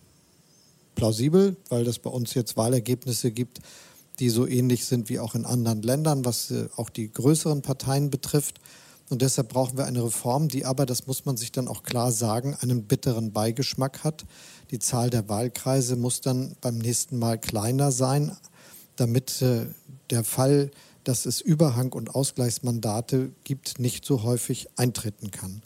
plausibel, 0.95 1.55
weil 1.69 1.83
das 1.83 1.99
bei 1.99 2.09
uns 2.09 2.33
jetzt 2.33 2.57
Wahlergebnisse 2.57 3.31
gibt, 3.31 3.59
die 4.19 4.29
so 4.29 4.47
ähnlich 4.47 4.85
sind 4.85 5.09
wie 5.09 5.19
auch 5.19 5.35
in 5.35 5.45
anderen 5.45 5.81
Ländern, 5.81 6.25
was 6.25 6.51
äh, 6.51 6.69
auch 6.75 6.89
die 6.89 7.11
größeren 7.11 7.61
Parteien 7.61 8.09
betrifft. 8.09 8.59
Und 9.09 9.21
deshalb 9.21 9.49
brauchen 9.49 9.77
wir 9.77 9.85
eine 9.85 10.03
Reform, 10.03 10.47
die 10.47 10.65
aber, 10.65 10.85
das 10.85 11.05
muss 11.05 11.25
man 11.25 11.37
sich 11.37 11.51
dann 11.51 11.67
auch 11.67 11.83
klar 11.83 12.11
sagen, 12.11 12.55
einen 12.59 12.83
bitteren 12.83 13.33
Beigeschmack 13.33 14.03
hat. 14.03 14.25
Die 14.71 14.79
Zahl 14.79 15.11
der 15.11 15.29
Wahlkreise 15.29 15.95
muss 15.95 16.21
dann 16.21 16.55
beim 16.61 16.79
nächsten 16.79 17.19
Mal 17.19 17.37
kleiner 17.37 17.91
sein, 17.91 18.35
damit 18.95 19.41
äh, 19.41 19.67
der 20.09 20.23
Fall, 20.23 20.71
dass 21.03 21.25
es 21.27 21.39
Überhang- 21.41 21.93
und 21.93 22.15
Ausgleichsmandate 22.15 23.31
gibt, 23.43 23.79
nicht 23.79 24.05
so 24.05 24.23
häufig 24.23 24.67
eintreten 24.75 25.29
kann. 25.29 25.61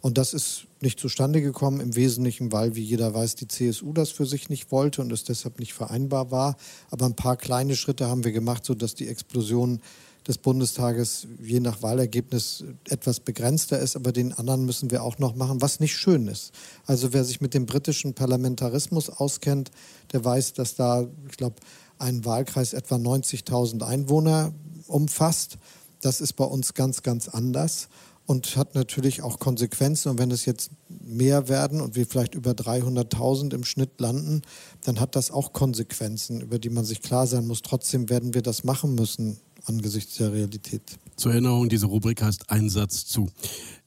Und 0.00 0.16
das 0.16 0.32
ist 0.32 0.66
nicht 0.80 0.98
zustande 0.98 1.42
gekommen, 1.42 1.80
im 1.80 1.94
Wesentlichen, 1.94 2.52
weil, 2.52 2.74
wie 2.74 2.82
jeder 2.82 3.12
weiß, 3.12 3.34
die 3.34 3.48
CSU 3.48 3.92
das 3.92 4.10
für 4.10 4.24
sich 4.24 4.48
nicht 4.48 4.72
wollte 4.72 5.02
und 5.02 5.12
es 5.12 5.24
deshalb 5.24 5.58
nicht 5.58 5.74
vereinbar 5.74 6.30
war. 6.30 6.56
Aber 6.90 7.06
ein 7.06 7.16
paar 7.16 7.36
kleine 7.36 7.76
Schritte 7.76 8.08
haben 8.08 8.24
wir 8.24 8.32
gemacht, 8.32 8.64
sodass 8.64 8.94
die 8.94 9.08
Explosion 9.08 9.80
des 10.26 10.38
Bundestages 10.38 11.26
je 11.42 11.60
nach 11.60 11.82
Wahlergebnis 11.82 12.64
etwas 12.88 13.20
begrenzter 13.20 13.78
ist, 13.78 13.96
aber 13.96 14.12
den 14.12 14.32
anderen 14.32 14.64
müssen 14.64 14.90
wir 14.90 15.02
auch 15.02 15.18
noch 15.18 15.34
machen, 15.34 15.62
was 15.62 15.80
nicht 15.80 15.96
schön 15.96 16.28
ist. 16.28 16.52
Also 16.86 17.12
wer 17.12 17.24
sich 17.24 17.40
mit 17.40 17.54
dem 17.54 17.66
britischen 17.66 18.14
Parlamentarismus 18.14 19.08
auskennt, 19.10 19.70
der 20.12 20.24
weiß, 20.24 20.52
dass 20.54 20.74
da, 20.76 21.06
ich 21.28 21.36
glaube, 21.36 21.56
ein 21.98 22.24
Wahlkreis 22.24 22.72
etwa 22.72 22.96
90.000 22.96 23.82
Einwohner 23.82 24.52
umfasst. 24.86 25.58
Das 26.00 26.20
ist 26.20 26.34
bei 26.34 26.44
uns 26.44 26.74
ganz, 26.74 27.02
ganz 27.02 27.28
anders 27.28 27.88
und 28.30 28.56
hat 28.56 28.76
natürlich 28.76 29.22
auch 29.22 29.40
Konsequenzen. 29.40 30.08
Und 30.08 30.18
wenn 30.20 30.30
es 30.30 30.44
jetzt 30.44 30.70
mehr 30.88 31.48
werden 31.48 31.80
und 31.80 31.96
wir 31.96 32.06
vielleicht 32.06 32.36
über 32.36 32.52
300.000 32.52 33.52
im 33.52 33.64
Schnitt 33.64 34.00
landen, 34.00 34.42
dann 34.84 35.00
hat 35.00 35.16
das 35.16 35.32
auch 35.32 35.52
Konsequenzen, 35.52 36.40
über 36.40 36.60
die 36.60 36.70
man 36.70 36.84
sich 36.84 37.02
klar 37.02 37.26
sein 37.26 37.48
muss. 37.48 37.60
Trotzdem 37.62 38.08
werden 38.08 38.32
wir 38.32 38.42
das 38.42 38.62
machen 38.62 38.94
müssen 38.94 39.40
angesichts 39.64 40.18
der 40.18 40.32
Realität. 40.32 40.80
Zur 41.16 41.32
Erinnerung, 41.32 41.68
diese 41.68 41.86
Rubrik 41.86 42.22
heißt 42.22 42.48
Einsatz 42.50 43.04
zu. 43.04 43.28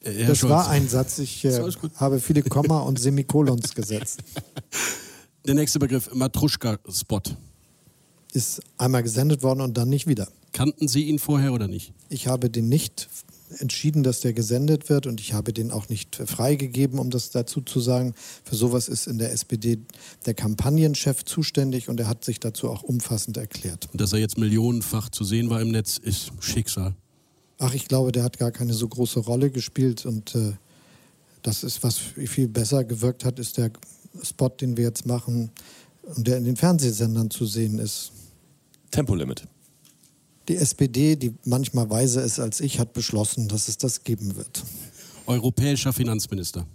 Äh, 0.02 0.12
Herr 0.12 0.28
das 0.28 0.40
Scholz. 0.40 0.52
war 0.52 0.70
ein 0.70 0.90
Satz. 0.90 1.20
Ich 1.20 1.46
äh, 1.46 1.62
habe 1.96 2.20
viele 2.20 2.44
Komma 2.44 2.82
und 2.82 3.00
Semikolons 3.00 3.74
gesetzt. 3.76 4.24
Der 5.48 5.56
nächste 5.56 5.80
Begriff, 5.80 6.14
Matruschka-Spot. 6.14 7.22
Ist 8.34 8.60
einmal 8.78 9.04
gesendet 9.04 9.42
worden 9.42 9.62
und 9.62 9.78
dann 9.78 9.88
nicht 9.88 10.06
wieder. 10.06 10.28
Kannten 10.52 10.90
Sie 10.90 11.04
ihn 11.04 11.18
vorher 11.18 11.54
oder 11.54 11.70
nicht? 11.70 11.94
Ich 12.10 12.28
habe 12.28 12.50
den 12.50 12.68
nicht 12.68 13.08
entschieden, 13.54 14.04
dass 14.04 14.22
der 14.22 14.34
gesendet 14.34 14.90
wird 14.90 15.08
und 15.08 15.20
ich 15.20 15.34
habe 15.34 15.54
den 15.54 15.72
auch 15.72 15.90
nicht 15.90 16.16
freigegeben, 16.16 17.00
um 17.00 17.10
das 17.10 17.30
dazu 17.30 17.62
zu 17.62 17.80
sagen. 17.80 18.14
Für 18.44 18.56
sowas 18.56 18.88
ist 18.88 19.08
in 19.08 19.18
der 19.18 19.32
SPD 19.32 19.80
der 20.26 20.34
Kampagnenchef 20.34 21.24
zuständig 21.24 21.90
und 21.90 22.00
er 22.00 22.08
hat 22.08 22.26
sich 22.26 22.40
dazu 22.40 22.70
auch 22.70 22.84
umfassend 22.84 23.38
erklärt. 23.38 23.90
Und 23.92 24.02
dass 24.02 24.14
er 24.14 24.20
jetzt 24.20 24.38
millionenfach 24.38 25.10
zu 25.10 25.24
sehen 25.24 25.50
war 25.50 25.62
im 25.62 25.72
Netz, 25.72 25.98
ist 25.98 26.32
Schicksal. 26.40 26.96
Ach, 27.60 27.74
ich 27.74 27.88
glaube, 27.88 28.12
der 28.12 28.24
hat 28.24 28.38
gar 28.38 28.52
keine 28.52 28.74
so 28.74 28.88
große 28.88 29.20
Rolle 29.20 29.50
gespielt 29.50 30.06
und 30.06 30.36
äh, 30.36 30.54
das 31.44 31.64
ist, 31.64 31.84
was 31.84 31.98
viel 31.98 32.48
besser 32.48 32.84
gewirkt 32.84 33.26
hat, 33.26 33.40
ist 33.40 33.58
der 33.58 33.72
Spot, 34.22 34.50
den 34.50 34.78
wir 34.78 34.86
jetzt 34.86 35.06
machen 35.06 35.52
und 36.16 36.28
der 36.28 36.38
in 36.38 36.46
den 36.46 36.56
Fernsehsendern 36.56 37.30
zu 37.30 37.46
sehen 37.46 37.80
ist. 37.80 38.12
Tempolimit. 38.92 39.48
Die 40.48 40.58
SPD, 40.58 41.16
die 41.16 41.34
manchmal 41.46 41.90
weiser 41.90 42.24
ist 42.24 42.40
als 42.40 42.60
ich, 42.60 42.80
hat 42.80 42.94
beschlossen, 42.94 43.48
dass 43.48 43.68
es 43.68 43.78
das 43.78 44.04
geben 44.04 44.36
wird. 44.36 44.64
Europäischer 45.26 45.94
Finanzminister. 45.94 46.66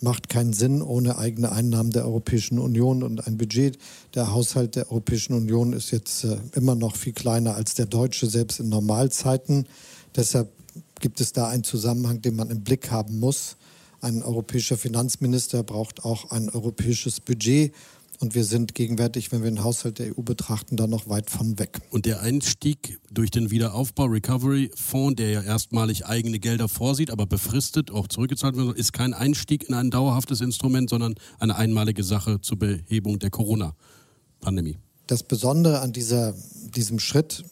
Macht 0.00 0.28
keinen 0.28 0.52
Sinn 0.52 0.80
ohne 0.80 1.18
eigene 1.18 1.50
Einnahmen 1.50 1.90
der 1.90 2.04
Europäischen 2.04 2.60
Union 2.60 3.02
und 3.02 3.26
ein 3.26 3.36
Budget. 3.36 3.78
Der 4.14 4.32
Haushalt 4.32 4.76
der 4.76 4.92
Europäischen 4.92 5.32
Union 5.32 5.72
ist 5.72 5.90
jetzt 5.90 6.22
äh, 6.22 6.38
immer 6.52 6.76
noch 6.76 6.94
viel 6.94 7.12
kleiner 7.12 7.56
als 7.56 7.74
der 7.74 7.86
deutsche, 7.86 8.28
selbst 8.28 8.60
in 8.60 8.68
Normalzeiten. 8.68 9.66
Deshalb 10.14 10.52
gibt 11.00 11.20
es 11.20 11.32
da 11.32 11.48
einen 11.48 11.64
Zusammenhang, 11.64 12.22
den 12.22 12.36
man 12.36 12.50
im 12.50 12.62
Blick 12.62 12.92
haben 12.92 13.18
muss. 13.18 13.56
Ein 14.00 14.22
europäischer 14.22 14.76
Finanzminister 14.76 15.64
braucht 15.64 16.04
auch 16.04 16.30
ein 16.30 16.48
europäisches 16.48 17.18
Budget. 17.18 17.74
Und 18.20 18.34
wir 18.34 18.44
sind 18.44 18.74
gegenwärtig, 18.74 19.30
wenn 19.30 19.44
wir 19.44 19.50
den 19.50 19.62
Haushalt 19.62 20.00
der 20.00 20.18
EU 20.18 20.22
betrachten, 20.22 20.76
da 20.76 20.88
noch 20.88 21.08
weit 21.08 21.30
von 21.30 21.58
weg. 21.60 21.78
Und 21.90 22.04
der 22.04 22.20
Einstieg 22.20 22.98
durch 23.12 23.30
den 23.30 23.50
Wiederaufbau 23.52 24.06
Recovery 24.06 24.72
Fonds, 24.74 25.16
der 25.16 25.30
ja 25.30 25.42
erstmalig 25.42 26.04
eigene 26.06 26.40
Gelder 26.40 26.68
vorsieht, 26.68 27.10
aber 27.10 27.26
befristet 27.26 27.92
auch 27.92 28.08
zurückgezahlt 28.08 28.56
wird, 28.56 28.76
ist 28.76 28.92
kein 28.92 29.14
Einstieg 29.14 29.68
in 29.68 29.74
ein 29.74 29.90
dauerhaftes 29.90 30.40
Instrument, 30.40 30.90
sondern 30.90 31.14
eine 31.38 31.54
einmalige 31.54 32.02
Sache 32.02 32.40
zur 32.40 32.58
Behebung 32.58 33.20
der 33.20 33.30
Corona-Pandemie. 33.30 34.78
Das 35.06 35.22
Besondere 35.22 35.80
an 35.80 35.92
dieser, 35.92 36.34
diesem 36.74 36.98
Schritt 36.98 37.44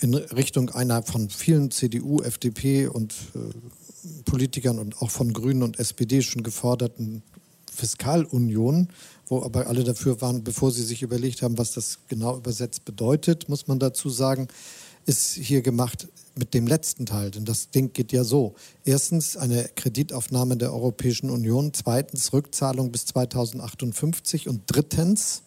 in 0.00 0.14
Richtung 0.14 0.70
einer 0.70 1.04
von 1.04 1.30
vielen 1.30 1.70
CDU, 1.70 2.20
FDP 2.20 2.88
und 2.88 3.14
äh, 3.36 4.20
Politikern 4.24 4.80
und 4.80 5.00
auch 5.00 5.10
von 5.10 5.32
Grünen 5.32 5.62
und 5.62 5.78
SPD 5.78 6.20
schon 6.20 6.42
geforderten 6.42 7.22
Fiskalunion 7.72 8.88
wo 9.34 9.42
aber 9.42 9.66
alle 9.66 9.82
dafür 9.82 10.20
waren, 10.20 10.44
bevor 10.44 10.70
sie 10.70 10.84
sich 10.84 11.02
überlegt 11.02 11.42
haben, 11.42 11.58
was 11.58 11.72
das 11.72 11.98
genau 12.06 12.36
übersetzt 12.36 12.84
bedeutet, 12.84 13.48
muss 13.48 13.66
man 13.66 13.80
dazu 13.80 14.08
sagen, 14.08 14.46
ist 15.06 15.34
hier 15.34 15.60
gemacht 15.60 16.06
mit 16.36 16.54
dem 16.54 16.66
letzten 16.68 17.04
Teil. 17.04 17.32
Denn 17.32 17.44
das 17.44 17.70
Ding 17.70 17.92
geht 17.92 18.12
ja 18.12 18.22
so. 18.22 18.54
Erstens 18.84 19.36
eine 19.36 19.68
Kreditaufnahme 19.74 20.56
der 20.56 20.72
Europäischen 20.72 21.30
Union, 21.30 21.72
zweitens 21.74 22.32
Rückzahlung 22.32 22.92
bis 22.92 23.06
2058 23.06 24.48
und 24.48 24.62
drittens 24.66 25.42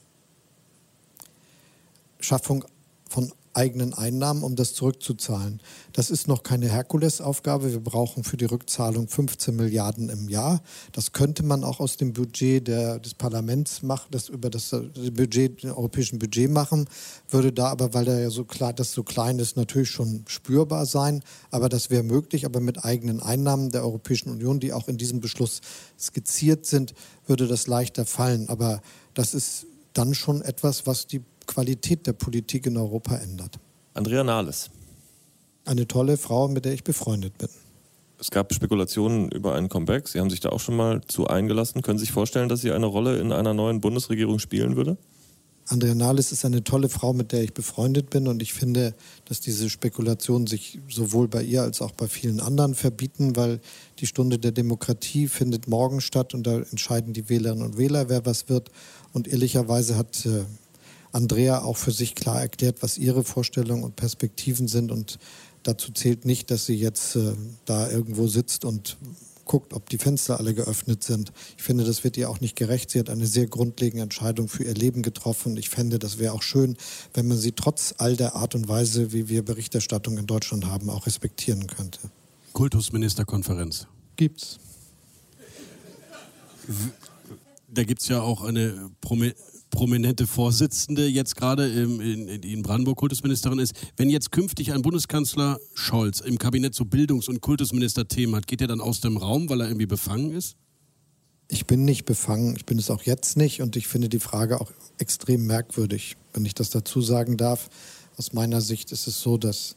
Schaffung 2.19 2.65
von 3.10 3.32
eigenen 3.58 3.96
Einnahmen, 3.96 4.43
um 4.43 4.56
das 4.56 4.76
zurückzuzahlen. 4.76 5.60
Das 5.91 6.12
ist 6.12 6.28
noch 6.28 6.43
keine 6.43 6.70
Herkulesaufgabe. 6.70 7.72
Wir 7.72 7.80
brauchen 7.80 8.24
für 8.24 8.38
die 8.38 8.46
Rückzahlung 8.46 9.08
15 9.08 9.56
Milliarden 9.56 10.10
im 10.10 10.30
Jahr. 10.30 10.62
Das 10.91 11.12
könnte 11.12 11.43
man 11.43 11.63
auch 11.63 11.80
aus 11.80 11.98
dem 11.98 12.13
Budget 12.13 12.67
der, 12.67 13.00
des 13.00 13.15
Parlaments 13.15 13.82
machen, 13.82 14.10
das 14.12 14.30
über 14.30 14.52
das 14.52 14.70
Budget, 14.70 15.63
den 15.63 15.72
europäischen 15.72 16.20
Budget 16.20 16.52
machen, 16.52 16.88
würde 17.30 17.52
da 17.52 17.70
aber, 17.70 17.96
weil 17.96 18.06
da 18.06 18.20
ja 18.20 18.30
so 18.30 18.46
klar, 18.46 18.74
das 18.74 18.91
so 18.91 19.04
klein 19.04 19.39
ist, 19.39 19.58
natürlich 19.58 19.89
schon 19.89 20.24
spürbar 20.28 20.86
sein. 20.86 21.24
Aber 21.50 21.67
das 21.67 21.89
wäre 21.89 22.04
möglich, 22.04 22.46
aber 22.46 22.60
mit 22.60 22.86
eigenen 22.86 23.20
Einnahmen 23.20 23.72
der 23.72 23.82
Europäischen 23.82 24.30
Union, 24.30 24.60
die 24.60 24.72
auch 24.72 24.88
in 24.88 24.98
diesem 24.98 25.20
Beschluss 25.20 25.62
skizziert 26.00 26.67
sind, 26.67 26.93
würde 27.26 27.48
das 27.48 27.65
leichter 27.65 28.06
fallen. 28.06 28.50
Aber 28.50 28.82
das 29.15 29.34
ist 29.34 29.65
dann 29.93 30.13
schon 30.13 30.43
etwas, 30.43 30.86
was 30.86 31.08
die 31.08 31.24
Qualität 31.47 32.05
der 32.05 32.13
Politik 32.13 32.67
in 32.67 32.77
Europa 32.77 33.15
ändert. 33.15 33.60
Andrea 33.93 34.23
Nahles. 34.23 34.69
Eine 35.65 35.88
tolle 35.88 36.17
Frau, 36.17 36.47
mit 36.47 36.65
der 36.65 36.73
ich 36.73 36.83
befreundet 36.83 37.38
bin. 37.38 37.49
Es 38.19 38.31
gab 38.31 38.53
Spekulationen 38.53 39.29
über 39.29 39.55
ein 39.55 39.69
Comeback. 39.69 40.07
Sie 40.07 40.19
haben 40.19 40.29
sich 40.29 40.39
da 40.39 40.49
auch 40.49 40.60
schon 40.60 40.75
mal 40.75 41.01
zu 41.07 41.27
eingelassen. 41.27 41.81
Können 41.81 41.99
Sie 41.99 42.05
sich 42.05 42.13
vorstellen, 42.13 42.49
dass 42.49 42.62
sie 42.62 42.71
eine 42.71 42.88
Rolle 42.88 43.19
in 43.19 43.31
einer 43.31 43.53
neuen 43.53 43.79
Bundesregierung 43.79 44.39
spielen 44.39 44.75
würde? 44.75 44.97
Andrea 45.69 45.93
Nahles 45.93 46.31
ist 46.31 46.45
eine 46.45 46.63
tolle 46.63 46.88
Frau, 46.88 47.12
mit 47.12 47.33
der 47.33 47.43
ich 47.43 47.53
befreundet 47.53 48.10
bin. 48.10 48.27
Und 48.27 48.41
ich 48.41 48.53
finde, 48.53 48.95
dass 49.25 49.41
diese 49.41 49.69
Spekulationen 49.69 50.47
sich 50.47 50.79
sowohl 50.89 51.27
bei 51.27 51.43
ihr 51.43 51.62
als 51.62 51.81
auch 51.81 51.91
bei 51.91 52.07
vielen 52.07 52.39
anderen 52.39 52.73
verbieten, 52.73 53.36
weil 53.36 53.60
die 53.99 54.07
Stunde 54.07 54.39
der 54.39 54.51
Demokratie 54.51 55.27
findet 55.27 55.67
morgen 55.67 55.99
statt 55.99 56.34
und 56.34 56.47
da 56.47 56.59
entscheiden 56.59 57.13
die 57.13 57.30
Wählerinnen 57.30 57.65
und 57.65 57.78
Wähler, 57.78 58.09
wer 58.09 58.26
was 58.26 58.47
wird. 58.47 58.72
Und 59.11 59.28
ehrlicherweise 59.28 59.97
hat 59.97 60.26
äh, 60.26 60.45
Andrea 61.18 61.63
auch 61.63 61.78
für 61.78 61.91
sich 61.91 62.15
klar 62.15 62.39
erklärt, 62.39 62.82
was 62.82 62.97
ihre 62.97 63.24
Vorstellungen 63.24 63.84
und 63.84 63.95
Perspektiven 63.95 64.68
sind. 64.68 64.91
Und 64.91 65.18
dazu 65.63 65.91
zählt 65.91 66.26
nicht, 66.26 66.51
dass 66.51 66.65
sie 66.65 66.76
jetzt 66.76 67.15
äh, 67.15 67.34
da 67.65 67.89
irgendwo 67.89 68.28
sitzt 68.28 68.63
und 68.63 68.97
guckt, 69.43 69.74
ob 69.74 69.89
die 69.89 69.97
Fenster 69.97 70.38
alle 70.39 70.53
geöffnet 70.53 71.03
sind. 71.03 71.32
Ich 71.57 71.63
finde, 71.63 71.86
das 71.86 72.03
wird 72.03 72.18
ihr 72.18 72.30
auch 72.30 72.39
nicht 72.39 72.55
gerecht. 72.55 72.91
Sie 72.91 72.99
hat 72.99 73.09
eine 73.09 73.26
sehr 73.26 73.47
grundlegende 73.47 74.03
Entscheidung 74.03 74.47
für 74.47 74.63
ihr 74.63 74.74
Leben 74.74 75.01
getroffen. 75.01 75.57
Ich 75.57 75.70
fände, 75.70 75.99
das 75.99 76.20
wäre 76.20 76.34
auch 76.34 76.43
schön, 76.43 76.78
wenn 77.13 77.28
man 77.28 77.38
sie 77.38 77.53
trotz 77.53 77.95
all 77.97 78.15
der 78.15 78.36
Art 78.36 78.55
und 78.55 78.68
Weise, 78.68 79.11
wie 79.13 79.28
wir 79.30 79.43
Berichterstattung 79.43 80.18
in 80.18 80.28
Deutschland 80.28 80.65
haben, 80.65 80.89
auch 80.89 81.07
respektieren 81.07 81.65
könnte. 81.68 81.99
Kultusministerkonferenz. 82.53 83.88
Gibt's. 84.18 84.59
Da 87.70 87.84
gibt 87.84 88.01
es 88.01 88.07
ja 88.09 88.22
auch 88.22 88.43
eine 88.43 88.91
Promi 88.99 89.34
prominente 89.70 90.28
Vorsitzende 90.28 91.07
jetzt 91.07 91.36
gerade 91.36 91.68
in, 91.68 92.61
Brandenburg 92.61 92.97
Kultusministerin 92.97 93.59
ist. 93.59 93.74
Wenn 93.95 94.09
jetzt 94.09 94.32
künftig 94.32 94.74
ein 94.74 94.82
Bundeskanzler 94.82 95.59
Scholz 95.74 96.20
im 96.20 96.38
Kabinett 96.38 96.74
so 96.74 96.86
Bildungs- 96.86 97.28
und 97.28 97.41
Kultusministerthemen 97.41 98.36
hat, 98.36 98.47
geht 98.47 98.61
er 98.61 98.68
dann 98.68 98.82
aus 98.82 99.01
dem 99.01 99.18
Raum, 99.18 99.49
weil 99.49 99.61
er 99.61 99.68
irgendwie 99.68 99.86
befangen 99.86 100.32
ist? 100.32 100.55
Ich 101.49 101.65
bin 101.65 101.86
nicht 101.86 102.05
befangen, 102.05 102.55
ich 102.57 102.65
bin 102.65 102.78
es 102.78 102.89
auch 102.89 103.03
jetzt 103.03 103.38
nicht 103.38 103.61
und 103.61 103.76
ich 103.76 103.88
finde 103.88 104.09
die 104.09 104.20
Frage 104.20 104.59
auch 104.59 104.72
extrem 104.97 105.45
merkwürdig, 105.45 106.18
wenn 106.34 106.45
ich 106.45 106.53
das 106.53 106.70
dazu 106.70 107.01
sagen 107.01 107.38
darf. 107.38 107.70
Aus 108.18 108.34
meiner 108.34 108.61
Sicht 108.61 108.91
ist 108.91 109.07
es 109.07 109.22
so, 109.22 109.38
dass 109.38 109.76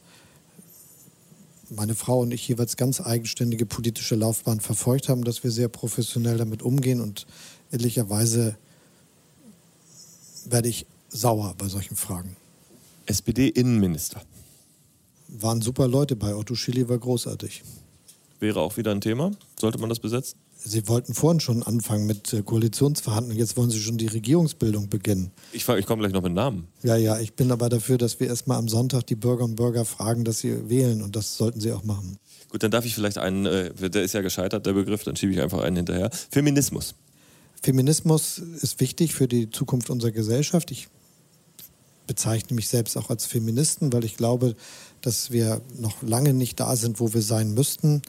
meine 1.69 1.95
Frau 1.95 2.19
und 2.19 2.33
ich 2.33 2.47
jeweils 2.47 2.75
ganz 2.75 2.99
eigenständige 2.99 3.65
politische 3.65 4.15
Laufbahn 4.15 4.59
verfolgt 4.59 5.07
haben, 5.07 5.23
dass 5.23 5.43
wir 5.43 5.51
sehr 5.51 5.69
professionell 5.69 6.37
damit 6.37 6.61
umgehen 6.61 6.99
und 6.99 7.25
ehrlicherweise 7.71 8.57
werde 10.45 10.69
ich 10.69 10.85
sauer 11.09 11.55
bei 11.57 11.67
solchen 11.67 11.95
Fragen. 11.95 12.35
SPD-Innenminister. 13.05 14.21
Waren 15.27 15.61
super 15.61 15.87
Leute 15.87 16.15
bei. 16.15 16.35
Otto 16.35 16.55
Schilly 16.55 16.87
war 16.87 16.97
großartig. 16.97 17.63
Wäre 18.39 18.59
auch 18.59 18.75
wieder 18.77 18.91
ein 18.91 19.01
Thema. 19.01 19.31
Sollte 19.59 19.77
man 19.77 19.89
das 19.89 19.99
besetzen? 19.99 20.37
Sie 20.63 20.87
wollten 20.87 21.13
vorhin 21.13 21.39
schon 21.39 21.63
anfangen 21.63 22.05
mit 22.05 22.33
äh, 22.33 22.43
Koalitionsverhandlungen. 22.43 23.37
Jetzt 23.37 23.57
wollen 23.57 23.71
Sie 23.71 23.79
schon 23.79 23.97
die 23.97 24.07
Regierungsbildung 24.07 24.89
beginnen. 24.89 25.31
Ich, 25.53 25.67
ich 25.67 25.85
komme 25.85 26.01
gleich 26.01 26.13
noch 26.13 26.21
mit 26.21 26.33
Namen. 26.33 26.67
Ja, 26.83 26.95
ja. 26.95 27.19
Ich 27.19 27.33
bin 27.33 27.51
aber 27.51 27.69
dafür, 27.69 27.97
dass 27.97 28.19
wir 28.19 28.27
erstmal 28.27 28.57
am 28.57 28.67
Sonntag 28.67 29.07
die 29.07 29.15
Bürger 29.15 29.43
und 29.43 29.55
Bürger 29.55 29.85
fragen, 29.85 30.23
dass 30.23 30.39
sie 30.39 30.69
wählen. 30.69 31.01
Und 31.01 31.15
das 31.15 31.37
sollten 31.37 31.59
Sie 31.59 31.71
auch 31.71 31.83
machen. 31.83 32.17
Gut, 32.49 32.61
dann 32.61 32.69
darf 32.69 32.85
ich 32.85 32.93
vielleicht 32.93 33.17
einen, 33.17 33.45
äh, 33.45 33.73
der 33.89 34.03
ist 34.03 34.13
ja 34.13 34.21
gescheitert, 34.21 34.65
der 34.65 34.73
Begriff, 34.73 35.03
dann 35.03 35.15
schiebe 35.15 35.31
ich 35.33 35.41
einfach 35.41 35.61
einen 35.61 35.77
hinterher. 35.77 36.11
Feminismus. 36.29 36.93
Feminismus 37.61 38.39
ist 38.39 38.79
wichtig 38.79 39.13
für 39.13 39.27
die 39.27 39.49
Zukunft 39.51 39.89
unserer 39.89 40.11
Gesellschaft. 40.11 40.71
Ich 40.71 40.87
bezeichne 42.07 42.55
mich 42.55 42.67
selbst 42.67 42.97
auch 42.97 43.09
als 43.09 43.25
Feministen, 43.25 43.93
weil 43.93 44.03
ich 44.03 44.17
glaube, 44.17 44.55
dass 45.01 45.31
wir 45.31 45.61
noch 45.77 46.01
lange 46.01 46.33
nicht 46.33 46.59
da 46.59 46.75
sind, 46.75 46.99
wo 46.99 47.13
wir 47.13 47.21
sein 47.21 47.53
müssten. 47.53 48.01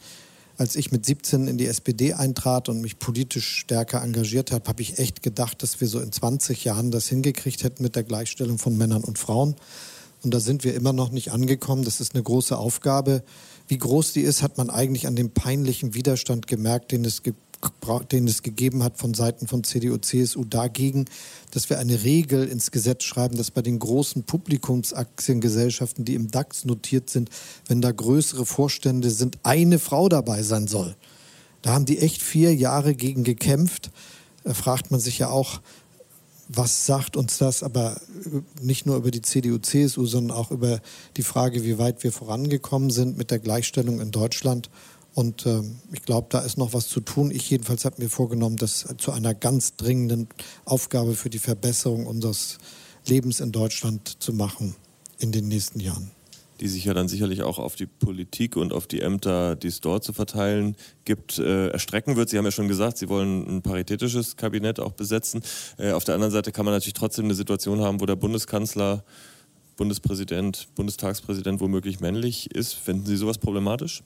Als 0.57 0.75
ich 0.75 0.91
mit 0.91 1.05
17 1.05 1.49
in 1.49 1.59
die 1.59 1.67
SPD 1.67 2.15
eintrat 2.15 2.69
und 2.69 2.81
mich 2.81 2.99
politisch 2.99 3.59
stärker 3.59 4.03
engagiert 4.03 4.53
habe, 4.53 4.69
habe 4.69 4.83
ich 4.83 4.99
echt 4.99 5.23
gedacht, 5.23 5.63
dass 5.63 5.81
wir 5.81 5.89
so 5.89 6.01
in 6.01 6.13
20 6.13 6.65
Jahren 6.65 6.91
das 6.91 7.09
hingekriegt 7.09 7.63
hätten 7.63 7.83
mit 7.83 7.95
der 7.95 8.05
Gleichstellung 8.05 8.59
von 8.59 8.77
Männern 8.77 9.05
und 9.05 9.19
Frauen. 9.19 9.55
Und 10.23 10.33
da 10.33 10.41
sind 10.41 10.65
wir 10.65 10.75
immer 10.75 10.93
noch 10.93 11.11
nicht 11.11 11.33
angekommen. 11.33 11.85
Das 11.85 12.01
ist 12.01 12.15
eine 12.15 12.23
große 12.23 12.57
Aufgabe. 12.57 13.23
Wie 13.69 13.79
groß 13.79 14.13
die 14.13 14.23
ist, 14.23 14.43
hat 14.43 14.57
man 14.57 14.71
eigentlich 14.71 15.07
an 15.07 15.17
dem 15.17 15.31
peinlichen 15.31 15.95
Widerstand 15.95 16.47
gemerkt, 16.47 16.93
den 16.93 17.05
es 17.05 17.23
gibt 17.23 17.52
den 18.11 18.27
es 18.27 18.43
gegeben 18.43 18.83
hat 18.83 18.99
von 18.99 19.15
Seiten 19.15 19.47
von 19.47 19.63
CDU, 19.63 19.97
CSU 19.97 20.45
dagegen, 20.45 21.05
dass 21.53 21.71
wir 21.71 21.79
eine 21.79 22.03
Regel 22.03 22.49
ins 22.49 22.71
Gesetz 22.71 23.05
schreiben, 23.05 23.37
dass 23.37 23.51
bei 23.51 23.63
den 23.63 23.79
großen 23.79 24.25
Publikumsaktiengesellschaften, 24.25 26.05
die 26.05 26.15
im 26.15 26.31
DAX 26.31 26.65
notiert 26.65 27.11
sind, 27.11 27.31
wenn 27.69 27.81
da 27.81 27.93
größere 27.93 28.47
Vorstände 28.47 29.11
sind, 29.11 29.39
eine 29.43 29.79
Frau 29.79 30.09
dabei 30.09 30.43
sein 30.43 30.67
soll. 30.67 30.97
Da 31.63 31.73
haben 31.73 31.85
die 31.85 31.99
echt 31.99 32.21
vier 32.21 32.55
Jahre 32.55 32.95
gegen 32.95 33.23
gekämpft. 33.23 33.91
Da 34.43 34.55
fragt 34.55 34.91
man 34.91 34.99
sich 34.99 35.19
ja 35.19 35.29
auch, 35.29 35.61
was 36.49 36.87
sagt 36.87 37.17
uns 37.17 37.39
das, 37.39 37.63
aber 37.63 38.01
nicht 38.61 38.85
nur 38.85 38.97
über 38.97 39.11
die 39.11 39.23
CDU, 39.23 39.59
CSU, 39.59 40.07
sondern 40.07 40.37
auch 40.37 40.51
über 40.51 40.81
die 41.17 41.23
Frage, 41.23 41.65
wie 41.65 41.79
weit 41.79 42.03
wir 42.03 42.13
vorangekommen 42.13 42.91
sind 42.91 43.17
mit 43.17 43.31
der 43.31 43.39
Gleichstellung 43.39 44.01
in 44.01 44.11
Deutschland. 44.11 44.69
Und 45.15 45.45
äh, 45.47 45.63
ich 45.93 46.03
glaube, 46.03 46.29
da 46.31 46.41
ist 46.41 46.57
noch 46.57 46.73
was 46.73 46.89
zu 46.89 47.01
tun. 47.01 47.31
Ich 47.31 47.51
jedenfalls 47.51 47.85
habe 47.85 48.03
mir 48.03 48.09
vorgenommen, 48.09 48.57
das 48.57 48.87
zu 48.97 49.13
einer 49.13 49.35
ganz 49.35 49.77
dringenden 49.77 50.29
Aufgabe 50.65 51.15
für 51.15 51.31
die 51.31 51.39
Verbesserung 51.39 52.07
unseres 52.07 52.59
Lebens 53.07 53.41
in 53.41 53.53
Deutschland 53.53 54.23
zu 54.23 54.33
machen 54.33 54.75
in 55.19 55.33
den 55.33 55.49
nächsten 55.49 55.81
Jahren. 55.81 56.11
Die 56.61 56.69
sich 56.69 56.85
ja 56.85 56.95
dann 56.95 57.09
sicherlich 57.09 57.43
auch 57.43 57.59
auf 57.59 57.75
die 57.75 57.87
Politik 57.87 58.57
und 58.57 58.73
auf 58.73 58.87
die 58.87 59.01
Ämter, 59.01 59.57
die 59.57 59.67
es 59.67 59.81
dort 59.81 60.05
zu 60.05 60.13
verteilen 60.13 60.77
gibt, 61.05 61.39
äh, 61.39 61.69
erstrecken 61.69 62.17
wird. 62.17 62.29
Sie 62.29 62.39
haben 62.39 62.45
ja 62.45 62.53
schon 62.53 62.69
gesagt, 62.69 62.99
Sie 62.99 63.09
wollen 63.09 63.57
ein 63.57 63.63
paritätisches 63.63 64.37
Kabinett 64.37 64.79
auch 64.79 64.93
besetzen. 64.93 65.43
Äh, 65.77 65.93
auf 65.93 66.05
der 66.05 66.15
anderen 66.15 66.33
Seite 66.33 66.53
kann 66.53 66.65
man 66.65 66.73
natürlich 66.73 66.95
trotzdem 66.95 67.25
eine 67.25 67.35
Situation 67.35 67.81
haben, 67.81 68.01
wo 68.01 68.07
der 68.07 68.17
Bundeskanzler, 68.17 69.05
Bundespräsident, 69.77 70.69
Bundestagspräsident 70.77 71.61
womöglich 71.61 71.99
männlich 72.01 72.55
ist. 72.55 72.75
Finden 72.75 73.07
Sie 73.07 73.17
sowas 73.17 73.39
problematisch? 73.39 74.05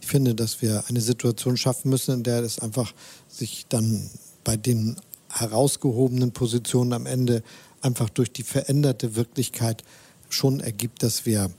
Ich 0.00 0.06
finde, 0.06 0.34
dass 0.34 0.62
wir 0.62 0.84
eine 0.88 1.00
Situation 1.00 1.56
schaffen 1.56 1.90
müssen, 1.90 2.14
in 2.14 2.22
der 2.22 2.42
es 2.42 2.58
einfach 2.58 2.92
sich 3.28 3.66
dann 3.68 4.08
bei 4.44 4.56
den 4.56 4.96
herausgehobenen 5.30 6.32
Positionen 6.32 6.92
am 6.92 7.06
Ende 7.06 7.42
einfach 7.82 8.08
durch 8.08 8.32
die 8.32 8.42
veränderte 8.42 9.14
Wirklichkeit 9.14 9.84
schon 10.28 10.60
ergibt, 10.60 11.02
dass 11.02 11.26
wir 11.26 11.50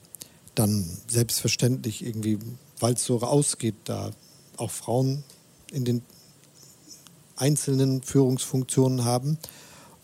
dann 0.55 0.85
selbstverständlich 1.07 2.05
irgendwie, 2.05 2.39
weil 2.79 2.93
es 2.93 3.05
so 3.05 3.21
ausgeht, 3.21 3.75
da 3.85 4.11
auch 4.57 4.71
Frauen 4.71 5.23
in 5.71 5.85
den 5.85 6.01
einzelnen 7.35 8.01
Führungsfunktionen 8.01 9.05
haben. 9.05 9.37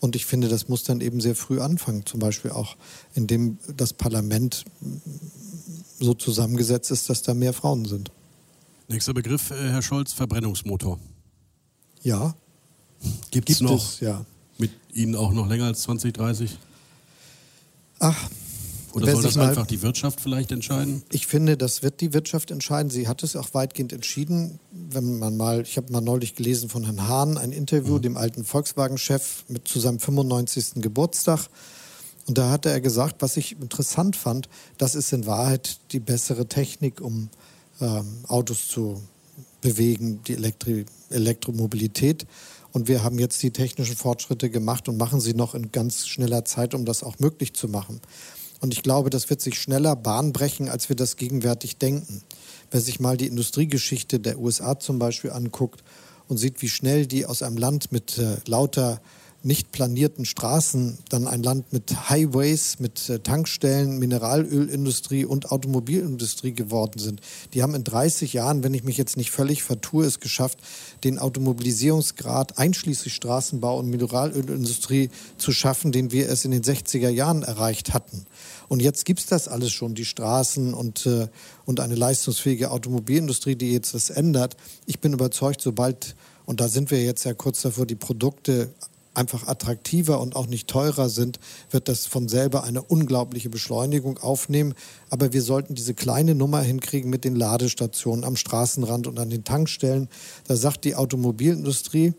Und 0.00 0.16
ich 0.16 0.26
finde, 0.26 0.48
das 0.48 0.68
muss 0.68 0.84
dann 0.84 1.00
eben 1.00 1.20
sehr 1.20 1.34
früh 1.34 1.60
anfangen, 1.60 2.06
zum 2.06 2.20
Beispiel 2.20 2.50
auch, 2.50 2.76
indem 3.14 3.58
das 3.76 3.92
Parlament 3.92 4.64
so 5.98 6.14
zusammengesetzt 6.14 6.90
ist, 6.90 7.10
dass 7.10 7.22
da 7.22 7.34
mehr 7.34 7.52
Frauen 7.52 7.84
sind. 7.84 8.10
Nächster 8.88 9.14
Begriff, 9.14 9.50
äh, 9.50 9.70
Herr 9.70 9.82
Scholz, 9.82 10.12
Verbrennungsmotor. 10.12 10.98
Ja. 12.02 12.34
Gibt's 13.30 13.58
Gibt 13.58 13.60
noch 13.62 13.82
es, 13.82 14.00
ja. 14.00 14.24
mit 14.58 14.70
Ihnen 14.92 15.16
auch 15.16 15.32
noch 15.32 15.48
länger 15.48 15.66
als 15.66 15.82
2030? 15.82 16.56
Ach. 17.98 18.30
Oder 18.92 19.12
soll 19.12 19.24
das 19.24 19.36
einfach 19.36 19.66
die 19.66 19.82
Wirtschaft 19.82 20.20
vielleicht 20.20 20.52
entscheiden? 20.52 21.02
Ich 21.12 21.26
finde, 21.26 21.58
das 21.58 21.82
wird 21.82 22.00
die 22.00 22.14
Wirtschaft 22.14 22.50
entscheiden. 22.50 22.88
Sie 22.88 23.08
hat 23.08 23.22
es 23.22 23.36
auch 23.36 23.52
weitgehend 23.52 23.92
entschieden. 23.92 24.58
Wenn 24.72 25.18
man 25.18 25.36
mal, 25.36 25.60
ich 25.60 25.76
habe 25.76 25.92
mal 25.92 26.00
neulich 26.00 26.34
gelesen 26.34 26.70
von 26.70 26.84
Herrn 26.84 27.06
Hahn, 27.06 27.36
ein 27.36 27.52
Interview, 27.52 27.96
mhm. 27.96 28.02
dem 28.02 28.16
alten 28.16 28.44
Volkswagen-Chef, 28.44 29.44
mit 29.48 29.68
zu 29.68 29.80
seinem 29.80 29.98
95. 29.98 30.76
Geburtstag. 30.76 31.48
Und 32.26 32.38
da 32.38 32.50
hatte 32.50 32.70
er 32.70 32.80
gesagt, 32.80 33.20
was 33.20 33.36
ich 33.36 33.60
interessant 33.60 34.16
fand, 34.16 34.48
das 34.78 34.94
ist 34.94 35.12
in 35.12 35.26
Wahrheit 35.26 35.78
die 35.92 36.00
bessere 36.00 36.46
Technik, 36.46 37.02
um 37.02 37.28
ähm, 37.80 38.24
Autos 38.28 38.68
zu 38.68 39.02
bewegen, 39.60 40.22
die 40.26 40.34
Elektri 40.34 40.86
Elektromobilität. 41.10 42.26
Und 42.72 42.88
wir 42.88 43.02
haben 43.02 43.18
jetzt 43.18 43.42
die 43.42 43.52
technischen 43.52 43.96
Fortschritte 43.96 44.50
gemacht 44.50 44.88
und 44.88 44.96
machen 44.96 45.20
sie 45.20 45.34
noch 45.34 45.54
in 45.54 45.72
ganz 45.72 46.06
schneller 46.06 46.44
Zeit, 46.44 46.74
um 46.74 46.84
das 46.84 47.02
auch 47.02 47.18
möglich 47.18 47.54
zu 47.54 47.68
machen. 47.68 48.00
Und 48.60 48.72
ich 48.72 48.82
glaube, 48.82 49.10
das 49.10 49.30
wird 49.30 49.40
sich 49.40 49.58
schneller 49.58 49.96
Bahn 49.96 50.32
brechen, 50.32 50.68
als 50.68 50.88
wir 50.88 50.96
das 50.96 51.16
gegenwärtig 51.16 51.78
denken. 51.78 52.22
Wer 52.70 52.80
sich 52.80 53.00
mal 53.00 53.16
die 53.16 53.26
Industriegeschichte 53.26 54.18
der 54.18 54.38
USA 54.38 54.78
zum 54.78 54.98
Beispiel 54.98 55.30
anguckt 55.30 55.84
und 56.28 56.38
sieht, 56.38 56.62
wie 56.62 56.68
schnell 56.68 57.06
die 57.06 57.26
aus 57.26 57.42
einem 57.42 57.56
Land 57.56 57.92
mit 57.92 58.18
äh, 58.18 58.36
lauter 58.46 59.00
nicht 59.46 59.70
planierten 59.70 60.24
Straßen 60.24 60.98
dann 61.08 61.28
ein 61.28 61.42
Land 61.42 61.72
mit 61.72 62.10
Highways, 62.10 62.80
mit 62.80 63.08
äh, 63.08 63.20
Tankstellen, 63.20 63.98
Mineralölindustrie 63.98 65.24
und 65.24 65.52
Automobilindustrie 65.52 66.52
geworden 66.52 66.98
sind. 66.98 67.20
Die 67.54 67.62
haben 67.62 67.76
in 67.76 67.84
30 67.84 68.32
Jahren, 68.32 68.64
wenn 68.64 68.74
ich 68.74 68.82
mich 68.82 68.96
jetzt 68.96 69.16
nicht 69.16 69.30
völlig 69.30 69.62
vertue, 69.62 70.04
es 70.04 70.18
geschafft, 70.18 70.58
den 71.04 71.20
Automobilisierungsgrad 71.20 72.58
einschließlich 72.58 73.14
Straßenbau 73.14 73.78
und 73.78 73.88
Mineralölindustrie 73.88 75.10
zu 75.38 75.52
schaffen, 75.52 75.92
den 75.92 76.10
wir 76.10 76.28
es 76.28 76.44
in 76.44 76.50
den 76.50 76.64
60er 76.64 77.08
Jahren 77.08 77.44
erreicht 77.44 77.94
hatten. 77.94 78.26
Und 78.66 78.82
jetzt 78.82 79.04
gibt 79.04 79.20
es 79.20 79.26
das 79.26 79.46
alles 79.46 79.70
schon, 79.70 79.94
die 79.94 80.04
Straßen 80.04 80.74
und, 80.74 81.06
äh, 81.06 81.28
und 81.66 81.78
eine 81.78 81.94
leistungsfähige 81.94 82.72
Automobilindustrie, 82.72 83.54
die 83.54 83.70
jetzt 83.70 83.94
das 83.94 84.10
ändert. 84.10 84.56
Ich 84.86 84.98
bin 84.98 85.12
überzeugt, 85.12 85.60
sobald, 85.60 86.16
und 86.46 86.60
da 86.60 86.66
sind 86.66 86.90
wir 86.90 87.04
jetzt 87.04 87.24
ja 87.24 87.32
kurz 87.32 87.62
davor, 87.62 87.86
die 87.86 87.94
Produkte 87.94 88.70
einfach 89.16 89.48
attraktiver 89.48 90.20
und 90.20 90.36
auch 90.36 90.46
nicht 90.46 90.68
teurer 90.68 91.08
sind, 91.08 91.38
wird 91.70 91.88
das 91.88 92.06
von 92.06 92.28
selber 92.28 92.64
eine 92.64 92.82
unglaubliche 92.82 93.50
Beschleunigung 93.50 94.18
aufnehmen. 94.18 94.74
Aber 95.10 95.32
wir 95.32 95.42
sollten 95.42 95.74
diese 95.74 95.94
kleine 95.94 96.34
Nummer 96.34 96.60
hinkriegen 96.60 97.10
mit 97.10 97.24
den 97.24 97.36
Ladestationen 97.36 98.24
am 98.24 98.36
Straßenrand 98.36 99.06
und 99.06 99.18
an 99.18 99.30
den 99.30 99.44
Tankstellen. 99.44 100.08
Da 100.46 100.56
sagt 100.56 100.84
die 100.84 100.94
Automobilindustrie, 100.94 102.14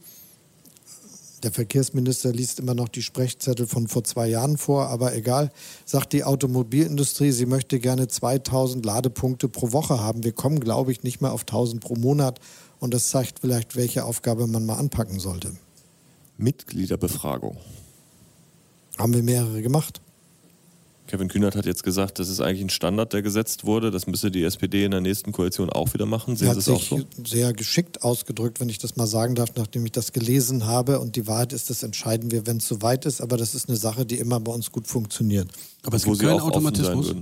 der 1.44 1.52
Verkehrsminister 1.52 2.32
liest 2.34 2.60
immer 2.60 2.74
noch 2.74 2.90
die 2.90 3.04
Sprechzettel 3.04 3.68
von 3.68 3.88
vor 3.88 4.04
zwei 4.04 4.28
Jahren 4.28 4.58
vor, 4.58 4.88
aber 4.88 5.16
egal, 5.16 5.52
sagt 5.86 6.14
die 6.14 6.24
Automobilindustrie, 6.24 7.32
sie 7.32 7.46
möchte 7.46 7.80
gerne 7.80 8.08
2000 8.08 8.84
Ladepunkte 8.84 9.48
pro 9.48 9.72
Woche 9.72 10.02
haben. 10.02 10.24
Wir 10.24 10.32
kommen, 10.32 10.60
glaube 10.60 10.92
ich, 10.92 11.04
nicht 11.04 11.22
mehr 11.22 11.32
auf 11.32 11.42
1000 11.42 11.80
pro 11.80 11.96
Monat 11.96 12.40
und 12.80 12.92
das 12.94 13.10
zeigt 13.10 13.40
vielleicht, 13.40 13.76
welche 13.76 14.04
Aufgabe 14.06 14.48
man 14.48 14.66
mal 14.66 14.78
anpacken 14.78 15.20
sollte. 15.20 15.54
Mitgliederbefragung. 16.38 17.58
Haben 18.98 19.14
wir 19.14 19.24
mehrere 19.24 19.62
gemacht. 19.62 20.02
Kevin 21.08 21.30
Kühnert 21.30 21.56
hat 21.56 21.66
jetzt 21.66 21.84
gesagt, 21.84 22.20
das 22.20 22.28
ist 22.28 22.42
eigentlich 22.42 22.62
ein 22.62 22.70
Standard, 22.70 23.14
der 23.14 23.22
gesetzt 23.22 23.66
wurde. 23.66 23.92
Das 23.92 24.08
müsste 24.08 24.30
die 24.30 24.44
SPD 24.44 24.84
in 24.84 24.92
der 24.92 25.02
nächsten 25.02 25.32
Koalition 25.32 25.70
auch 25.70 25.94
wieder 25.94 26.06
machen. 26.06 26.36
Sehen 26.36 26.54
Sie 26.54 26.60
es 26.60 26.70
auch 26.70 26.82
so? 26.82 27.00
sehr 27.26 27.54
geschickt 27.54 28.04
ausgedrückt, 28.04 28.60
wenn 28.60 28.70
ich 28.70 28.78
das 28.78 28.98
mal 28.98 29.08
sagen 29.08 29.36
darf, 29.36 29.52
nachdem 29.56 29.86
ich 29.86 29.94
das 29.94 30.12
gelesen 30.12 30.66
habe. 30.66 31.00
Und 31.00 31.16
die 31.16 31.26
Wahrheit 31.26 31.54
ist, 31.54 31.70
das 31.70 31.84
entscheiden 31.84 32.32
wir, 32.32 32.46
wenn 32.46 32.58
es 32.58 32.68
soweit 32.68 33.06
ist. 33.06 33.22
Aber 33.22 33.38
das 33.38 33.56
ist 33.56 33.70
eine 33.70 33.78
Sache, 33.78 34.06
die 34.06 34.18
immer 34.18 34.40
bei 34.40 34.52
uns 34.52 34.72
gut 34.72 34.88
funktioniert. 34.88 35.48
Aber 35.84 35.96
es 35.96 36.04
gibt 36.04 36.18
Sie 36.18 36.26
keinen 36.26 36.42
Automatismus. 36.42 37.16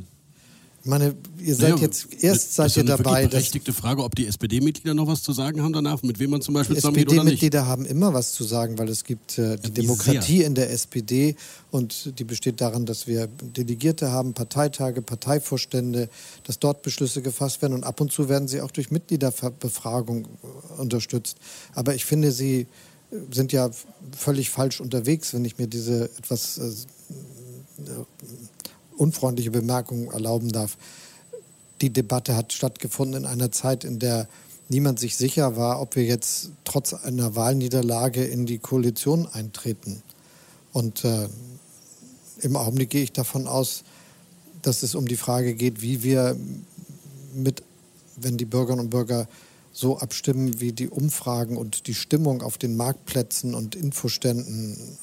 Ich 0.85 0.91
meine, 0.91 1.15
ihr 1.39 1.55
seid 1.55 1.71
Naja, 1.71 1.81
jetzt, 1.81 2.13
erst 2.21 2.45
das 2.45 2.55
seid 2.55 2.67
ist 2.67 2.75
ja 2.75 2.83
ihr 2.83 2.93
eine 2.93 2.97
dabei, 2.97 3.09
wirklich 3.09 3.23
dass 3.23 3.31
berechtigte 3.31 3.73
Frage, 3.73 4.03
ob 4.03 4.13
die 4.13 4.27
SPD-Mitglieder 4.27 4.93
noch 4.93 5.07
was 5.07 5.23
zu 5.23 5.33
sagen 5.33 5.63
haben 5.63 5.73
danach, 5.73 6.03
mit 6.03 6.19
wem 6.19 6.29
man 6.29 6.41
zum 6.43 6.53
Beispiel 6.53 6.75
zusammengeht 6.75 7.07
oder 7.07 7.23
nicht. 7.23 7.33
SPD-Mitglieder 7.33 7.65
haben 7.65 7.85
immer 7.85 8.13
was 8.13 8.33
zu 8.33 8.43
sagen, 8.43 8.77
weil 8.77 8.89
es 8.89 9.03
gibt 9.03 9.39
äh, 9.39 9.57
die 9.57 9.69
wie 9.69 9.71
Demokratie 9.81 10.43
in 10.43 10.53
der 10.53 10.69
SPD 10.69 11.37
und 11.71 12.19
die 12.19 12.23
besteht 12.23 12.61
darin, 12.61 12.85
dass 12.85 13.07
wir 13.07 13.25
Delegierte 13.25 14.11
haben, 14.11 14.35
Parteitage, 14.35 15.01
Parteivorstände, 15.01 16.07
dass 16.43 16.59
dort 16.59 16.83
Beschlüsse 16.83 17.23
gefasst 17.23 17.63
werden 17.63 17.73
und 17.73 17.83
ab 17.83 17.99
und 17.99 18.11
zu 18.11 18.29
werden 18.29 18.47
sie 18.47 18.61
auch 18.61 18.69
durch 18.69 18.91
Mitgliederbefragung 18.91 20.25
äh, 20.25 20.81
unterstützt. 20.81 21.37
Aber 21.73 21.95
ich 21.95 22.05
finde, 22.05 22.31
sie 22.31 22.67
äh, 23.09 23.15
sind 23.31 23.51
ja 23.53 23.71
völlig 24.15 24.51
falsch 24.51 24.81
unterwegs, 24.81 25.33
wenn 25.33 25.45
ich 25.45 25.57
mir 25.57 25.65
diese 25.65 26.11
etwas 26.19 26.59
äh, 26.59 26.71
unfreundliche 28.97 29.51
Bemerkung 29.51 30.11
erlauben 30.11 30.51
darf. 30.51 30.77
Die 31.81 31.91
Debatte 31.91 32.35
hat 32.35 32.53
stattgefunden 32.53 33.23
in 33.23 33.29
einer 33.29 33.51
Zeit, 33.51 33.83
in 33.83 33.99
der 33.99 34.27
niemand 34.69 34.99
sich 34.99 35.15
sicher 35.17 35.55
war, 35.55 35.81
ob 35.81 35.95
wir 35.95 36.03
jetzt 36.03 36.51
trotz 36.63 36.93
einer 36.93 37.35
Wahlniederlage 37.35 38.23
in 38.23 38.45
die 38.45 38.57
Koalition 38.57 39.27
eintreten. 39.27 40.01
Und 40.73 41.05
äh, 41.05 41.27
im 42.41 42.55
Augenblick 42.55 42.89
gehe 42.89 43.03
ich 43.03 43.13
davon 43.13 43.47
aus, 43.47 43.83
dass 44.61 44.83
es 44.83 44.95
um 44.95 45.07
die 45.07 45.17
Frage 45.17 45.53
geht, 45.53 45.81
wie 45.81 46.03
wir 46.03 46.35
mit, 47.33 47.63
wenn 48.15 48.37
die 48.37 48.45
Bürgerinnen 48.45 48.85
und 48.85 48.89
Bürger 48.89 49.27
so 49.71 49.99
abstimmen, 49.99 50.59
wie 50.59 50.71
die 50.71 50.87
Umfragen 50.87 51.57
und 51.57 51.87
die 51.87 51.93
Stimmung 51.93 52.41
auf 52.41 52.57
den 52.57 52.77
Marktplätzen 52.77 53.53
und 53.53 53.75
Infoständen 53.75 54.97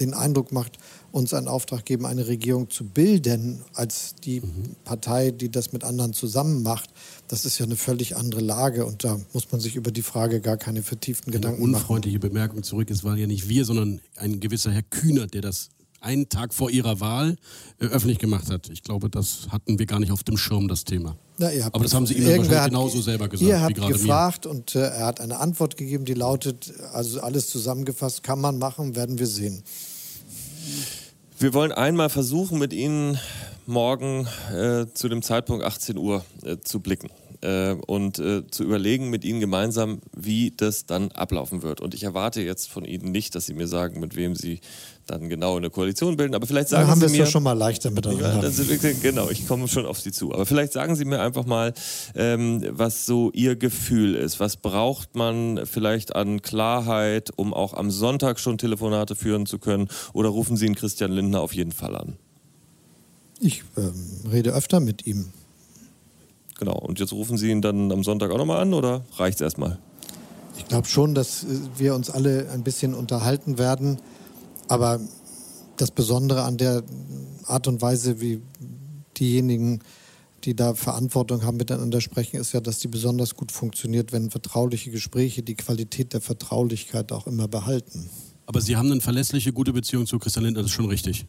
den 0.00 0.12
Eindruck 0.12 0.52
macht, 0.52 0.78
uns 1.16 1.32
einen 1.32 1.48
Auftrag 1.48 1.84
geben, 1.86 2.04
eine 2.04 2.26
Regierung 2.26 2.68
zu 2.68 2.84
bilden, 2.84 3.62
als 3.74 4.14
die 4.24 4.42
Partei, 4.84 5.30
die 5.30 5.50
das 5.50 5.72
mit 5.72 5.82
anderen 5.82 6.12
zusammen 6.12 6.62
macht. 6.62 6.90
Das 7.28 7.44
ist 7.46 7.58
ja 7.58 7.64
eine 7.64 7.76
völlig 7.76 8.16
andere 8.16 8.42
Lage 8.42 8.84
und 8.84 9.02
da 9.02 9.18
muss 9.32 9.50
man 9.50 9.60
sich 9.60 9.76
über 9.76 9.90
die 9.90 10.02
Frage 10.02 10.40
gar 10.42 10.58
keine 10.58 10.82
vertieften 10.82 11.30
Eine 11.30 11.40
Gedanken 11.40 11.62
machen. 11.62 11.74
unfreundliche 11.74 12.18
Bemerkung 12.20 12.62
zurück. 12.62 12.90
Es 12.90 13.02
waren 13.02 13.16
ja 13.18 13.26
nicht 13.26 13.48
wir, 13.48 13.64
sondern 13.64 14.00
ein 14.16 14.40
gewisser 14.40 14.70
Herr 14.70 14.82
Kühnert, 14.82 15.32
der 15.32 15.40
das 15.40 15.70
einen 16.02 16.28
Tag 16.28 16.52
vor 16.52 16.70
ihrer 16.70 17.00
Wahl 17.00 17.36
äh, 17.80 17.86
öffentlich 17.86 18.18
gemacht 18.18 18.50
hat. 18.50 18.68
Ich 18.68 18.82
glaube, 18.82 19.08
das 19.08 19.48
hatten 19.48 19.78
wir 19.78 19.86
gar 19.86 19.98
nicht 19.98 20.12
auf 20.12 20.22
dem 20.22 20.36
Schirm, 20.36 20.68
das 20.68 20.84
Thema. 20.84 21.16
Na, 21.38 21.48
Aber 21.72 21.82
das 21.82 21.94
haben 21.94 22.06
Sie 22.06 22.14
ihm 22.14 22.26
wahrscheinlich 22.26 22.50
hat- 22.50 22.68
genauso 22.68 23.00
selber 23.00 23.28
gesagt, 23.28 23.48
Ihr 23.48 23.56
wie 23.56 23.60
habt 23.60 23.74
gerade 23.74 23.92
mir. 23.94 23.98
gefragt 24.00 24.44
und 24.44 24.74
äh, 24.74 24.80
er 24.80 25.06
hat 25.06 25.20
eine 25.20 25.38
Antwort 25.40 25.78
gegeben, 25.78 26.04
die 26.04 26.12
lautet, 26.14 26.74
also 26.92 27.20
alles 27.20 27.48
zusammengefasst, 27.48 28.22
kann 28.22 28.38
man 28.40 28.58
machen, 28.58 28.94
werden 28.94 29.18
wir 29.18 29.26
sehen. 29.26 29.62
Wir 31.38 31.52
wollen 31.52 31.70
einmal 31.70 32.08
versuchen, 32.08 32.58
mit 32.58 32.72
Ihnen 32.72 33.18
morgen 33.66 34.26
äh, 34.54 34.86
zu 34.94 35.10
dem 35.10 35.20
Zeitpunkt 35.20 35.64
18 35.64 35.98
Uhr 35.98 36.24
äh, 36.42 36.56
zu 36.64 36.80
blicken 36.80 37.10
äh, 37.42 37.72
und 37.86 38.18
äh, 38.18 38.46
zu 38.50 38.64
überlegen 38.64 39.10
mit 39.10 39.24
Ihnen 39.24 39.40
gemeinsam, 39.40 40.00
wie 40.16 40.52
das 40.56 40.86
dann 40.86 41.10
ablaufen 41.12 41.62
wird. 41.62 41.80
Und 41.80 41.94
ich 41.94 42.02
erwarte 42.04 42.40
jetzt 42.42 42.68
von 42.68 42.84
Ihnen 42.84 43.10
nicht, 43.12 43.34
dass 43.34 43.46
Sie 43.46 43.54
mir 43.54 43.66
sagen, 43.68 44.00
mit 44.00 44.16
wem 44.16 44.34
Sie 44.34 44.60
dann 45.06 45.28
genau 45.28 45.56
eine 45.56 45.70
Koalition 45.70 46.16
bilden, 46.16 46.34
aber 46.34 46.46
vielleicht 46.46 46.68
sagen 46.68 46.84
Da 46.86 46.90
haben 46.90 47.00
wir 47.00 47.08
Sie 47.08 47.14
es 47.14 47.18
mir... 47.18 47.24
doch 47.24 47.30
schon 47.30 47.42
mal 47.44 47.52
leichter 47.52 47.90
Ja, 47.90 47.94
miteinander. 47.94 48.48
ist 48.48 48.68
wirklich, 48.68 49.00
genau, 49.02 49.30
ich 49.30 49.46
komme 49.46 49.68
schon 49.68 49.86
auf 49.86 50.00
Sie 50.00 50.10
zu. 50.10 50.32
Aber 50.34 50.46
vielleicht 50.46 50.72
sagen 50.72 50.96
Sie 50.96 51.04
mir 51.04 51.20
einfach 51.20 51.46
mal, 51.46 51.72
ähm, 52.14 52.64
was 52.70 53.06
so 53.06 53.30
Ihr 53.32 53.54
Gefühl 53.56 54.14
ist. 54.16 54.40
Was 54.40 54.56
braucht 54.56 55.14
man 55.14 55.60
vielleicht 55.64 56.16
an 56.16 56.42
Klarheit, 56.42 57.30
um 57.36 57.54
auch 57.54 57.74
am 57.74 57.90
Sonntag 57.90 58.40
schon 58.40 58.58
Telefonate 58.58 59.14
führen 59.14 59.46
zu 59.46 59.58
können? 59.58 59.88
Oder 60.12 60.28
rufen 60.30 60.56
Sie 60.56 60.66
einen 60.66 60.74
Christian 60.74 61.12
Lindner 61.12 61.40
auf 61.40 61.52
jeden 61.54 61.72
Fall 61.72 61.94
an? 61.96 62.16
Ich 63.38 63.62
ähm, 63.76 63.92
rede 64.32 64.52
öfter 64.54 64.80
mit 64.80 65.06
ihm. 65.06 65.26
Genau. 66.58 66.78
Und 66.78 67.00
jetzt 67.00 67.12
rufen 67.12 67.36
Sie 67.36 67.50
ihn 67.50 67.60
dann 67.60 67.92
am 67.92 68.02
Sonntag 68.02 68.30
auch 68.30 68.38
nochmal 68.38 68.60
an 68.60 68.74
oder 68.74 69.04
reicht 69.16 69.36
es 69.36 69.40
erstmal? 69.42 69.78
Ich 70.56 70.66
glaube 70.66 70.88
schon, 70.88 71.14
dass 71.14 71.44
äh, 71.44 71.46
wir 71.76 71.94
uns 71.94 72.10
alle 72.10 72.50
ein 72.50 72.62
bisschen 72.62 72.94
unterhalten 72.94 73.58
werden. 73.58 73.98
Aber 74.68 75.00
das 75.76 75.90
Besondere 75.90 76.42
an 76.42 76.56
der 76.56 76.82
Art 77.46 77.68
und 77.68 77.82
Weise, 77.82 78.20
wie 78.20 78.40
diejenigen, 79.18 79.80
die 80.44 80.54
da 80.54 80.74
Verantwortung 80.74 81.42
haben, 81.42 81.56
miteinander 81.56 82.00
sprechen, 82.00 82.38
ist 82.38 82.52
ja, 82.52 82.60
dass 82.60 82.78
die 82.78 82.88
besonders 82.88 83.34
gut 83.34 83.52
funktioniert, 83.52 84.12
wenn 84.12 84.30
vertrauliche 84.30 84.90
Gespräche 84.90 85.42
die 85.42 85.54
Qualität 85.54 86.12
der 86.12 86.20
Vertraulichkeit 86.20 87.12
auch 87.12 87.26
immer 87.26 87.48
behalten. 87.48 88.08
Aber 88.46 88.60
Sie 88.60 88.76
haben 88.76 88.90
eine 88.90 89.00
verlässliche, 89.00 89.52
gute 89.52 89.72
Beziehung 89.72 90.06
zu 90.06 90.18
Christian 90.18 90.44
Lindner, 90.44 90.62
das 90.62 90.70
ist 90.70 90.76
schon 90.76 90.86
richtig. 90.86 91.26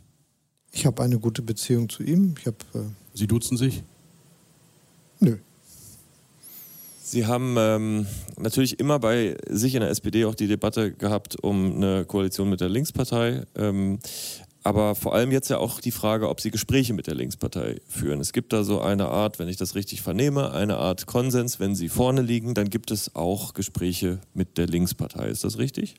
Ich 0.71 0.85
habe 0.85 1.01
eine 1.01 1.19
gute 1.19 1.41
Beziehung 1.41 1.89
zu 1.89 2.03
ihm. 2.03 2.35
Ich 2.39 2.45
habe. 2.45 2.57
Äh, 2.73 2.79
Sie 3.13 3.27
duzen 3.27 3.57
sich? 3.57 3.83
Nö. 5.19 5.37
Sie 7.03 7.25
haben 7.25 7.55
ähm, 7.57 8.05
natürlich 8.37 8.81
immer 8.81 8.99
bei 8.99 9.37
sich 9.47 9.75
in 9.75 9.79
der 9.79 9.89
SPD 9.89 10.25
auch 10.25 10.35
die 10.35 10.47
Debatte 10.47 10.91
gehabt 10.91 11.41
um 11.41 11.77
eine 11.77 12.03
Koalition 12.03 12.49
mit 12.49 12.59
der 12.59 12.67
Linkspartei. 12.67 13.43
Ähm, 13.55 13.99
aber 14.67 14.95
vor 14.95 15.15
allem 15.15 15.31
jetzt 15.31 15.47
ja 15.47 15.59
auch 15.59 15.79
die 15.79 15.91
Frage, 15.91 16.27
ob 16.27 16.41
Sie 16.41 16.51
Gespräche 16.51 16.91
mit 16.91 17.07
der 17.07 17.15
Linkspartei 17.15 17.79
führen. 17.87 18.19
Es 18.19 18.33
gibt 18.33 18.51
da 18.51 18.65
so 18.65 18.81
eine 18.81 19.07
Art, 19.07 19.39
wenn 19.39 19.47
ich 19.47 19.55
das 19.55 19.75
richtig 19.75 20.01
vernehme, 20.01 20.51
eine 20.51 20.75
Art 20.75 21.05
Konsens. 21.05 21.61
Wenn 21.61 21.73
Sie 21.73 21.87
vorne 21.87 22.21
liegen, 22.21 22.53
dann 22.53 22.69
gibt 22.69 22.91
es 22.91 23.15
auch 23.15 23.53
Gespräche 23.53 24.19
mit 24.33 24.57
der 24.57 24.67
Linkspartei. 24.67 25.29
Ist 25.29 25.45
das 25.45 25.57
richtig? 25.57 25.95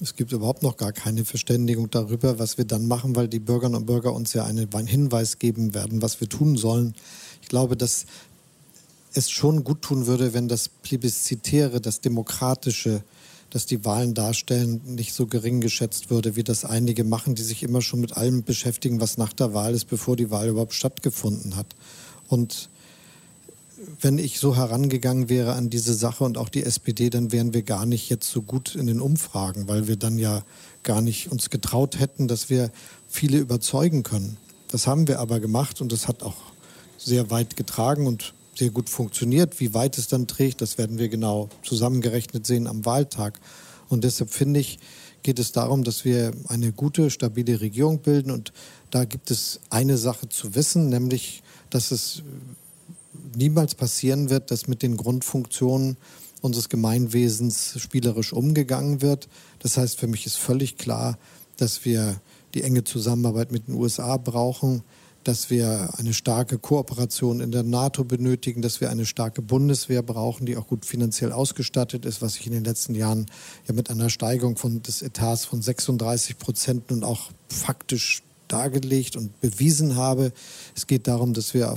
Es 0.00 0.14
gibt 0.14 0.30
überhaupt 0.30 0.62
noch 0.62 0.76
gar 0.76 0.92
keine 0.92 1.24
Verständigung 1.24 1.90
darüber, 1.90 2.38
was 2.38 2.56
wir 2.56 2.66
dann 2.66 2.86
machen, 2.86 3.16
weil 3.16 3.26
die 3.26 3.40
Bürgerinnen 3.40 3.74
und 3.74 3.86
Bürger 3.86 4.12
uns 4.12 4.32
ja 4.34 4.44
einen 4.44 4.68
Hinweis 4.86 5.40
geben 5.40 5.74
werden, 5.74 6.00
was 6.00 6.20
wir 6.20 6.28
tun 6.28 6.56
sollen. 6.56 6.94
Ich 7.42 7.48
glaube, 7.48 7.76
dass 7.76 8.06
es 9.14 9.30
schon 9.30 9.64
gut 9.64 9.82
tun 9.82 10.06
würde, 10.06 10.34
wenn 10.34 10.48
das 10.48 10.68
Plebiszitäre, 10.68 11.80
das 11.80 12.00
Demokratische, 12.00 13.02
das 13.50 13.66
die 13.66 13.84
Wahlen 13.84 14.14
darstellen, 14.14 14.80
nicht 14.84 15.14
so 15.14 15.26
gering 15.26 15.60
geschätzt 15.60 16.10
würde, 16.10 16.36
wie 16.36 16.42
das 16.42 16.64
einige 16.64 17.04
machen, 17.04 17.34
die 17.34 17.42
sich 17.42 17.62
immer 17.62 17.80
schon 17.80 18.00
mit 18.00 18.16
allem 18.16 18.42
beschäftigen, 18.42 19.00
was 19.00 19.18
nach 19.18 19.32
der 19.32 19.54
Wahl 19.54 19.74
ist, 19.74 19.86
bevor 19.86 20.16
die 20.16 20.30
Wahl 20.30 20.48
überhaupt 20.48 20.74
stattgefunden 20.74 21.56
hat. 21.56 21.66
Und 22.28 22.68
wenn 24.00 24.18
ich 24.18 24.38
so 24.38 24.56
herangegangen 24.56 25.28
wäre 25.28 25.54
an 25.54 25.70
diese 25.70 25.94
Sache 25.94 26.24
und 26.24 26.38
auch 26.38 26.48
die 26.48 26.64
SPD, 26.64 27.10
dann 27.10 27.32
wären 27.32 27.54
wir 27.54 27.62
gar 27.62 27.86
nicht 27.86 28.08
jetzt 28.08 28.30
so 28.30 28.42
gut 28.42 28.74
in 28.74 28.86
den 28.86 29.00
Umfragen, 29.00 29.68
weil 29.68 29.86
wir 29.86 29.96
dann 29.96 30.18
ja 30.18 30.44
gar 30.82 31.00
nicht 31.00 31.30
uns 31.30 31.50
getraut 31.50 31.98
hätten, 31.98 32.28
dass 32.28 32.50
wir 32.50 32.70
viele 33.08 33.38
überzeugen 33.38 34.02
können. 34.02 34.36
Das 34.68 34.86
haben 34.86 35.08
wir 35.08 35.20
aber 35.20 35.40
gemacht 35.40 35.80
und 35.80 35.92
das 35.92 36.08
hat 36.08 36.22
auch 36.22 36.36
sehr 36.98 37.30
weit 37.30 37.56
getragen 37.56 38.06
und 38.06 38.34
sehr 38.56 38.70
gut 38.70 38.88
funktioniert. 38.88 39.60
Wie 39.60 39.74
weit 39.74 39.98
es 39.98 40.08
dann 40.08 40.26
trägt, 40.26 40.60
das 40.60 40.78
werden 40.78 40.98
wir 40.98 41.08
genau 41.08 41.48
zusammengerechnet 41.62 42.46
sehen 42.46 42.66
am 42.66 42.84
Wahltag. 42.84 43.38
Und 43.88 44.04
deshalb 44.04 44.30
finde 44.30 44.60
ich, 44.60 44.78
geht 45.22 45.38
es 45.38 45.52
darum, 45.52 45.84
dass 45.84 46.04
wir 46.04 46.32
eine 46.48 46.72
gute, 46.72 47.10
stabile 47.10 47.60
Regierung 47.60 48.00
bilden. 48.00 48.30
Und 48.30 48.52
da 48.90 49.04
gibt 49.04 49.30
es 49.30 49.60
eine 49.70 49.98
Sache 49.98 50.28
zu 50.28 50.54
wissen, 50.54 50.88
nämlich, 50.88 51.42
dass 51.70 51.90
es 51.90 52.22
niemals 53.34 53.74
passieren 53.74 54.30
wird, 54.30 54.50
dass 54.50 54.68
mit 54.68 54.82
den 54.82 54.96
Grundfunktionen 54.96 55.96
unseres 56.40 56.68
Gemeinwesens 56.68 57.74
spielerisch 57.78 58.32
umgegangen 58.32 59.02
wird. 59.02 59.28
Das 59.58 59.76
heißt, 59.76 59.98
für 59.98 60.06
mich 60.06 60.26
ist 60.26 60.36
völlig 60.36 60.76
klar, 60.76 61.18
dass 61.56 61.84
wir 61.84 62.20
die 62.54 62.62
enge 62.62 62.84
Zusammenarbeit 62.84 63.52
mit 63.52 63.68
den 63.68 63.74
USA 63.74 64.16
brauchen, 64.16 64.82
dass 65.26 65.50
wir 65.50 65.90
eine 65.98 66.14
starke 66.14 66.58
Kooperation 66.58 67.40
in 67.40 67.50
der 67.50 67.62
NATO 67.62 68.04
benötigen, 68.04 68.62
dass 68.62 68.80
wir 68.80 68.90
eine 68.90 69.06
starke 69.06 69.42
Bundeswehr 69.42 70.02
brauchen, 70.02 70.46
die 70.46 70.56
auch 70.56 70.68
gut 70.68 70.84
finanziell 70.84 71.32
ausgestattet 71.32 72.04
ist, 72.04 72.22
was 72.22 72.34
sich 72.34 72.46
in 72.46 72.52
den 72.52 72.64
letzten 72.64 72.94
Jahren 72.94 73.26
ja 73.66 73.74
mit 73.74 73.90
einer 73.90 74.08
Steigerung 74.08 74.56
von, 74.56 74.82
des 74.82 75.02
Etats 75.02 75.44
von 75.44 75.62
36 75.62 76.38
Prozent 76.38 76.90
nun 76.90 77.02
auch 77.02 77.30
faktisch 77.48 78.22
dargelegt 78.48 79.16
und 79.16 79.40
bewiesen 79.40 79.96
habe. 79.96 80.32
Es 80.76 80.86
geht 80.86 81.08
darum, 81.08 81.34
dass 81.34 81.54
wir 81.54 81.76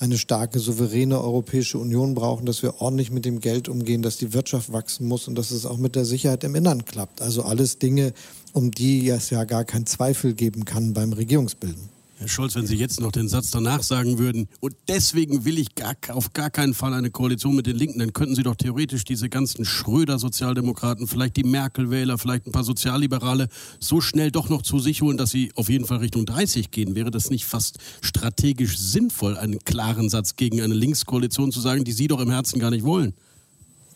eine 0.00 0.18
starke, 0.18 0.58
souveräne 0.58 1.20
Europäische 1.20 1.78
Union 1.78 2.14
brauchen, 2.14 2.46
dass 2.46 2.62
wir 2.62 2.80
ordentlich 2.80 3.12
mit 3.12 3.24
dem 3.24 3.38
Geld 3.38 3.68
umgehen, 3.68 4.02
dass 4.02 4.16
die 4.16 4.32
Wirtschaft 4.32 4.72
wachsen 4.72 5.06
muss 5.06 5.28
und 5.28 5.36
dass 5.36 5.52
es 5.52 5.66
auch 5.66 5.78
mit 5.78 5.94
der 5.94 6.04
Sicherheit 6.04 6.42
im 6.42 6.56
Innern 6.56 6.84
klappt. 6.84 7.22
Also 7.22 7.44
alles 7.44 7.78
Dinge, 7.78 8.12
um 8.52 8.72
die 8.72 9.08
es 9.08 9.30
ja 9.30 9.44
gar 9.44 9.64
keinen 9.64 9.86
Zweifel 9.86 10.34
geben 10.34 10.64
kann 10.64 10.92
beim 10.92 11.12
Regierungsbilden. 11.12 11.99
Herr 12.20 12.28
Scholz, 12.28 12.54
wenn 12.54 12.66
Sie 12.66 12.76
jetzt 12.76 13.00
noch 13.00 13.12
den 13.12 13.30
Satz 13.30 13.50
danach 13.50 13.82
sagen 13.82 14.18
würden, 14.18 14.46
und 14.60 14.76
deswegen 14.88 15.46
will 15.46 15.58
ich 15.58 15.74
gar, 15.74 15.94
auf 16.10 16.34
gar 16.34 16.50
keinen 16.50 16.74
Fall 16.74 16.92
eine 16.92 17.10
Koalition 17.10 17.56
mit 17.56 17.66
den 17.66 17.76
Linken, 17.76 17.98
dann 17.98 18.12
könnten 18.12 18.34
Sie 18.34 18.42
doch 18.42 18.56
theoretisch 18.56 19.04
diese 19.04 19.30
ganzen 19.30 19.64
Schröder-Sozialdemokraten, 19.64 21.06
vielleicht 21.06 21.38
die 21.38 21.44
Merkel-Wähler, 21.44 22.18
vielleicht 22.18 22.46
ein 22.46 22.52
paar 22.52 22.62
Sozialliberale 22.62 23.48
so 23.78 24.02
schnell 24.02 24.30
doch 24.30 24.50
noch 24.50 24.60
zu 24.60 24.80
sich 24.80 25.00
holen, 25.00 25.16
dass 25.16 25.30
sie 25.30 25.50
auf 25.54 25.70
jeden 25.70 25.86
Fall 25.86 25.96
Richtung 25.96 26.26
30 26.26 26.70
gehen. 26.70 26.94
Wäre 26.94 27.10
das 27.10 27.30
nicht 27.30 27.46
fast 27.46 27.78
strategisch 28.02 28.76
sinnvoll, 28.76 29.38
einen 29.38 29.58
klaren 29.60 30.10
Satz 30.10 30.36
gegen 30.36 30.60
eine 30.60 30.74
Linkskoalition 30.74 31.52
zu 31.52 31.60
sagen, 31.62 31.84
die 31.84 31.92
Sie 31.92 32.06
doch 32.06 32.20
im 32.20 32.30
Herzen 32.30 32.58
gar 32.58 32.70
nicht 32.70 32.84
wollen? 32.84 33.14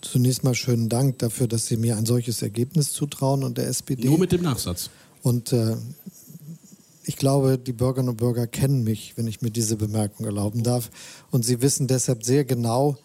Zunächst 0.00 0.44
mal 0.44 0.54
schönen 0.54 0.88
Dank 0.88 1.18
dafür, 1.18 1.46
dass 1.46 1.66
Sie 1.66 1.76
mir 1.76 1.98
ein 1.98 2.06
solches 2.06 2.40
Ergebnis 2.40 2.90
zutrauen 2.90 3.44
und 3.44 3.58
der 3.58 3.68
SPD. 3.68 4.08
Nur 4.08 4.18
mit 4.18 4.32
dem 4.32 4.40
Nachsatz. 4.40 4.88
Und 5.22 5.52
äh, 5.52 5.76
ich 7.06 7.16
glaube, 7.16 7.58
die 7.58 7.72
Bürgerinnen 7.72 8.10
und 8.10 8.16
Bürger 8.16 8.46
kennen 8.46 8.84
mich, 8.84 9.16
wenn 9.16 9.26
ich 9.26 9.42
mir 9.42 9.50
diese 9.50 9.76
Bemerkung 9.76 10.26
erlauben 10.26 10.62
darf. 10.62 10.90
Und 11.30 11.44
sie 11.44 11.60
wissen 11.60 11.86
deshalb 11.86 12.24
sehr 12.24 12.44
genau, 12.44 12.96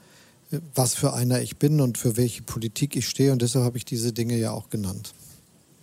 was 0.73 0.95
für 0.95 1.13
einer 1.13 1.41
ich 1.41 1.57
bin 1.57 1.79
und 1.81 1.97
für 1.97 2.17
welche 2.17 2.41
Politik 2.41 2.95
ich 2.95 3.07
stehe. 3.07 3.31
Und 3.31 3.41
deshalb 3.41 3.65
habe 3.65 3.77
ich 3.77 3.85
diese 3.85 4.13
Dinge 4.13 4.37
ja 4.37 4.51
auch 4.51 4.69
genannt. 4.69 5.13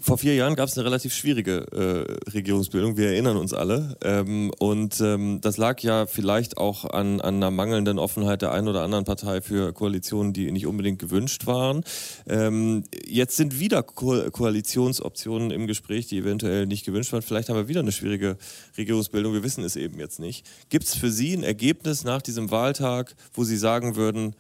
Vor 0.07 0.19
vier 0.19 0.37
Jahren 0.37 0.55
gab 0.55 0.69
es 0.69 0.79
eine 0.79 0.85
relativ 0.85 1.13
schwierige 1.13 1.67
äh, 1.73 2.31
Regierungsbildung, 2.31 2.97
wir 2.97 3.09
erinnern 3.09 3.37
uns 3.37 3.53
alle. 3.53 3.97
Ähm, 4.05 4.53
und 4.61 5.01
ähm, 5.01 5.41
das 5.41 5.57
lag 5.57 5.81
ja 5.81 6.07
vielleicht 6.07 6.59
auch 6.59 6.85
an, 6.85 7.21
an 7.21 7.35
einer 7.35 7.51
mangelnden 7.51 7.99
Offenheit 7.99 8.41
der 8.41 8.53
einen 8.53 8.69
oder 8.69 8.83
anderen 8.83 9.05
Partei 9.05 9.41
für 9.41 9.73
Koalitionen, 9.73 10.33
die 10.33 10.53
nicht 10.53 10.69
unbedingt 10.69 11.01
gewünscht 11.01 11.49
waren. 11.49 11.83
Ähm, 12.29 12.85
jetzt 13.05 13.37
sind 13.37 13.59
wieder 13.59 13.83
Ko 13.83 14.31
Koalitionsoptionen 14.31 15.51
im 15.51 15.67
Gespräch, 15.67 16.07
die 16.07 16.19
eventuell 16.19 16.67
nicht 16.67 16.87
gewünscht 16.87 17.13
waren. 17.13 17.23
Vielleicht 17.23 17.49
haben 17.49 17.57
wir 17.57 17.67
wieder 17.67 17.81
eine 17.81 17.91
schwierige 17.91 18.37
Regierungsbildung, 18.79 19.33
wir 19.33 19.43
wissen 19.43 19.65
es 19.65 19.75
eben 19.75 19.99
jetzt 19.99 20.21
nicht. 20.21 20.47
Gibt 20.69 20.85
es 20.85 20.95
für 20.95 21.11
Sie 21.11 21.33
ein 21.37 21.43
Ergebnis 21.43 22.05
nach 22.05 22.23
diesem 22.23 22.53
Wahltag, 22.53 23.17
wo 23.35 23.43
Sie 23.43 23.57
sagen 23.57 23.97
würden, 23.97 24.37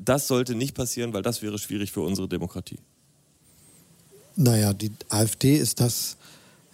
das 0.00 0.28
sollte 0.28 0.54
nicht 0.54 0.74
passieren, 0.74 1.12
weil 1.12 1.20
das 1.20 1.42
wäre 1.42 1.58
schwierig 1.58 1.92
für 1.92 2.00
unsere 2.00 2.26
Demokratie? 2.26 2.78
Naja, 4.36 4.72
die 4.72 4.92
AfD 5.08 5.56
ist 5.56 5.80
das 5.80 6.16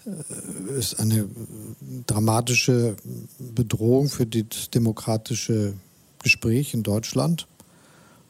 äh, 0.06 0.78
ist 0.78 0.98
eine 0.98 1.28
dramatische 2.06 2.96
Bedrohung 3.38 4.08
für 4.08 4.26
das 4.26 4.70
demokratische 4.70 5.74
Gespräch 6.22 6.74
in 6.74 6.82
Deutschland. 6.82 7.46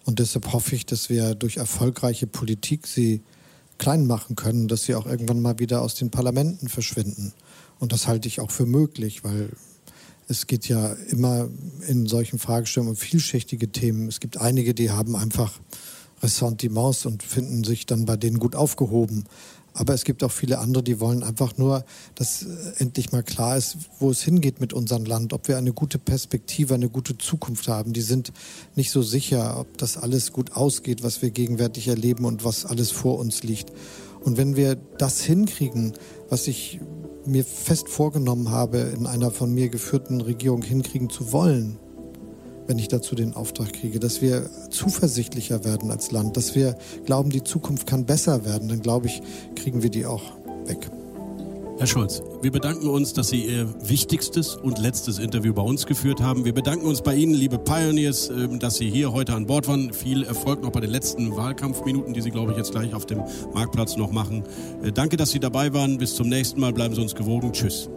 Und 0.05 0.18
deshalb 0.18 0.53
hoffe 0.53 0.74
ich, 0.74 0.87
dass 0.87 1.11
wir 1.11 1.35
durch 1.35 1.59
erfolgreiche 1.59 2.26
Politik 2.26 2.87
sie 2.87 3.22
klein 3.78 4.07
machen 4.07 4.37
können, 4.37 4.68
dass 4.68 4.85
sie 4.85 4.95
auch 4.95 5.07
irgendwann 5.07 5.41
mal 5.41 5.59
wieder 5.59 5.83
aus 5.83 5.95
den 5.95 6.11
Parlamenten 6.11 6.68
verschwinden. 6.68 7.33
Und 7.78 7.93
das 7.93 8.07
halte 8.07 8.28
ich 8.28 8.41
auch 8.41 8.51
für 8.51 8.66
möglich, 8.66 9.24
weil 9.24 9.51
es 10.28 10.47
geht 10.47 10.68
ja 10.68 10.93
immer 11.09 11.49
in 11.89 12.07
solchen 12.07 12.39
Fragestellungen 12.39 12.93
um 12.93 12.97
vielschichtige 12.97 13.72
Themen. 13.72 14.07
Es 14.09 14.20
gibt 14.20 14.37
einige, 14.37 14.74
die 14.74 14.91
haben 14.91 15.16
einfach 15.16 15.59
Ressentiments 16.23 17.07
und 17.07 17.23
finden 17.23 17.64
sich 17.64 17.87
dann 17.87 18.05
bei 18.05 18.16
denen 18.16 18.39
gut 18.39 18.57
aufgehoben. 18.57 19.25
Aber 19.73 19.95
es 19.95 20.05
gibt 20.05 20.25
auch 20.25 20.33
viele 20.33 20.59
andere, 20.59 20.83
die 20.83 21.01
wollen 21.01 21.23
einfach 21.23 21.57
nur, 21.57 21.85
dass 22.16 22.43
äh, 22.43 22.47
endlich 22.79 23.12
mal 23.12 23.23
klar 23.23 23.57
ist, 23.57 23.77
wo 23.99 24.11
es 24.11 24.23
hingeht 24.23 24.61
mit 24.61 24.73
unserem 24.73 25.05
Land, 25.05 25.33
ob 25.33 25.49
wir 25.49 25.59
eine 25.59 25.73
gute 25.73 25.99
Perspektive, 25.99 26.75
eine 26.75 26.89
gute 26.89 27.16
Zukunft 27.16 27.68
haben. 27.68 27.93
Die 27.93 28.01
sind 28.01 28.33
nicht 28.75 28.91
so 28.91 29.03
sicher, 29.03 29.59
ob 29.59 29.79
das 29.79 29.97
alles 29.97 30.33
gut 30.33 30.53
ausgeht, 30.53 31.03
was 31.03 31.23
wir 31.23 31.31
gegenwärtig 31.31 31.89
erleben 31.89 32.25
und 32.25 32.45
was 32.45 32.66
alles 32.66 32.91
vor 32.91 33.18
uns 33.18 33.43
liegt. 33.43 33.73
Und 34.25 34.37
wenn 34.37 34.57
wir 34.57 34.75
das 34.75 35.23
hinkriegen, 35.23 35.93
was 36.29 36.47
ich 36.49 36.81
mir 37.25 37.45
fest 37.45 37.89
vorgenommen 37.89 38.51
habe, 38.51 38.79
in 38.79 39.07
einer 39.07 39.31
von 39.31 39.53
mir 39.53 39.68
geführten 39.68 40.21
Regierung 40.21 40.62
hinkriegen 40.62 41.11
zu 41.11 41.33
wollen, 41.33 41.79
wenn 42.66 42.78
ich 42.78 42.88
dazu 42.88 43.14
den 43.14 43.34
Auftrag 43.34 43.72
kriege, 43.72 43.98
dass 43.98 44.22
wir 44.22 44.48
zuversichtlicher 44.70 45.64
werden 45.64 45.90
als 45.90 46.11
Land, 46.11 46.36
dass 46.36 46.54
wir 46.54 46.76
glauben, 47.04 47.30
die 47.30 47.44
Zukunft 47.44 47.86
kann 47.86 48.04
besser 48.04 48.44
werden, 48.44 48.68
dann 48.68 48.80
glaube 48.80 49.06
ich, 49.06 49.22
kriegen 49.54 49.82
wir 49.82 49.90
die 49.90 50.06
auch 50.06 50.22
weg. 50.66 50.90
Herr 51.80 51.86
Schulz, 51.86 52.22
wir 52.42 52.50
bedanken 52.50 52.88
uns, 52.88 53.14
dass 53.14 53.28
Sie 53.28 53.46
Ihr 53.46 53.66
wichtigstes 53.88 54.54
und 54.54 54.78
letztes 54.78 55.18
Interview 55.18 55.54
bei 55.54 55.62
uns 55.62 55.86
geführt 55.86 56.20
haben. 56.20 56.44
Wir 56.44 56.52
bedanken 56.52 56.84
uns 56.84 57.00
bei 57.00 57.14
Ihnen, 57.14 57.32
liebe 57.32 57.56
Pioneers, 57.56 58.28
ähm, 58.28 58.58
dass 58.58 58.76
Sie 58.76 58.90
hier 58.90 59.14
heute 59.14 59.32
an 59.32 59.46
Bord 59.46 59.66
waren. 59.66 59.90
Viel 59.94 60.24
Erfolg 60.24 60.62
noch 60.62 60.72
bei 60.72 60.80
den 60.80 60.90
letzten 60.90 61.34
Wahlkampfminuten, 61.34 62.12
die 62.12 62.20
Sie, 62.20 62.30
glaube 62.30 62.52
ich, 62.52 62.58
jetzt 62.58 62.72
gleich 62.72 62.92
auf 62.92 63.06
dem 63.06 63.22
Marktplatz 63.54 63.96
noch 63.96 64.12
machen. 64.12 64.44
Äh, 64.82 64.92
danke, 64.92 65.16
dass 65.16 65.30
Sie 65.30 65.40
dabei 65.40 65.72
waren. 65.72 65.96
Bis 65.96 66.14
zum 66.14 66.28
nächsten 66.28 66.61
Mal. 66.61 66.74
Bleiben 66.74 66.94
Sie 66.94 67.00
uns 67.00 67.14
gewogen. 67.14 67.50
Tschüss. 67.50 67.88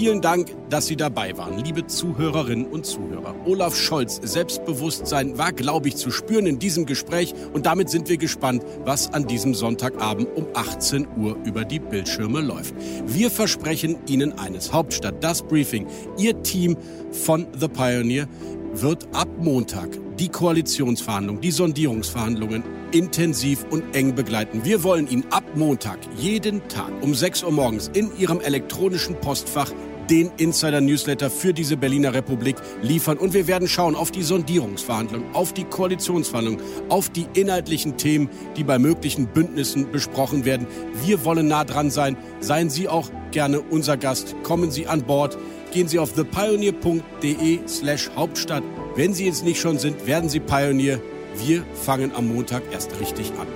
Vielen 0.00 0.22
Dank, 0.22 0.56
dass 0.70 0.86
Sie 0.86 0.96
dabei 0.96 1.36
waren, 1.36 1.62
liebe 1.62 1.86
Zuhörerinnen 1.86 2.64
und 2.64 2.86
Zuhörer. 2.86 3.34
Olaf 3.44 3.76
Scholz 3.76 4.18
Selbstbewusstsein 4.22 5.36
war, 5.36 5.52
glaube 5.52 5.88
ich, 5.88 5.96
zu 5.96 6.10
spüren 6.10 6.46
in 6.46 6.58
diesem 6.58 6.86
Gespräch 6.86 7.34
und 7.52 7.66
damit 7.66 7.90
sind 7.90 8.08
wir 8.08 8.16
gespannt, 8.16 8.64
was 8.86 9.12
an 9.12 9.26
diesem 9.26 9.52
Sonntagabend 9.52 10.34
um 10.34 10.46
18 10.54 11.06
Uhr 11.18 11.36
über 11.44 11.66
die 11.66 11.80
Bildschirme 11.80 12.40
läuft. 12.40 12.74
Wir 13.04 13.30
versprechen 13.30 13.98
Ihnen 14.06 14.38
eines, 14.38 14.72
Hauptstadt, 14.72 15.22
das 15.22 15.42
Briefing, 15.42 15.86
Ihr 16.16 16.42
Team 16.42 16.78
von 17.12 17.46
The 17.58 17.68
Pioneer 17.68 18.26
wird 18.72 19.06
ab 19.12 19.28
Montag 19.38 19.90
die 20.18 20.28
Koalitionsverhandlungen, 20.28 21.42
die 21.42 21.50
Sondierungsverhandlungen 21.50 22.62
intensiv 22.92 23.64
und 23.70 23.94
eng 23.94 24.14
begleiten. 24.14 24.64
Wir 24.64 24.82
wollen 24.82 25.08
Ihnen 25.08 25.24
ab 25.30 25.44
Montag 25.54 25.98
jeden 26.16 26.66
Tag 26.68 26.90
um 27.02 27.14
6 27.14 27.44
Uhr 27.44 27.52
morgens 27.52 27.88
in 27.88 28.10
Ihrem 28.18 28.40
elektronischen 28.40 29.14
Postfach 29.16 29.70
den 30.10 30.30
Insider-Newsletter 30.36 31.30
für 31.30 31.54
diese 31.54 31.76
Berliner 31.76 32.12
Republik 32.12 32.56
liefern. 32.82 33.16
Und 33.16 33.32
wir 33.32 33.46
werden 33.46 33.68
schauen 33.68 33.94
auf 33.94 34.10
die 34.10 34.22
Sondierungsverhandlungen, 34.22 35.32
auf 35.34 35.52
die 35.52 35.64
Koalitionsverhandlungen, 35.64 36.60
auf 36.88 37.08
die 37.10 37.26
inhaltlichen 37.34 37.96
Themen, 37.96 38.28
die 38.56 38.64
bei 38.64 38.78
möglichen 38.78 39.28
Bündnissen 39.28 39.90
besprochen 39.90 40.44
werden. 40.44 40.66
Wir 41.04 41.24
wollen 41.24 41.48
nah 41.48 41.64
dran 41.64 41.90
sein. 41.90 42.16
Seien 42.40 42.70
Sie 42.70 42.88
auch 42.88 43.08
gerne 43.30 43.60
unser 43.60 43.96
Gast. 43.96 44.34
Kommen 44.42 44.70
Sie 44.70 44.86
an 44.86 45.02
Bord. 45.02 45.38
Gehen 45.72 45.86
Sie 45.86 46.00
auf 46.00 46.12
thepioneer.de 46.14 47.60
slash 47.68 48.10
Hauptstadt. 48.16 48.64
Wenn 48.96 49.14
Sie 49.14 49.26
jetzt 49.26 49.44
nicht 49.44 49.60
schon 49.60 49.78
sind, 49.78 50.06
werden 50.06 50.28
Sie 50.28 50.40
Pionier. 50.40 51.00
Wir 51.46 51.62
fangen 51.74 52.12
am 52.14 52.26
Montag 52.26 52.62
erst 52.72 52.98
richtig 52.98 53.30
an. 53.38 53.46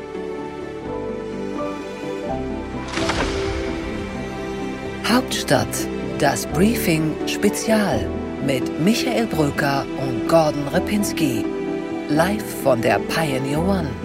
Hauptstadt 5.05 5.69
das 6.19 6.47
Briefing 6.47 7.13
Spezial 7.27 8.09
mit 8.47 8.81
Michael 8.81 9.27
Bröker 9.27 9.85
und 9.99 10.29
Gordon 10.29 10.69
Ripinski. 10.69 11.45
Live 12.09 12.63
von 12.63 12.81
der 12.81 12.99
Pioneer 13.01 13.59
One. 13.59 14.04